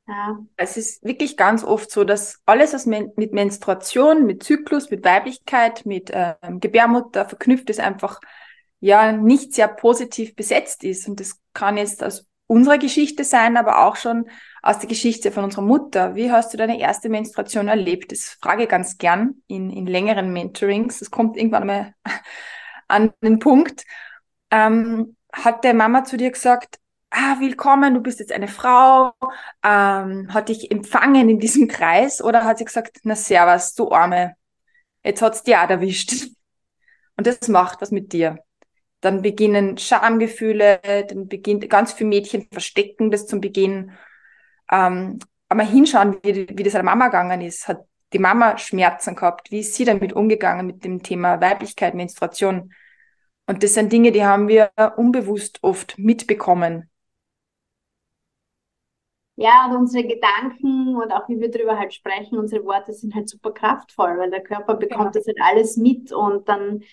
Ja. 0.07 0.37
Es 0.55 0.77
ist 0.77 1.03
wirklich 1.03 1.35
ganz 1.35 1.63
oft 1.63 1.89
so, 1.89 2.03
dass 2.03 2.41
alles, 2.45 2.73
was 2.73 2.85
mit 2.85 3.33
Menstruation, 3.33 4.25
mit 4.25 4.43
Zyklus, 4.43 4.91
mit 4.91 5.03
Weiblichkeit, 5.03 5.85
mit 5.85 6.11
ähm, 6.13 6.59
Gebärmutter 6.59 7.27
verknüpft 7.27 7.69
ist, 7.71 7.79
einfach 7.79 8.19
ja 8.79 9.11
nicht 9.11 9.53
sehr 9.53 9.67
positiv 9.67 10.35
besetzt 10.35 10.83
ist. 10.83 11.07
Und 11.07 11.19
das 11.19 11.41
kann 11.53 11.77
jetzt 11.77 12.03
aus 12.03 12.27
unserer 12.47 12.77
Geschichte 12.77 13.23
sein, 13.23 13.57
aber 13.57 13.85
auch 13.85 13.95
schon 13.95 14.29
aus 14.61 14.77
der 14.77 14.89
Geschichte 14.89 15.31
von 15.31 15.45
unserer 15.45 15.63
Mutter. 15.63 16.13
Wie 16.13 16.31
hast 16.31 16.53
du 16.53 16.57
deine 16.57 16.79
erste 16.79 17.09
Menstruation 17.09 17.67
erlebt? 17.67 18.11
Das 18.11 18.37
frage 18.39 18.63
ich 18.63 18.69
ganz 18.69 18.99
gern 18.99 19.41
in, 19.47 19.71
in 19.71 19.87
längeren 19.87 20.31
Mentorings. 20.31 20.99
Das 20.99 21.09
kommt 21.09 21.37
irgendwann 21.37 21.65
mal 21.65 21.93
an 22.87 23.11
den 23.23 23.39
Punkt. 23.39 23.85
Ähm, 24.51 25.15
hat 25.33 25.63
der 25.63 25.73
Mama 25.73 26.03
zu 26.03 26.15
dir 26.17 26.31
gesagt, 26.31 26.77
ah, 27.15 27.39
willkommen, 27.39 27.93
du 27.93 28.01
bist 28.01 28.19
jetzt 28.19 28.31
eine 28.31 28.47
Frau, 28.47 29.13
ähm, 29.63 30.33
hat 30.33 30.49
dich 30.49 30.69
empfangen 30.71 31.29
in 31.29 31.39
diesem 31.39 31.67
Kreis 31.67 32.21
oder 32.21 32.43
hat 32.43 32.57
sie 32.57 32.65
gesagt, 32.65 32.99
na 33.03 33.15
servus, 33.15 33.73
du 33.73 33.91
Arme, 33.91 34.35
jetzt 35.03 35.21
hat's 35.21 35.43
dir 35.43 35.61
auch 35.63 35.69
erwischt. 35.69 36.27
Und 37.17 37.25
das 37.27 37.47
macht 37.47 37.81
was 37.81 37.91
mit 37.91 38.11
dir. 38.11 38.39
Dann 38.99 39.21
beginnen 39.21 39.77
Schamgefühle, 39.77 40.79
dann 41.07 41.27
beginnt 41.27 41.69
ganz 41.69 41.93
viele 41.93 42.09
Mädchen 42.09 42.47
verstecken 42.51 43.11
das 43.11 43.27
zum 43.27 43.39
Beginn. 43.39 43.91
Ähm, 44.71 45.19
aber 45.47 45.63
hinschauen, 45.63 46.17
wie, 46.23 46.47
wie 46.49 46.63
das 46.63 46.73
der 46.73 46.83
Mama 46.83 47.05
gegangen 47.05 47.41
ist. 47.41 47.67
Hat 47.67 47.85
die 48.11 48.19
Mama 48.19 48.57
Schmerzen 48.57 49.15
gehabt? 49.15 49.51
Wie 49.51 49.59
ist 49.59 49.75
sie 49.75 49.85
damit 49.85 50.13
umgegangen 50.13 50.65
mit 50.65 50.83
dem 50.83 51.01
Thema 51.03 51.39
Weiblichkeit, 51.39 51.93
Menstruation? 51.93 52.73
Und 53.47 53.63
das 53.63 53.75
sind 53.75 53.93
Dinge, 53.93 54.11
die 54.11 54.25
haben 54.25 54.47
wir 54.47 54.71
unbewusst 54.97 55.59
oft 55.61 55.97
mitbekommen 55.97 56.89
ja, 59.37 59.67
und 59.67 59.75
unsere 59.75 60.07
Gedanken 60.07 60.95
und 60.95 61.11
auch 61.11 61.27
wie 61.27 61.39
wir 61.39 61.51
darüber 61.51 61.77
halt 61.77 61.93
sprechen, 61.93 62.37
unsere 62.37 62.63
Worte 62.65 62.93
sind 62.93 63.15
halt 63.15 63.29
super 63.29 63.51
kraftvoll, 63.51 64.17
weil 64.17 64.31
der 64.31 64.43
Körper 64.43 64.75
bekommt 64.75 65.15
ja. 65.15 65.19
das 65.19 65.27
halt 65.27 65.39
alles 65.41 65.77
mit 65.77 66.11
und 66.13 66.47
dann 66.47 66.83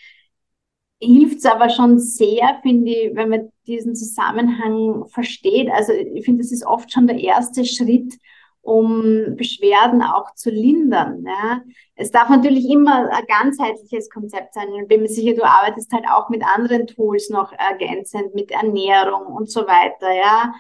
hilft 1.01 1.39
es 1.39 1.47
aber 1.47 1.69
schon 1.69 1.99
sehr, 1.99 2.59
finde 2.63 2.91
ich, 2.91 3.17
wenn 3.17 3.29
man 3.29 3.53
diesen 3.67 3.95
Zusammenhang 3.95 5.07
versteht. 5.09 5.69
Also 5.71 5.93
ich 5.93 6.25
finde, 6.25 6.43
das 6.43 6.53
ist 6.53 6.65
oft 6.65 6.93
schon 6.93 7.07
der 7.07 7.19
erste 7.19 7.65
Schritt, 7.65 8.15
um 8.61 9.35
Beschwerden 9.37 10.03
auch 10.03 10.35
zu 10.35 10.51
lindern. 10.51 11.25
Ja. 11.27 11.63
Es 11.97 12.13
darf 12.13 12.29
natürlich 12.29 12.69
immer 12.71 13.11
ein 13.11 13.27
ganzheitliches 13.27 14.11
Konzept 14.11 14.55
sein. 14.55 14.73
Ich 14.81 14.89
bin 14.89 15.03
mir 15.03 15.09
sicher, 15.09 15.35
du 15.35 15.45
arbeitest 15.45 15.93
halt 15.93 16.05
auch 16.09 16.29
mit 16.29 16.45
anderen 16.45 16.87
Tools 16.87 17.31
noch 17.31 17.53
ergänzend, 17.53 18.35
mit 18.35 18.53
Ernährung 18.53 19.27
und 19.27 19.51
so 19.51 19.63
weiter. 19.63 20.13
Ja. 20.13 20.53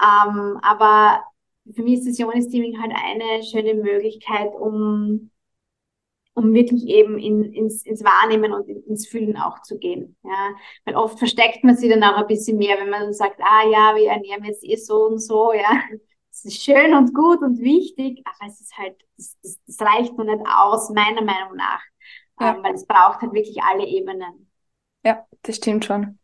Ähm, 0.00 0.58
aber 0.62 1.24
für 1.72 1.82
mich 1.82 2.00
ist 2.00 2.08
das 2.08 2.18
Ionensteaming 2.18 2.80
halt 2.80 2.92
eine 2.94 3.42
schöne 3.42 3.74
Möglichkeit, 3.74 4.52
um, 4.54 5.30
um 6.34 6.52
wirklich 6.52 6.86
eben 6.86 7.18
in, 7.18 7.44
ins, 7.52 7.84
ins 7.84 8.04
Wahrnehmen 8.04 8.52
und 8.52 8.68
ins 8.68 9.06
Fühlen 9.06 9.36
auch 9.36 9.62
zu 9.62 9.78
gehen. 9.78 10.16
Ja? 10.24 10.50
Weil 10.84 10.96
oft 10.96 11.18
versteckt 11.18 11.64
man 11.64 11.76
sich 11.76 11.88
dann 11.88 12.02
auch 12.02 12.16
ein 12.16 12.26
bisschen 12.26 12.58
mehr, 12.58 12.78
wenn 12.78 12.90
man 12.90 13.02
dann 13.02 13.14
sagt, 13.14 13.40
ah 13.40 13.68
ja, 13.68 13.94
wir 13.96 14.10
ernähren 14.10 14.44
jetzt 14.44 14.64
eh 14.64 14.76
so 14.76 15.06
und 15.06 15.18
so, 15.18 15.52
ja. 15.52 15.82
Das 16.30 16.44
ist 16.46 16.64
schön 16.64 16.94
und 16.94 17.14
gut 17.14 17.42
und 17.42 17.60
wichtig, 17.60 18.20
aber 18.24 18.50
es 18.50 18.60
ist 18.60 18.76
halt, 18.76 18.96
das, 19.16 19.38
das, 19.40 19.60
das 19.68 19.80
reicht 19.80 20.18
noch 20.18 20.24
nicht 20.24 20.44
aus, 20.44 20.90
meiner 20.90 21.22
Meinung 21.22 21.54
nach. 21.54 21.80
Ja. 22.40 22.56
Ähm, 22.56 22.64
weil 22.64 22.74
es 22.74 22.86
braucht 22.86 23.20
halt 23.22 23.32
wirklich 23.32 23.62
alle 23.62 23.86
Ebenen. 23.86 24.50
Ja, 25.04 25.24
das 25.42 25.56
stimmt 25.56 25.84
schon. 25.84 26.18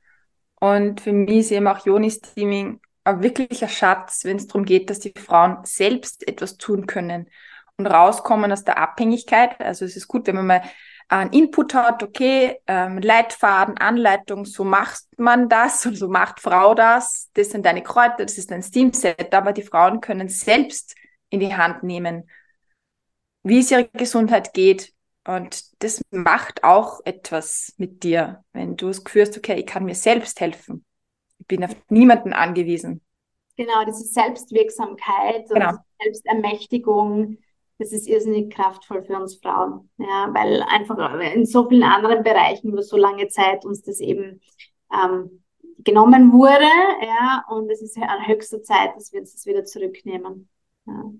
Und 0.58 1.00
für 1.00 1.12
mich 1.12 1.38
ist 1.38 1.52
eben 1.52 1.68
auch 1.68 1.86
Joni-Steaming 1.86 2.80
ein 3.04 3.22
wirklicher 3.22 3.68
Schatz, 3.68 4.24
wenn 4.24 4.36
es 4.36 4.46
darum 4.46 4.64
geht, 4.64 4.90
dass 4.90 5.00
die 5.00 5.12
Frauen 5.16 5.58
selbst 5.64 6.26
etwas 6.28 6.56
tun 6.56 6.86
können 6.86 7.28
und 7.76 7.86
rauskommen 7.86 8.52
aus 8.52 8.64
der 8.64 8.78
Abhängigkeit. 8.78 9.58
Also 9.60 9.84
es 9.84 9.96
ist 9.96 10.08
gut, 10.08 10.26
wenn 10.26 10.36
man 10.36 10.46
mal 10.46 10.62
einen 11.08 11.32
Input 11.32 11.74
hat, 11.74 12.02
okay, 12.02 12.60
ähm, 12.66 12.98
Leitfaden, 12.98 13.78
Anleitung, 13.78 14.44
so 14.44 14.62
macht 14.64 15.02
man 15.16 15.48
das 15.48 15.84
und 15.86 15.96
so 15.96 16.08
macht 16.08 16.40
Frau 16.40 16.74
das, 16.74 17.30
das 17.34 17.50
sind 17.50 17.66
deine 17.66 17.82
Kräuter, 17.82 18.24
das 18.24 18.38
ist 18.38 18.52
ein 18.52 18.62
Steamset, 18.62 19.34
aber 19.34 19.52
die 19.52 19.62
Frauen 19.62 20.00
können 20.00 20.28
selbst 20.28 20.94
in 21.28 21.40
die 21.40 21.54
Hand 21.56 21.82
nehmen, 21.82 22.30
wie 23.42 23.58
es 23.58 23.70
ihrer 23.70 23.84
Gesundheit 23.84 24.52
geht. 24.52 24.92
Und 25.26 25.82
das 25.82 26.00
macht 26.10 26.64
auch 26.64 27.00
etwas 27.04 27.74
mit 27.76 28.02
dir, 28.04 28.44
wenn 28.52 28.76
du 28.76 28.88
es 28.88 28.98
spürst, 28.98 29.36
okay, 29.36 29.54
ich 29.58 29.66
kann 29.66 29.84
mir 29.84 29.94
selbst 29.94 30.40
helfen 30.40 30.84
bin 31.50 31.64
auf 31.64 31.76
niemanden 31.90 32.32
angewiesen. 32.32 33.02
Genau, 33.56 33.84
diese 33.86 34.04
Selbstwirksamkeit 34.04 35.48
genau. 35.50 35.70
und 35.70 35.78
Selbstermächtigung, 36.00 37.38
das 37.78 37.92
ist 37.92 38.08
irrsinnig 38.08 38.54
kraftvoll 38.54 39.02
für 39.02 39.16
uns 39.16 39.36
Frauen. 39.36 39.90
Ja, 39.98 40.30
weil 40.32 40.62
einfach 40.62 41.20
in 41.34 41.44
so 41.44 41.68
vielen 41.68 41.82
anderen 41.82 42.22
Bereichen 42.22 42.72
über 42.72 42.82
so 42.82 42.96
lange 42.96 43.28
Zeit 43.28 43.64
uns 43.64 43.82
das 43.82 44.00
eben 44.00 44.40
ähm, 44.92 45.42
genommen 45.78 46.32
wurde. 46.32 46.68
Ja, 47.02 47.44
und 47.50 47.70
es 47.70 47.82
ist 47.82 47.98
an 47.98 48.26
höchster 48.26 48.62
Zeit, 48.62 48.94
dass 48.96 49.12
wir 49.12 49.20
uns 49.20 49.34
das 49.34 49.44
wieder 49.44 49.64
zurücknehmen. 49.64 50.48
Ja. 50.86 51.10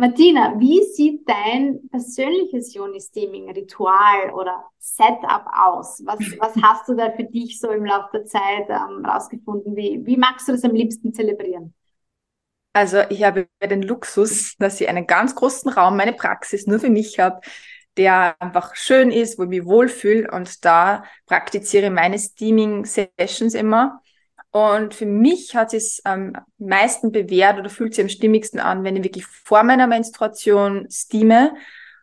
Martina, 0.00 0.54
wie 0.60 0.80
sieht 0.84 1.28
dein 1.28 1.80
persönliches 1.90 2.72
Joni-Steaming-Ritual 2.72 4.30
oder 4.32 4.64
Setup 4.78 5.44
aus? 5.52 6.00
Was, 6.04 6.20
was 6.38 6.54
hast 6.62 6.88
du 6.88 6.94
da 6.94 7.10
für 7.10 7.24
dich 7.24 7.58
so 7.58 7.68
im 7.70 7.84
Laufe 7.84 8.08
der 8.12 8.24
Zeit 8.24 8.68
ähm, 8.68 9.04
rausgefunden? 9.04 9.74
Wie, 9.74 10.00
wie 10.06 10.16
magst 10.16 10.46
du 10.46 10.52
das 10.52 10.62
am 10.62 10.72
liebsten 10.72 11.12
zelebrieren? 11.12 11.74
Also 12.72 12.98
ich 13.08 13.24
habe 13.24 13.48
den 13.60 13.82
Luxus, 13.82 14.54
dass 14.60 14.80
ich 14.80 14.88
einen 14.88 15.08
ganz 15.08 15.34
großen 15.34 15.72
Raum, 15.72 15.96
meine 15.96 16.12
Praxis 16.12 16.68
nur 16.68 16.78
für 16.78 16.90
mich 16.90 17.18
habe, 17.18 17.40
der 17.96 18.40
einfach 18.40 18.76
schön 18.76 19.10
ist, 19.10 19.36
wo 19.36 19.42
ich 19.42 19.48
mich 19.48 19.64
wohlfühle 19.64 20.30
und 20.30 20.64
da 20.64 21.02
praktiziere 21.26 21.86
ich 21.86 21.92
meine 21.92 22.20
Steaming-Sessions 22.20 23.54
immer. 23.54 24.00
Und 24.50 24.94
für 24.94 25.06
mich 25.06 25.54
hat 25.54 25.74
es 25.74 26.00
am 26.04 26.32
meisten 26.58 27.12
bewährt 27.12 27.58
oder 27.58 27.68
fühlt 27.68 27.94
sich 27.94 28.02
am 28.02 28.08
stimmigsten 28.08 28.60
an, 28.60 28.82
wenn 28.82 28.96
ich 28.96 29.04
wirklich 29.04 29.26
vor 29.26 29.62
meiner 29.62 29.86
Menstruation 29.86 30.86
steame, 30.90 31.54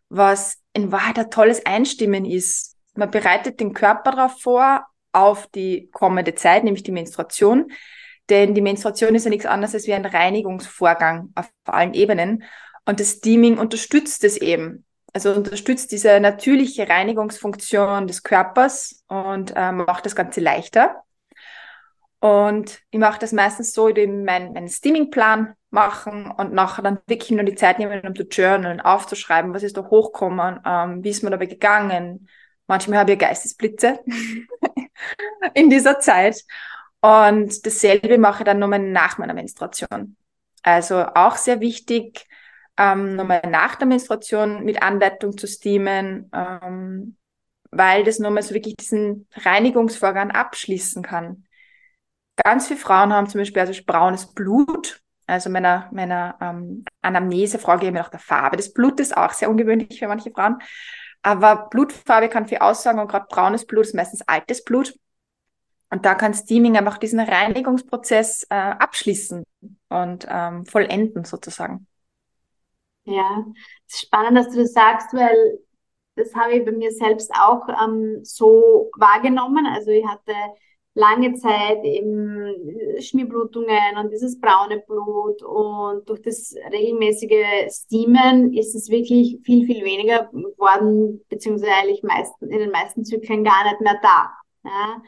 was 0.09 0.57
in 0.73 0.91
Wahrheit 0.91 1.17
ein 1.17 1.31
tolles 1.31 1.65
Einstimmen 1.65 2.25
ist. 2.25 2.75
Man 2.93 3.09
bereitet 3.09 3.59
den 3.59 3.73
Körper 3.73 4.11
darauf 4.11 4.41
vor, 4.41 4.85
auf 5.11 5.47
die 5.47 5.89
kommende 5.91 6.35
Zeit, 6.35 6.63
nämlich 6.63 6.83
die 6.83 6.91
Menstruation. 6.91 7.71
Denn 8.29 8.53
die 8.53 8.61
Menstruation 8.61 9.15
ist 9.15 9.23
ja 9.23 9.29
nichts 9.29 9.45
anderes 9.45 9.73
als 9.73 9.87
wie 9.87 9.93
ein 9.93 10.05
Reinigungsvorgang 10.05 11.31
auf 11.35 11.49
allen 11.65 11.93
Ebenen. 11.93 12.43
Und 12.85 12.99
das 12.99 13.11
Steaming 13.11 13.57
unterstützt 13.57 14.23
es 14.23 14.37
eben. 14.37 14.85
Also 15.13 15.31
unterstützt 15.33 15.91
diese 15.91 16.19
natürliche 16.19 16.89
Reinigungsfunktion 16.89 18.07
des 18.07 18.23
Körpers 18.23 19.03
und 19.07 19.53
äh, 19.55 19.71
macht 19.71 20.05
das 20.05 20.15
Ganze 20.15 20.41
leichter. 20.41 21.03
Und 22.20 22.82
ich 22.89 22.99
mache 22.99 23.20
das 23.20 23.34
meistens 23.34 23.74
so, 23.74 23.89
ich 23.89 24.07
meinen, 24.07 24.53
meinen 24.53 24.68
Steaming-Plan 24.68 25.53
machen 25.70 26.32
und 26.32 26.53
nachher 26.53 26.82
dann 26.82 26.99
wirklich 27.07 27.32
nur 27.32 27.43
die 27.43 27.55
Zeit 27.55 27.80
nehmen, 27.80 28.01
um 28.01 28.16
zu 28.16 28.24
journalen, 28.24 28.82
aufzuschreiben, 28.82 29.53
was 29.53 29.63
ist 29.63 29.78
da 29.78 29.84
hochgekommen, 29.84 30.59
ähm, 30.66 31.03
wie 31.03 31.09
ist 31.09 31.24
mir 31.24 31.30
dabei 31.30 31.45
gegangen. 31.45 32.28
Manchmal 32.68 32.99
habe 32.99 33.13
ich 33.13 33.20
Geistesblitze 33.20 33.99
in 35.53 35.70
dieser 35.70 35.99
Zeit. 35.99 36.43
Und 37.01 37.66
dasselbe 37.66 38.18
mache 38.18 38.39
ich 38.39 38.45
dann 38.45 38.57
nochmal 38.57 38.80
nach 38.80 39.18
meiner 39.20 39.36
Menstruation. 39.36 40.16
Also 40.63 41.05
auch 41.13 41.36
sehr 41.36 41.59
wichtig, 41.59 42.26
ähm, 42.78 43.16
nochmal 43.16 43.43
nach 43.47 43.76
der 43.76 43.88
Menstruation 43.88 44.63
mit 44.66 44.82
Anleitung 44.82 45.38
zu 45.38 45.47
steamen, 45.47 46.32
ähm, 46.34 47.18
weil 47.70 48.03
das 48.03 48.20
nochmal 48.20 48.41
so 48.41 48.55
wirklich 48.55 48.76
diesen 48.76 49.28
Reinigungsvorgang 49.36 50.32
abschließen 50.32 51.03
kann. 51.03 51.45
Ganz 52.38 52.67
viele 52.67 52.79
Frauen 52.79 53.13
haben 53.13 53.27
zum 53.27 53.39
Beispiel 53.39 53.61
also 53.61 53.73
braunes 53.86 54.33
Blut. 54.33 55.01
Also 55.27 55.49
meiner, 55.49 55.89
meiner 55.91 56.38
ähm, 56.39 56.86
Anamnese 57.01 57.57
frage 57.57 57.86
ich 57.86 57.91
mir 57.91 57.99
nach 57.99 58.09
der 58.09 58.19
Farbe 58.19 58.57
des 58.57 58.73
Blutes, 58.73 59.11
auch 59.11 59.31
sehr 59.31 59.49
ungewöhnlich 59.49 59.99
für 59.99 60.07
manche 60.07 60.31
Frauen. 60.31 60.59
Aber 61.23 61.69
Blutfarbe 61.69 62.29
kann 62.29 62.47
viel 62.47 62.59
aussagen 62.59 62.99
und 62.99 63.07
gerade 63.07 63.25
braunes 63.27 63.65
Blut 63.65 63.86
ist 63.86 63.95
meistens 63.95 64.21
altes 64.27 64.63
Blut. 64.63 64.93
Und 65.89 66.05
da 66.05 66.13
kann 66.13 66.33
Steaming 66.33 66.77
einfach 66.77 66.97
diesen 66.97 67.19
Reinigungsprozess 67.19 68.43
äh, 68.49 68.55
abschließen 68.55 69.43
und 69.89 70.27
ähm, 70.29 70.65
vollenden 70.65 71.25
sozusagen. 71.25 71.88
Ja, 73.05 73.45
es 73.88 73.95
ist 73.95 74.05
spannend, 74.07 74.38
dass 74.38 74.49
du 74.49 74.61
das 74.61 74.73
sagst, 74.73 75.13
weil 75.13 75.59
das 76.15 76.33
habe 76.36 76.53
ich 76.53 76.65
bei 76.65 76.71
mir 76.71 76.91
selbst 76.91 77.31
auch 77.33 77.67
ähm, 77.83 78.19
so 78.23 78.91
wahrgenommen. 78.97 79.65
Also 79.67 79.91
ich 79.91 80.05
hatte 80.05 80.33
lange 80.95 81.33
Zeit 81.33 81.83
eben 81.83 82.55
Schmierblutungen 83.01 83.97
und 83.97 84.11
dieses 84.11 84.39
braune 84.39 84.81
Blut 84.87 85.43
und 85.43 86.07
durch 86.09 86.21
das 86.21 86.55
regelmäßige 86.71 87.69
Steamen 87.69 88.53
ist 88.53 88.73
es 88.75 88.89
wirklich 88.89 89.39
viel, 89.43 89.65
viel 89.65 89.83
weniger 89.83 90.29
geworden, 90.31 91.21
beziehungsweise 91.27 91.73
eigentlich 91.73 92.01
meisten, 92.01 92.49
in 92.49 92.59
den 92.59 92.71
meisten 92.71 93.03
Zyklen 93.03 93.43
gar 93.43 93.65
nicht 93.65 93.81
mehr 93.81 93.99
da. 94.01 94.31
Ja? 94.63 95.01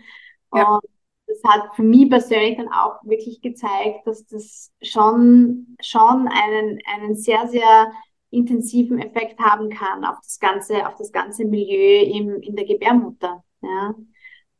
ja. 0.55 0.75
Und 0.75 0.83
das 1.25 1.41
hat 1.45 1.75
für 1.75 1.83
mich 1.83 2.09
persönlich 2.09 2.57
dann 2.57 2.69
auch 2.69 3.03
wirklich 3.03 3.41
gezeigt, 3.41 4.05
dass 4.05 4.25
das 4.27 4.71
schon, 4.81 5.77
schon 5.81 6.27
einen, 6.27 6.79
einen 6.93 7.15
sehr, 7.15 7.47
sehr 7.47 7.91
intensiven 8.29 8.99
Effekt 8.99 9.39
haben 9.39 9.69
kann 9.69 10.03
auf 10.03 10.17
das 10.21 10.37
ganze, 10.39 10.85
auf 10.85 10.95
das 10.97 11.13
ganze 11.13 11.45
Milieu 11.45 12.03
im, 12.03 12.41
in 12.41 12.57
der 12.57 12.65
Gebärmutter. 12.65 13.41
Ja. 13.61 13.95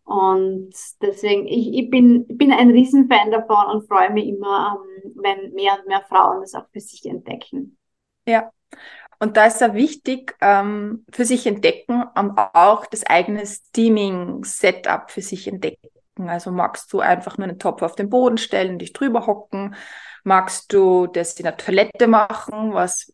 Und 0.07 0.71
deswegen, 1.01 1.47
ich, 1.47 1.73
ich 1.73 1.89
bin, 1.89 2.25
bin 2.29 2.53
ein 2.53 2.71
Riesenfan 2.71 3.29
davon 3.29 3.75
und 3.75 3.87
freue 3.89 4.09
mich 4.09 4.27
immer, 4.27 4.81
ähm, 5.05 5.11
wenn 5.15 5.53
mehr 5.53 5.77
und 5.77 5.85
mehr 5.85 6.01
Frauen 6.07 6.39
das 6.39 6.55
auch 6.55 6.65
für 6.71 6.79
sich 6.79 7.05
entdecken. 7.05 7.77
Ja. 8.25 8.49
Und 9.19 9.35
da 9.35 9.47
ist 9.47 9.59
ja 9.59 9.73
wichtig, 9.73 10.33
ähm, 10.39 11.05
für 11.11 11.25
sich 11.25 11.45
entdecken 11.45 12.05
und 12.15 12.37
auch 12.37 12.85
das 12.85 13.05
eigene 13.05 13.45
Steaming-Setup 13.45 15.11
für 15.11 15.21
sich 15.21 15.45
entdecken. 15.45 15.89
Also 16.25 16.51
magst 16.51 16.93
du 16.93 17.01
einfach 17.01 17.37
nur 17.37 17.49
einen 17.49 17.59
Topf 17.59 17.81
auf 17.81 17.95
den 17.95 18.09
Boden 18.09 18.37
stellen, 18.37 18.79
dich 18.79 18.93
drüber 18.93 19.27
hocken? 19.27 19.75
Magst 20.23 20.71
du 20.71 21.07
das 21.07 21.33
in 21.33 21.43
der 21.43 21.57
Toilette 21.57 22.07
machen, 22.07 22.73
was 22.73 23.11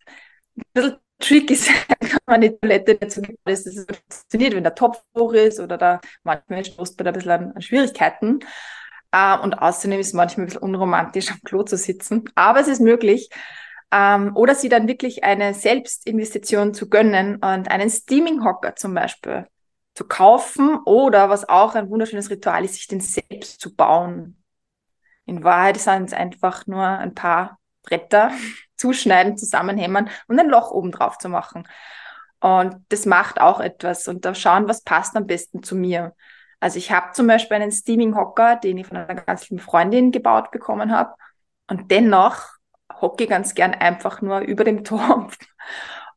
ein 0.56 0.64
bisschen 0.74 0.98
tricky 1.24 1.54
ist, 1.54 1.68
kann 1.68 2.20
man 2.26 2.42
die 2.42 2.58
Toilette 2.58 2.98
nicht 3.00 3.12
so 3.12 3.22
gut 3.22 3.38
ist, 3.46 3.66
das 3.66 3.86
funktioniert, 3.86 4.56
wenn 4.56 4.64
der 4.64 4.76
Topf 4.76 5.04
hoch 5.18 5.34
ist 5.34 5.60
oder 5.60 5.78
da 5.78 6.02
manchmal 6.24 6.66
stoßt 6.66 6.98
man 6.98 7.06
da 7.06 7.12
ein 7.12 7.14
bisschen 7.14 7.32
an, 7.32 7.62
Schwierigkeiten. 7.62 8.40
Uh, 9.16 9.40
und 9.44 9.54
außerdem 9.54 10.00
ist 10.00 10.08
es 10.08 10.14
manchmal 10.14 10.46
ein 10.46 10.48
bisschen 10.48 10.64
unromantisch, 10.64 11.30
am 11.30 11.40
Klo 11.44 11.62
zu 11.62 11.78
sitzen. 11.78 12.24
Aber 12.34 12.62
es 12.62 12.68
ist 12.68 12.82
möglich. 12.82 13.30
Ähm, 13.92 14.36
oder 14.36 14.56
sie 14.56 14.70
dann 14.70 14.88
wirklich 14.88 15.24
eine 15.24 15.54
Selbstinvestition 15.54 16.74
zu 16.74 16.90
gönnen 16.90 17.36
und 17.36 17.70
einen 17.70 17.92
Steaming-Hocker 17.92 18.76
zum 18.76 18.96
Beispiel 18.96 19.46
zu 19.94 20.06
kaufen 20.06 20.80
oder 20.86 21.30
was 21.30 21.48
auch 21.48 21.76
ein 21.76 21.92
wunderschönes 21.92 22.32
Ritual 22.32 22.66
ist, 22.66 22.74
sich 22.74 22.88
den 22.88 23.02
selbst 23.02 23.62
zu 23.62 23.76
bauen. 23.76 24.44
In 25.26 25.44
Wahrheit 25.44 25.78
sind 25.78 26.06
es 26.06 26.14
einfach 26.14 26.66
nur 26.66 26.84
ein 26.84 27.14
paar 27.14 27.60
Bretter 27.84 28.32
zuschneiden, 28.84 29.38
zusammenhämmern 29.38 30.10
und 30.28 30.38
ein 30.38 30.50
Loch 30.50 30.72
oben 30.72 30.92
drauf 30.92 31.18
zu 31.18 31.30
machen. 31.30 31.66
Und 32.42 32.76
das 32.90 33.06
macht 33.06 33.40
auch 33.40 33.62
etwas 33.62 34.10
und 34.10 34.26
da 34.26 34.36
schauen, 34.36 34.68
was 34.68 34.82
passt 34.84 35.16
am 35.16 35.26
besten 35.26 35.64
zu 35.64 35.76
mir. 35.76 36.14
Also 36.60 36.78
ich 36.78 36.92
habe 36.92 37.14
zum 37.14 37.28
Beispiel 37.28 37.56
einen 37.56 37.72
Steaming 37.72 38.16
Hocker, 38.16 38.58
den 38.58 38.78
ich 38.78 38.88
von 38.88 38.98
einer 38.98 39.16
ganz 39.16 39.50
lieben 39.50 39.62
Freundin 39.62 40.12
gebaut 40.12 40.52
bekommen 40.52 40.92
habe. 40.92 41.14
Und 41.68 41.92
dennoch 41.92 42.42
hocke 43.00 43.24
ich 43.24 43.30
ganz 43.30 43.56
gern 43.56 43.74
einfach 43.74 44.22
nur 44.22 44.40
über 44.40 44.66
dem 44.66 44.84
Topf 44.84 45.38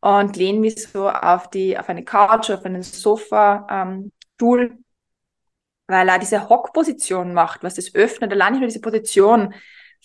und 0.00 0.36
lehne 0.36 0.58
mich 0.58 0.82
so 0.88 1.08
auf 1.08 1.48
die, 1.50 1.78
auf 1.78 1.88
eine 1.88 2.04
Couch, 2.04 2.50
auf 2.50 2.64
einen 2.64 2.82
Sofa, 2.82 3.64
ähm, 3.70 4.10
Stuhl, 4.34 4.76
weil 5.86 6.08
er 6.08 6.18
diese 6.18 6.48
Hockposition 6.48 7.32
macht, 7.32 7.62
was 7.62 7.74
das 7.74 7.94
öffnet. 7.94 8.32
Allein 8.32 8.54
nicht 8.54 8.60
nur 8.60 8.68
diese 8.68 8.80
Position. 8.80 9.54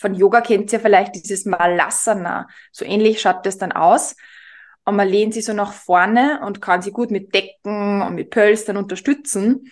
Von 0.02 0.16
Yoga 0.16 0.42
kennt 0.42 0.74
ihr 0.74 0.80
vielleicht 0.80 1.14
dieses 1.14 1.46
Malasana. 1.46 2.48
So 2.72 2.86
ähnlich 2.86 3.22
schaut 3.22 3.46
das 3.46 3.60
dann 3.60 3.72
aus. 3.72 4.16
Und 4.84 4.96
man 4.96 5.08
lehnt 5.08 5.36
sie 5.36 5.42
so 5.42 5.54
nach 5.54 5.74
vorne 5.74 6.42
und 6.44 6.60
kann 6.60 6.82
sie 6.82 6.92
gut 6.92 7.12
mit 7.12 7.36
Decken 7.36 8.02
und 8.02 8.16
mit 8.16 8.32
Pölstern 8.32 8.78
unterstützen. 8.78 9.72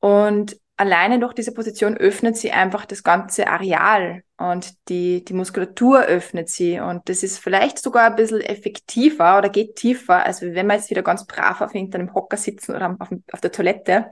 Und 0.00 0.56
alleine 0.76 1.20
durch 1.20 1.34
diese 1.34 1.54
Position 1.54 1.96
öffnet 1.96 2.36
sie 2.36 2.50
einfach 2.50 2.84
das 2.84 3.04
ganze 3.04 3.46
Areal 3.46 4.24
und 4.38 4.72
die, 4.88 5.24
die 5.24 5.34
Muskulatur 5.34 6.00
öffnet 6.00 6.48
sie. 6.48 6.80
Und 6.80 7.08
das 7.08 7.22
ist 7.22 7.38
vielleicht 7.38 7.78
sogar 7.78 8.06
ein 8.06 8.16
bisschen 8.16 8.40
effektiver 8.40 9.38
oder 9.38 9.50
geht 9.50 9.76
tiefer, 9.76 10.26
als 10.26 10.42
wenn 10.42 10.66
man 10.66 10.78
jetzt 10.78 10.90
wieder 10.90 11.02
ganz 11.02 11.26
brav 11.26 11.60
auf 11.60 11.74
irgendeinem 11.74 12.12
Hocker 12.12 12.36
sitzen 12.36 12.74
oder 12.74 12.96
auf, 12.98 13.08
auf 13.30 13.40
der 13.40 13.52
Toilette. 13.52 14.10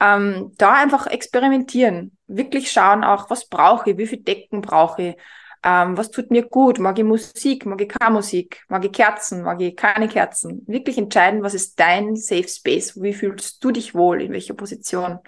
Ähm, 0.00 0.52
da 0.58 0.74
einfach 0.74 1.06
experimentieren, 1.06 2.18
wirklich 2.26 2.70
schauen 2.70 3.04
auch, 3.04 3.30
was 3.30 3.48
brauche 3.48 3.90
ich, 3.90 3.98
wie 3.98 4.06
viel 4.06 4.22
Decken 4.22 4.60
brauche 4.60 5.02
ich, 5.02 5.16
ähm, 5.62 5.96
was 5.96 6.10
tut 6.10 6.30
mir 6.30 6.42
gut, 6.46 6.78
mag 6.78 6.98
ich 6.98 7.04
Musik, 7.04 7.64
mag 7.66 7.80
ich 7.80 7.88
keine 7.88 8.14
Musik, 8.14 8.64
mag 8.68 8.84
ich 8.84 8.92
Kerzen, 8.92 9.42
mag 9.42 9.60
ich 9.60 9.76
keine 9.76 10.08
Kerzen. 10.08 10.62
Wirklich 10.66 10.98
entscheiden, 10.98 11.42
was 11.42 11.54
ist 11.54 11.80
dein 11.80 12.16
Safe 12.16 12.48
Space, 12.48 13.00
wie 13.00 13.14
fühlst 13.14 13.64
du 13.64 13.70
dich 13.70 13.94
wohl, 13.94 14.20
in 14.22 14.32
welcher 14.32 14.54
Position 14.54 15.20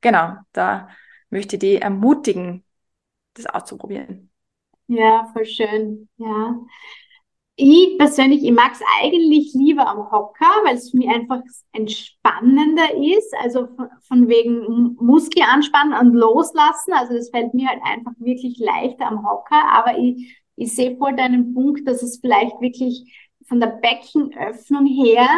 genau, 0.00 0.36
da 0.52 0.88
möchte 1.30 1.56
ich 1.56 1.60
die 1.60 1.76
ermutigen, 1.76 2.64
das 3.34 3.46
auszuprobieren. 3.46 4.30
Ja, 4.86 5.28
voll 5.32 5.44
schön. 5.44 6.08
Ja. 6.16 6.58
Ich 7.60 7.98
persönlich, 7.98 8.44
ich 8.44 8.52
mag 8.52 8.70
es 8.70 8.80
eigentlich 9.02 9.52
lieber 9.52 9.88
am 9.88 10.12
Hocker, 10.12 10.46
weil 10.64 10.76
es 10.76 10.92
für 10.92 10.96
mich 10.96 11.08
einfach 11.08 11.42
entspannender 11.72 12.94
ist. 12.94 13.34
Also 13.42 13.66
von, 13.74 13.88
von 14.06 14.28
wegen 14.28 14.94
Muskel 15.00 15.42
anspannen 15.42 15.98
und 15.98 16.14
loslassen. 16.14 16.92
Also 16.92 17.14
das 17.14 17.30
fällt 17.30 17.54
mir 17.54 17.66
halt 17.66 17.80
einfach 17.82 18.12
wirklich 18.20 18.60
leichter 18.60 19.06
am 19.06 19.28
Hocker. 19.28 19.60
Aber 19.72 19.98
ich, 19.98 20.40
ich 20.54 20.72
sehe 20.72 20.96
voll 20.98 21.16
deinen 21.16 21.52
Punkt, 21.52 21.88
dass 21.88 22.00
es 22.04 22.20
vielleicht 22.20 22.60
wirklich 22.60 23.12
von 23.48 23.58
der 23.58 23.80
Beckenöffnung 23.82 24.86
her 24.86 25.28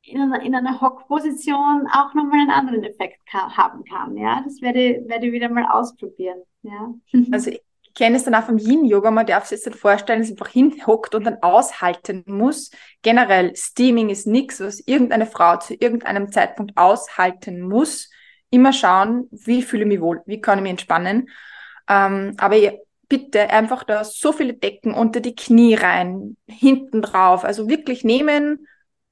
in 0.00 0.22
einer, 0.22 0.40
in 0.40 0.54
einer 0.54 0.80
Hockposition 0.80 1.86
auch 1.92 2.14
nochmal 2.14 2.40
einen 2.40 2.50
anderen 2.52 2.84
Effekt 2.84 3.26
kann, 3.26 3.54
haben 3.54 3.84
kann. 3.84 4.16
Ja, 4.16 4.40
das 4.42 4.62
werde, 4.62 5.04
werde 5.08 5.26
ich 5.26 5.32
wieder 5.34 5.50
mal 5.50 5.66
ausprobieren. 5.66 6.40
Ja. 6.62 6.94
Also 7.32 7.50
ich 7.50 7.60
kenne 7.94 8.16
es 8.16 8.24
dann 8.24 8.34
auch 8.34 8.44
vom 8.44 8.58
Yin-Yoga, 8.58 9.10
man 9.10 9.26
darf 9.26 9.46
sich 9.46 9.64
jetzt 9.64 9.78
vorstellen, 9.78 10.20
dass 10.20 10.28
man 10.28 10.38
einfach 10.38 10.52
hinhockt 10.52 11.14
und 11.14 11.24
dann 11.24 11.42
aushalten 11.42 12.24
muss. 12.26 12.70
Generell, 13.02 13.54
Steaming 13.56 14.08
ist 14.08 14.26
nichts, 14.26 14.60
was 14.60 14.80
irgendeine 14.80 15.26
Frau 15.26 15.56
zu 15.58 15.74
irgendeinem 15.74 16.30
Zeitpunkt 16.32 16.76
aushalten 16.76 17.60
muss. 17.60 18.10
Immer 18.50 18.72
schauen, 18.72 19.28
wie 19.30 19.62
fühle 19.62 19.82
ich 19.82 19.88
mich 19.88 20.00
wohl, 20.00 20.22
wie 20.26 20.40
kann 20.40 20.58
ich 20.58 20.62
mich 20.62 20.70
entspannen. 20.70 21.28
Ähm, 21.88 22.34
aber 22.38 22.56
bitte 23.08 23.50
einfach 23.50 23.84
da 23.84 24.04
so 24.04 24.32
viele 24.32 24.54
Decken 24.54 24.94
unter 24.94 25.20
die 25.20 25.34
Knie 25.34 25.74
rein, 25.74 26.36
hinten 26.46 27.02
drauf. 27.02 27.44
Also 27.44 27.68
wirklich 27.68 28.04
nehmen, 28.04 28.66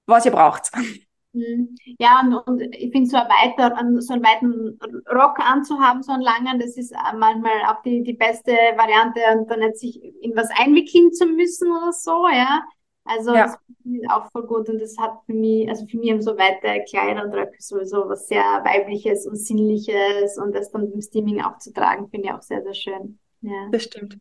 was 0.07 0.25
ihr 0.25 0.33
braucht. 0.33 0.71
Mhm. 1.33 1.75
Ja, 1.99 2.21
und, 2.21 2.35
und 2.35 2.61
ich 2.75 2.93
finde 2.93 3.09
so, 3.09 3.17
ein 3.17 3.29
weiter, 3.29 3.75
so 4.01 4.13
einen 4.13 4.23
weiten 4.23 4.79
Rock 5.11 5.39
anzuhaben, 5.41 6.03
so 6.03 6.13
einen 6.13 6.23
langen, 6.23 6.61
das 6.61 6.77
ist 6.77 6.93
äh, 6.93 7.17
manchmal 7.17 7.63
auch 7.69 7.81
die, 7.83 8.03
die 8.03 8.13
beste 8.13 8.53
Variante 8.53 9.21
und 9.35 9.51
dann 9.51 9.61
nicht 9.61 9.79
sich 9.79 10.03
in 10.21 10.37
was 10.37 10.49
einwickeln 10.59 11.13
zu 11.13 11.27
müssen 11.27 11.71
oder 11.71 11.93
so, 11.93 12.29
ja. 12.29 12.63
Also 13.05 13.35
ja. 13.35 13.47
das 13.47 13.57
ist 13.85 14.11
auch 14.11 14.31
voll 14.31 14.47
gut 14.47 14.69
und 14.69 14.79
das 14.79 14.97
hat 14.99 15.19
für 15.27 15.35
mich, 15.35 15.69
also 15.69 15.87
für 15.87 15.99
mich 15.99 16.11
haben 16.11 16.23
so 16.23 16.37
weite 16.39 16.85
Kleider 16.89 17.25
und 17.25 17.35
Röcke 17.35 17.57
sowieso 17.59 18.09
was 18.09 18.29
sehr 18.29 18.43
Weibliches 18.43 19.27
und 19.27 19.37
Sinnliches 19.37 20.39
und 20.39 20.55
das 20.55 20.71
dann 20.71 20.89
beim 20.91 21.01
Steaming 21.01 21.41
auch 21.43 21.59
zu 21.59 21.73
tragen, 21.73 22.09
finde 22.09 22.29
ich 22.29 22.33
auch 22.33 22.43
sehr, 22.43 22.63
sehr 22.63 22.75
schön. 22.75 23.19
Ja. 23.41 23.69
Das 23.73 23.85
stimmt. 23.85 24.19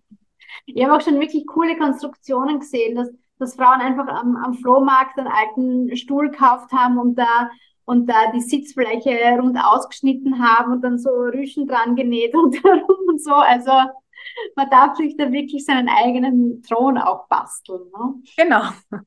Ich 0.65 0.83
habe 0.83 0.95
auch 0.95 1.01
schon 1.01 1.19
wirklich 1.19 1.45
coole 1.45 1.77
Konstruktionen 1.77 2.59
gesehen, 2.59 2.95
dass 2.95 3.09
dass 3.41 3.55
Frauen 3.55 3.81
einfach 3.81 4.07
am, 4.07 4.35
am 4.35 4.53
Flohmarkt 4.53 5.17
einen 5.17 5.27
alten 5.27 5.95
Stuhl 5.97 6.29
gekauft 6.29 6.71
haben 6.71 6.97
und 6.97 7.15
da 7.15 7.49
und 7.85 8.07
da 8.07 8.31
die 8.31 8.41
Sitzfläche 8.41 9.17
rund 9.37 9.57
ausgeschnitten 9.57 10.41
haben 10.41 10.71
und 10.71 10.81
dann 10.81 10.97
so 10.97 11.09
Rüschen 11.09 11.67
dran 11.67 11.95
genäht 11.95 12.35
und 12.35 12.55
herum 12.63 13.07
und 13.07 13.21
so. 13.21 13.33
Also 13.33 13.71
man 14.55 14.69
darf 14.69 14.95
sich 14.95 15.17
da 15.17 15.31
wirklich 15.31 15.65
seinen 15.65 15.89
eigenen 15.89 16.61
Thron 16.61 16.97
auch 16.97 17.27
basteln. 17.27 17.81
Ne? 17.91 18.21
Genau, 18.37 18.61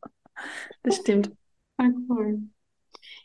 das 0.82 0.96
stimmt. 0.96 1.32
Voll 1.76 1.94
cool. 2.08 2.42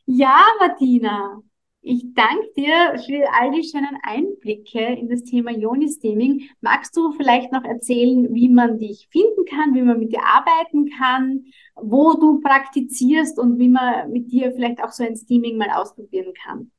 Ja, 0.06 0.44
Martina, 0.60 1.42
ich 1.82 2.14
danke 2.14 2.48
dir 2.58 3.00
für 3.06 3.26
all 3.34 3.52
die 3.52 3.64
schönen 3.64 3.98
Einblicke 4.04 4.80
in 4.80 5.10
das 5.10 5.24
Thema 5.24 5.52
Yoni-Steaming. 5.52 6.50
Magst 6.62 6.96
du 6.96 7.14
vielleicht 7.14 7.52
noch 7.52 7.64
erzählen, 7.64 8.34
wie 8.34 8.50
man 8.50 8.78
dich 8.78 9.08
finden 9.12 9.46
kann, 9.46 9.74
wie 9.74 9.82
man 9.82 10.00
mit 10.00 10.12
dir 10.12 10.24
arbeiten 10.24 10.90
kann, 10.98 11.46
wo 11.76 12.14
du 12.14 12.42
praktizierst 12.42 13.40
und 13.40 13.60
wie 13.60 13.70
man 13.70 14.12
mit 14.12 14.32
dir 14.32 14.52
vielleicht 14.52 14.84
auch 14.84 14.92
so 14.92 15.04
ein 15.04 15.16
Steaming 15.16 15.58
mal 15.58 15.70
ausprobieren 15.70 16.34
kann? 16.46 16.72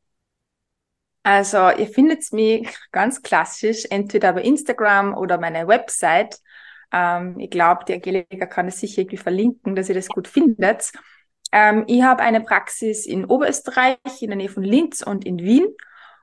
Also, 1.23 1.71
ihr 1.71 1.87
findet 1.87 2.33
mich 2.33 2.69
ganz 2.93 3.23
klassisch, 3.23 3.85
entweder 3.91 4.33
bei 4.33 4.43
Instagram 4.43 5.15
oder 5.15 5.39
meiner 5.39 5.67
Website. 5.69 6.41
Ähm, 6.93 7.39
ich 7.39 7.51
glaube, 7.51 7.85
die 7.87 7.95
Angelika 7.95 8.47
kann 8.47 8.69
es 8.69 8.81
sicher 8.81 9.03
irgendwie 9.03 9.19
verlinken, 9.19 9.77
dass 9.77 9.89
ihr 9.89 9.95
das 9.95 10.09
gut 10.09 10.29
findet. 10.29 10.93
Ähm, 11.53 11.85
ich 11.87 12.03
habe 12.03 12.23
eine 12.23 12.41
Praxis 12.41 13.07
in 13.07 13.25
Oberösterreich, 13.25 13.97
in 14.21 14.29
der 14.29 14.37
Nähe 14.37 14.49
von 14.49 14.63
Linz 14.63 15.03
und 15.03 15.25
in 15.25 15.39
Wien. 15.39 15.67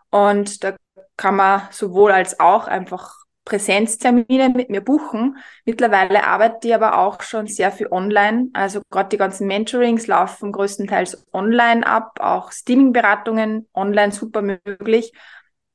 Und 0.09 0.63
da 0.63 0.75
kann 1.17 1.35
man 1.35 1.63
sowohl 1.71 2.11
als 2.11 2.39
auch 2.39 2.67
einfach 2.67 3.13
Präsenztermine 3.47 4.49
mit 4.49 4.69
mir 4.69 4.81
buchen. 4.81 5.37
Mittlerweile 5.65 6.25
arbeite 6.25 6.67
ich 6.67 6.75
aber 6.75 6.97
auch 6.99 7.21
schon 7.21 7.47
sehr 7.47 7.71
viel 7.71 7.87
online. 7.87 8.49
Also 8.53 8.81
gerade 8.89 9.09
die 9.09 9.17
ganzen 9.17 9.47
Mentorings 9.47 10.05
laufen 10.05 10.51
größtenteils 10.51 11.25
online 11.31 11.87
ab, 11.87 12.19
auch 12.19 12.51
Steaming-Beratungen 12.51 13.67
online 13.73 14.11
super 14.11 14.41
möglich, 14.41 15.13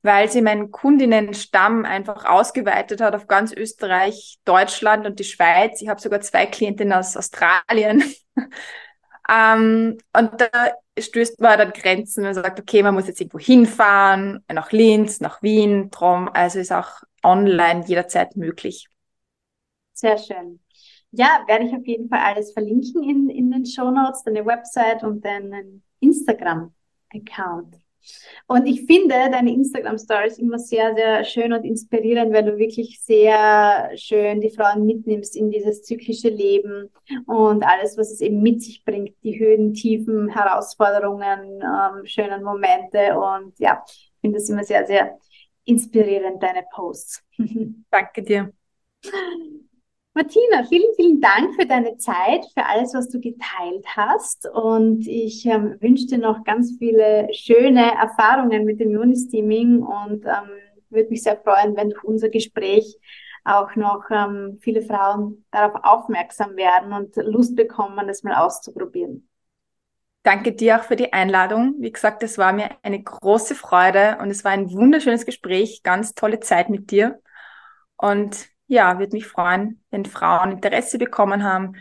weil 0.02 0.30
sie 0.30 0.42
meinen 0.42 0.70
Kundinnenstamm 0.70 1.86
einfach 1.86 2.26
ausgeweitet 2.26 3.00
hat 3.00 3.14
auf 3.14 3.26
ganz 3.26 3.52
Österreich, 3.54 4.38
Deutschland 4.44 5.06
und 5.06 5.18
die 5.18 5.24
Schweiz. 5.24 5.80
Ich 5.80 5.88
habe 5.88 6.00
sogar 6.00 6.20
zwei 6.20 6.44
Klientinnen 6.44 6.92
aus 6.92 7.16
Australien. 7.16 8.04
ähm, 9.28 9.98
und 10.16 10.40
da 10.40 10.48
stößt 10.98 11.40
man 11.40 11.58
dann 11.58 11.72
Grenzen. 11.72 12.24
Man 12.24 12.34
sagt, 12.34 12.60
okay, 12.60 12.82
man 12.82 12.94
muss 12.94 13.06
jetzt 13.06 13.20
irgendwo 13.20 13.38
hinfahren, 13.38 14.44
nach 14.52 14.72
Linz, 14.72 15.20
nach 15.20 15.42
Wien, 15.42 15.90
drum. 15.90 16.28
Also 16.32 16.58
ist 16.58 16.72
auch 16.72 17.02
online 17.22 17.84
jederzeit 17.86 18.36
möglich. 18.36 18.88
Sehr 19.92 20.18
schön. 20.18 20.60
Ja, 21.10 21.44
werde 21.46 21.66
ich 21.66 21.74
auf 21.74 21.86
jeden 21.86 22.08
Fall 22.08 22.20
alles 22.20 22.52
verlinken 22.52 23.02
in, 23.02 23.28
in 23.28 23.50
den 23.50 23.66
Show 23.66 23.90
Notes, 23.90 24.22
deine 24.24 24.46
Website 24.46 25.04
und 25.04 25.24
deinen 25.24 25.82
Instagram-Account. 26.00 27.76
Und 28.46 28.66
ich 28.66 28.84
finde 28.86 29.14
deine 29.30 29.52
Instagram 29.52 29.98
Stories 29.98 30.38
immer 30.38 30.58
sehr, 30.58 30.94
sehr 30.94 31.24
schön 31.24 31.52
und 31.52 31.64
inspirierend, 31.64 32.32
weil 32.32 32.44
du 32.44 32.58
wirklich 32.58 33.00
sehr 33.00 33.90
schön 33.96 34.40
die 34.40 34.50
Frauen 34.50 34.84
mitnimmst 34.86 35.36
in 35.36 35.50
dieses 35.50 35.82
zyklische 35.82 36.28
Leben 36.28 36.90
und 37.26 37.64
alles, 37.64 37.96
was 37.96 38.10
es 38.10 38.20
eben 38.20 38.42
mit 38.42 38.62
sich 38.62 38.84
bringt, 38.84 39.14
die 39.22 39.38
Höhen, 39.38 39.74
Tiefen, 39.74 40.28
Herausforderungen, 40.28 41.62
ähm, 41.62 42.06
schönen 42.06 42.42
Momente. 42.42 43.18
Und 43.18 43.58
ja, 43.58 43.82
ich 43.86 44.12
finde 44.20 44.38
das 44.38 44.48
immer 44.48 44.64
sehr, 44.64 44.86
sehr 44.86 45.18
inspirierend, 45.64 46.42
deine 46.42 46.64
Posts. 46.72 47.22
Danke 47.90 48.22
dir. 48.22 48.52
Martina, 50.14 50.62
vielen, 50.68 50.94
vielen 50.94 51.20
Dank 51.22 51.54
für 51.54 51.64
deine 51.64 51.96
Zeit, 51.96 52.44
für 52.52 52.66
alles, 52.66 52.92
was 52.92 53.08
du 53.08 53.18
geteilt 53.18 53.86
hast. 53.96 54.46
Und 54.46 55.06
ich 55.06 55.46
ähm, 55.46 55.76
wünsche 55.80 56.06
dir 56.06 56.18
noch 56.18 56.44
ganz 56.44 56.76
viele 56.78 57.28
schöne 57.32 57.94
Erfahrungen 57.94 58.66
mit 58.66 58.78
dem 58.78 58.90
Juni-Steaming 58.90 59.82
und 59.82 60.26
ähm, 60.26 60.50
würde 60.90 61.08
mich 61.08 61.22
sehr 61.22 61.38
freuen, 61.38 61.74
wenn 61.76 61.88
durch 61.88 62.04
unser 62.04 62.28
Gespräch 62.28 62.98
auch 63.44 63.74
noch 63.74 64.04
ähm, 64.10 64.58
viele 64.60 64.82
Frauen 64.82 65.46
darauf 65.50 65.82
aufmerksam 65.82 66.56
werden 66.56 66.92
und 66.92 67.16
Lust 67.16 67.56
bekommen, 67.56 68.06
das 68.06 68.22
mal 68.22 68.34
auszuprobieren. 68.34 69.28
Danke 70.24 70.52
dir 70.52 70.78
auch 70.78 70.84
für 70.84 70.94
die 70.94 71.14
Einladung. 71.14 71.76
Wie 71.78 71.90
gesagt, 71.90 72.22
es 72.22 72.36
war 72.36 72.52
mir 72.52 72.68
eine 72.82 73.02
große 73.02 73.54
Freude 73.54 74.18
und 74.20 74.30
es 74.30 74.44
war 74.44 74.52
ein 74.52 74.70
wunderschönes 74.70 75.24
Gespräch, 75.24 75.82
ganz 75.82 76.14
tolle 76.14 76.38
Zeit 76.38 76.68
mit 76.68 76.90
dir. 76.90 77.20
Und 77.96 78.51
ja, 78.72 78.98
würde 78.98 79.14
mich 79.14 79.26
freuen, 79.26 79.82
wenn 79.90 80.06
Frauen 80.06 80.52
Interesse 80.52 80.96
bekommen 80.96 81.44
haben, 81.44 81.74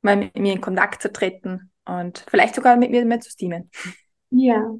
mal 0.00 0.16
mit 0.16 0.38
mir 0.38 0.54
in 0.54 0.60
Kontakt 0.62 1.02
zu 1.02 1.12
treten 1.12 1.70
und 1.84 2.24
vielleicht 2.30 2.54
sogar 2.54 2.76
mit 2.76 2.90
mir 2.90 3.04
mehr 3.04 3.20
zu 3.20 3.30
steamen. 3.30 3.70
Ja, 4.30 4.74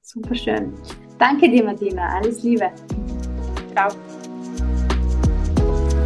super 0.00 0.34
schön. 0.34 0.72
Danke 1.18 1.50
dir, 1.50 1.64
Martina. 1.64 2.16
Alles 2.16 2.42
Liebe. 2.42 2.72
Ciao. 3.72 3.90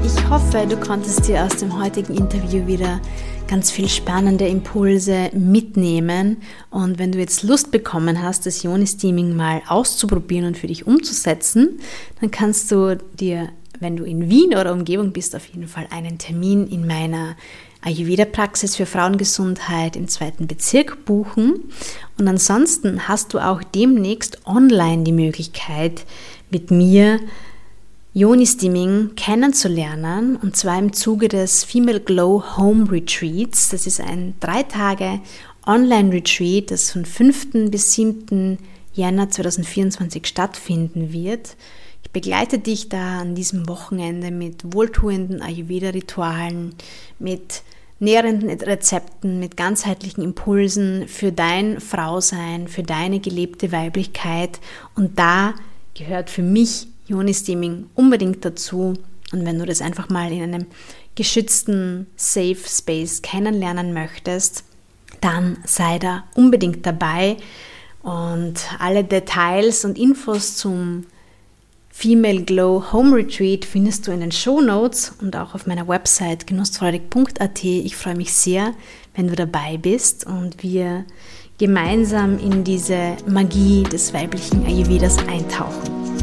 Ich 0.04 0.28
hoffe, 0.28 0.66
du 0.68 0.76
konntest 0.76 1.28
dir 1.28 1.44
aus 1.44 1.56
dem 1.58 1.80
heutigen 1.80 2.16
Interview 2.16 2.66
wieder 2.66 3.00
ganz 3.46 3.70
viel 3.70 3.88
spannende 3.88 4.48
Impulse 4.48 5.30
mitnehmen. 5.34 6.38
Und 6.70 6.98
wenn 6.98 7.12
du 7.12 7.18
jetzt 7.20 7.44
Lust 7.44 7.70
bekommen 7.70 8.20
hast, 8.20 8.44
das 8.44 8.64
Yoni-Steaming 8.64 9.36
mal 9.36 9.62
auszuprobieren 9.68 10.46
und 10.46 10.58
für 10.58 10.66
dich 10.66 10.88
umzusetzen, 10.88 11.78
dann 12.20 12.32
kannst 12.32 12.72
du 12.72 12.96
dir, 12.96 13.50
wenn 13.80 13.96
du 13.96 14.04
in 14.04 14.30
Wien 14.30 14.54
oder 14.54 14.72
Umgebung 14.72 15.12
bist, 15.12 15.34
auf 15.34 15.46
jeden 15.46 15.68
Fall 15.68 15.86
einen 15.90 16.18
Termin 16.18 16.66
in 16.68 16.86
meiner 16.86 17.36
Ayurveda-Praxis 17.82 18.76
für 18.76 18.86
Frauengesundheit 18.86 19.96
im 19.96 20.08
zweiten 20.08 20.46
Bezirk 20.46 21.04
buchen. 21.04 21.70
Und 22.18 22.28
ansonsten 22.28 23.08
hast 23.08 23.34
du 23.34 23.38
auch 23.38 23.62
demnächst 23.62 24.46
online 24.46 25.04
die 25.04 25.12
Möglichkeit, 25.12 26.06
mit 26.50 26.70
mir 26.70 27.20
Yoni-Steaming 28.14 29.16
kennenzulernen 29.16 30.36
und 30.36 30.56
zwar 30.56 30.78
im 30.78 30.92
Zuge 30.92 31.26
des 31.26 31.64
Female 31.64 32.00
Glow 32.00 32.56
Home 32.56 32.90
Retreats. 32.90 33.70
Das 33.70 33.88
ist 33.88 34.00
ein 34.00 34.34
drei 34.38 34.62
Tage 34.62 35.20
Online-Retreat, 35.66 36.70
das 36.70 36.92
von 36.92 37.04
5. 37.04 37.70
bis 37.70 37.94
7. 37.94 38.58
Jänner 38.92 39.30
2024 39.30 40.26
stattfinden 40.26 41.12
wird. 41.12 41.56
Begleite 42.14 42.60
dich 42.60 42.88
da 42.88 43.22
an 43.22 43.34
diesem 43.34 43.68
Wochenende 43.68 44.30
mit 44.30 44.72
wohltuenden 44.72 45.42
Ayurveda-Ritualen, 45.42 46.76
mit 47.18 47.62
nährenden 47.98 48.50
Rezepten, 48.50 49.40
mit 49.40 49.56
ganzheitlichen 49.56 50.22
Impulsen 50.22 51.08
für 51.08 51.32
dein 51.32 51.80
Frausein, 51.80 52.68
für 52.68 52.84
deine 52.84 53.18
gelebte 53.18 53.72
Weiblichkeit. 53.72 54.60
Und 54.94 55.18
da 55.18 55.54
gehört 55.94 56.30
für 56.30 56.42
mich 56.42 56.86
Joni-Steaming 57.08 57.86
unbedingt 57.96 58.44
dazu. 58.44 58.94
Und 59.32 59.44
wenn 59.44 59.58
du 59.58 59.66
das 59.66 59.82
einfach 59.82 60.08
mal 60.08 60.30
in 60.30 60.42
einem 60.44 60.66
geschützten 61.16 62.06
Safe 62.14 62.58
Space 62.64 63.22
kennenlernen 63.22 63.92
möchtest, 63.92 64.62
dann 65.20 65.58
sei 65.64 65.98
da 65.98 66.22
unbedingt 66.36 66.86
dabei. 66.86 67.38
Und 68.04 68.54
alle 68.78 69.02
Details 69.02 69.84
und 69.84 69.98
Infos 69.98 70.56
zum 70.56 71.06
Female 71.96 72.42
Glow 72.42 72.92
Home 72.92 73.14
Retreat 73.14 73.64
findest 73.64 74.06
du 74.06 74.10
in 74.10 74.18
den 74.20 74.32
Show 74.32 74.60
Notes 74.60 75.14
und 75.22 75.36
auch 75.36 75.54
auf 75.54 75.66
meiner 75.66 75.86
Website 75.86 76.44
genussfreudig.at. 76.46 77.64
Ich 77.64 77.96
freue 77.96 78.16
mich 78.16 78.34
sehr, 78.34 78.74
wenn 79.14 79.28
du 79.28 79.36
dabei 79.36 79.78
bist 79.78 80.26
und 80.26 80.62
wir 80.62 81.04
gemeinsam 81.56 82.36
in 82.38 82.64
diese 82.64 83.16
Magie 83.26 83.84
des 83.84 84.12
weiblichen 84.12 84.66
Ayurvedas 84.66 85.18
eintauchen. 85.28 86.13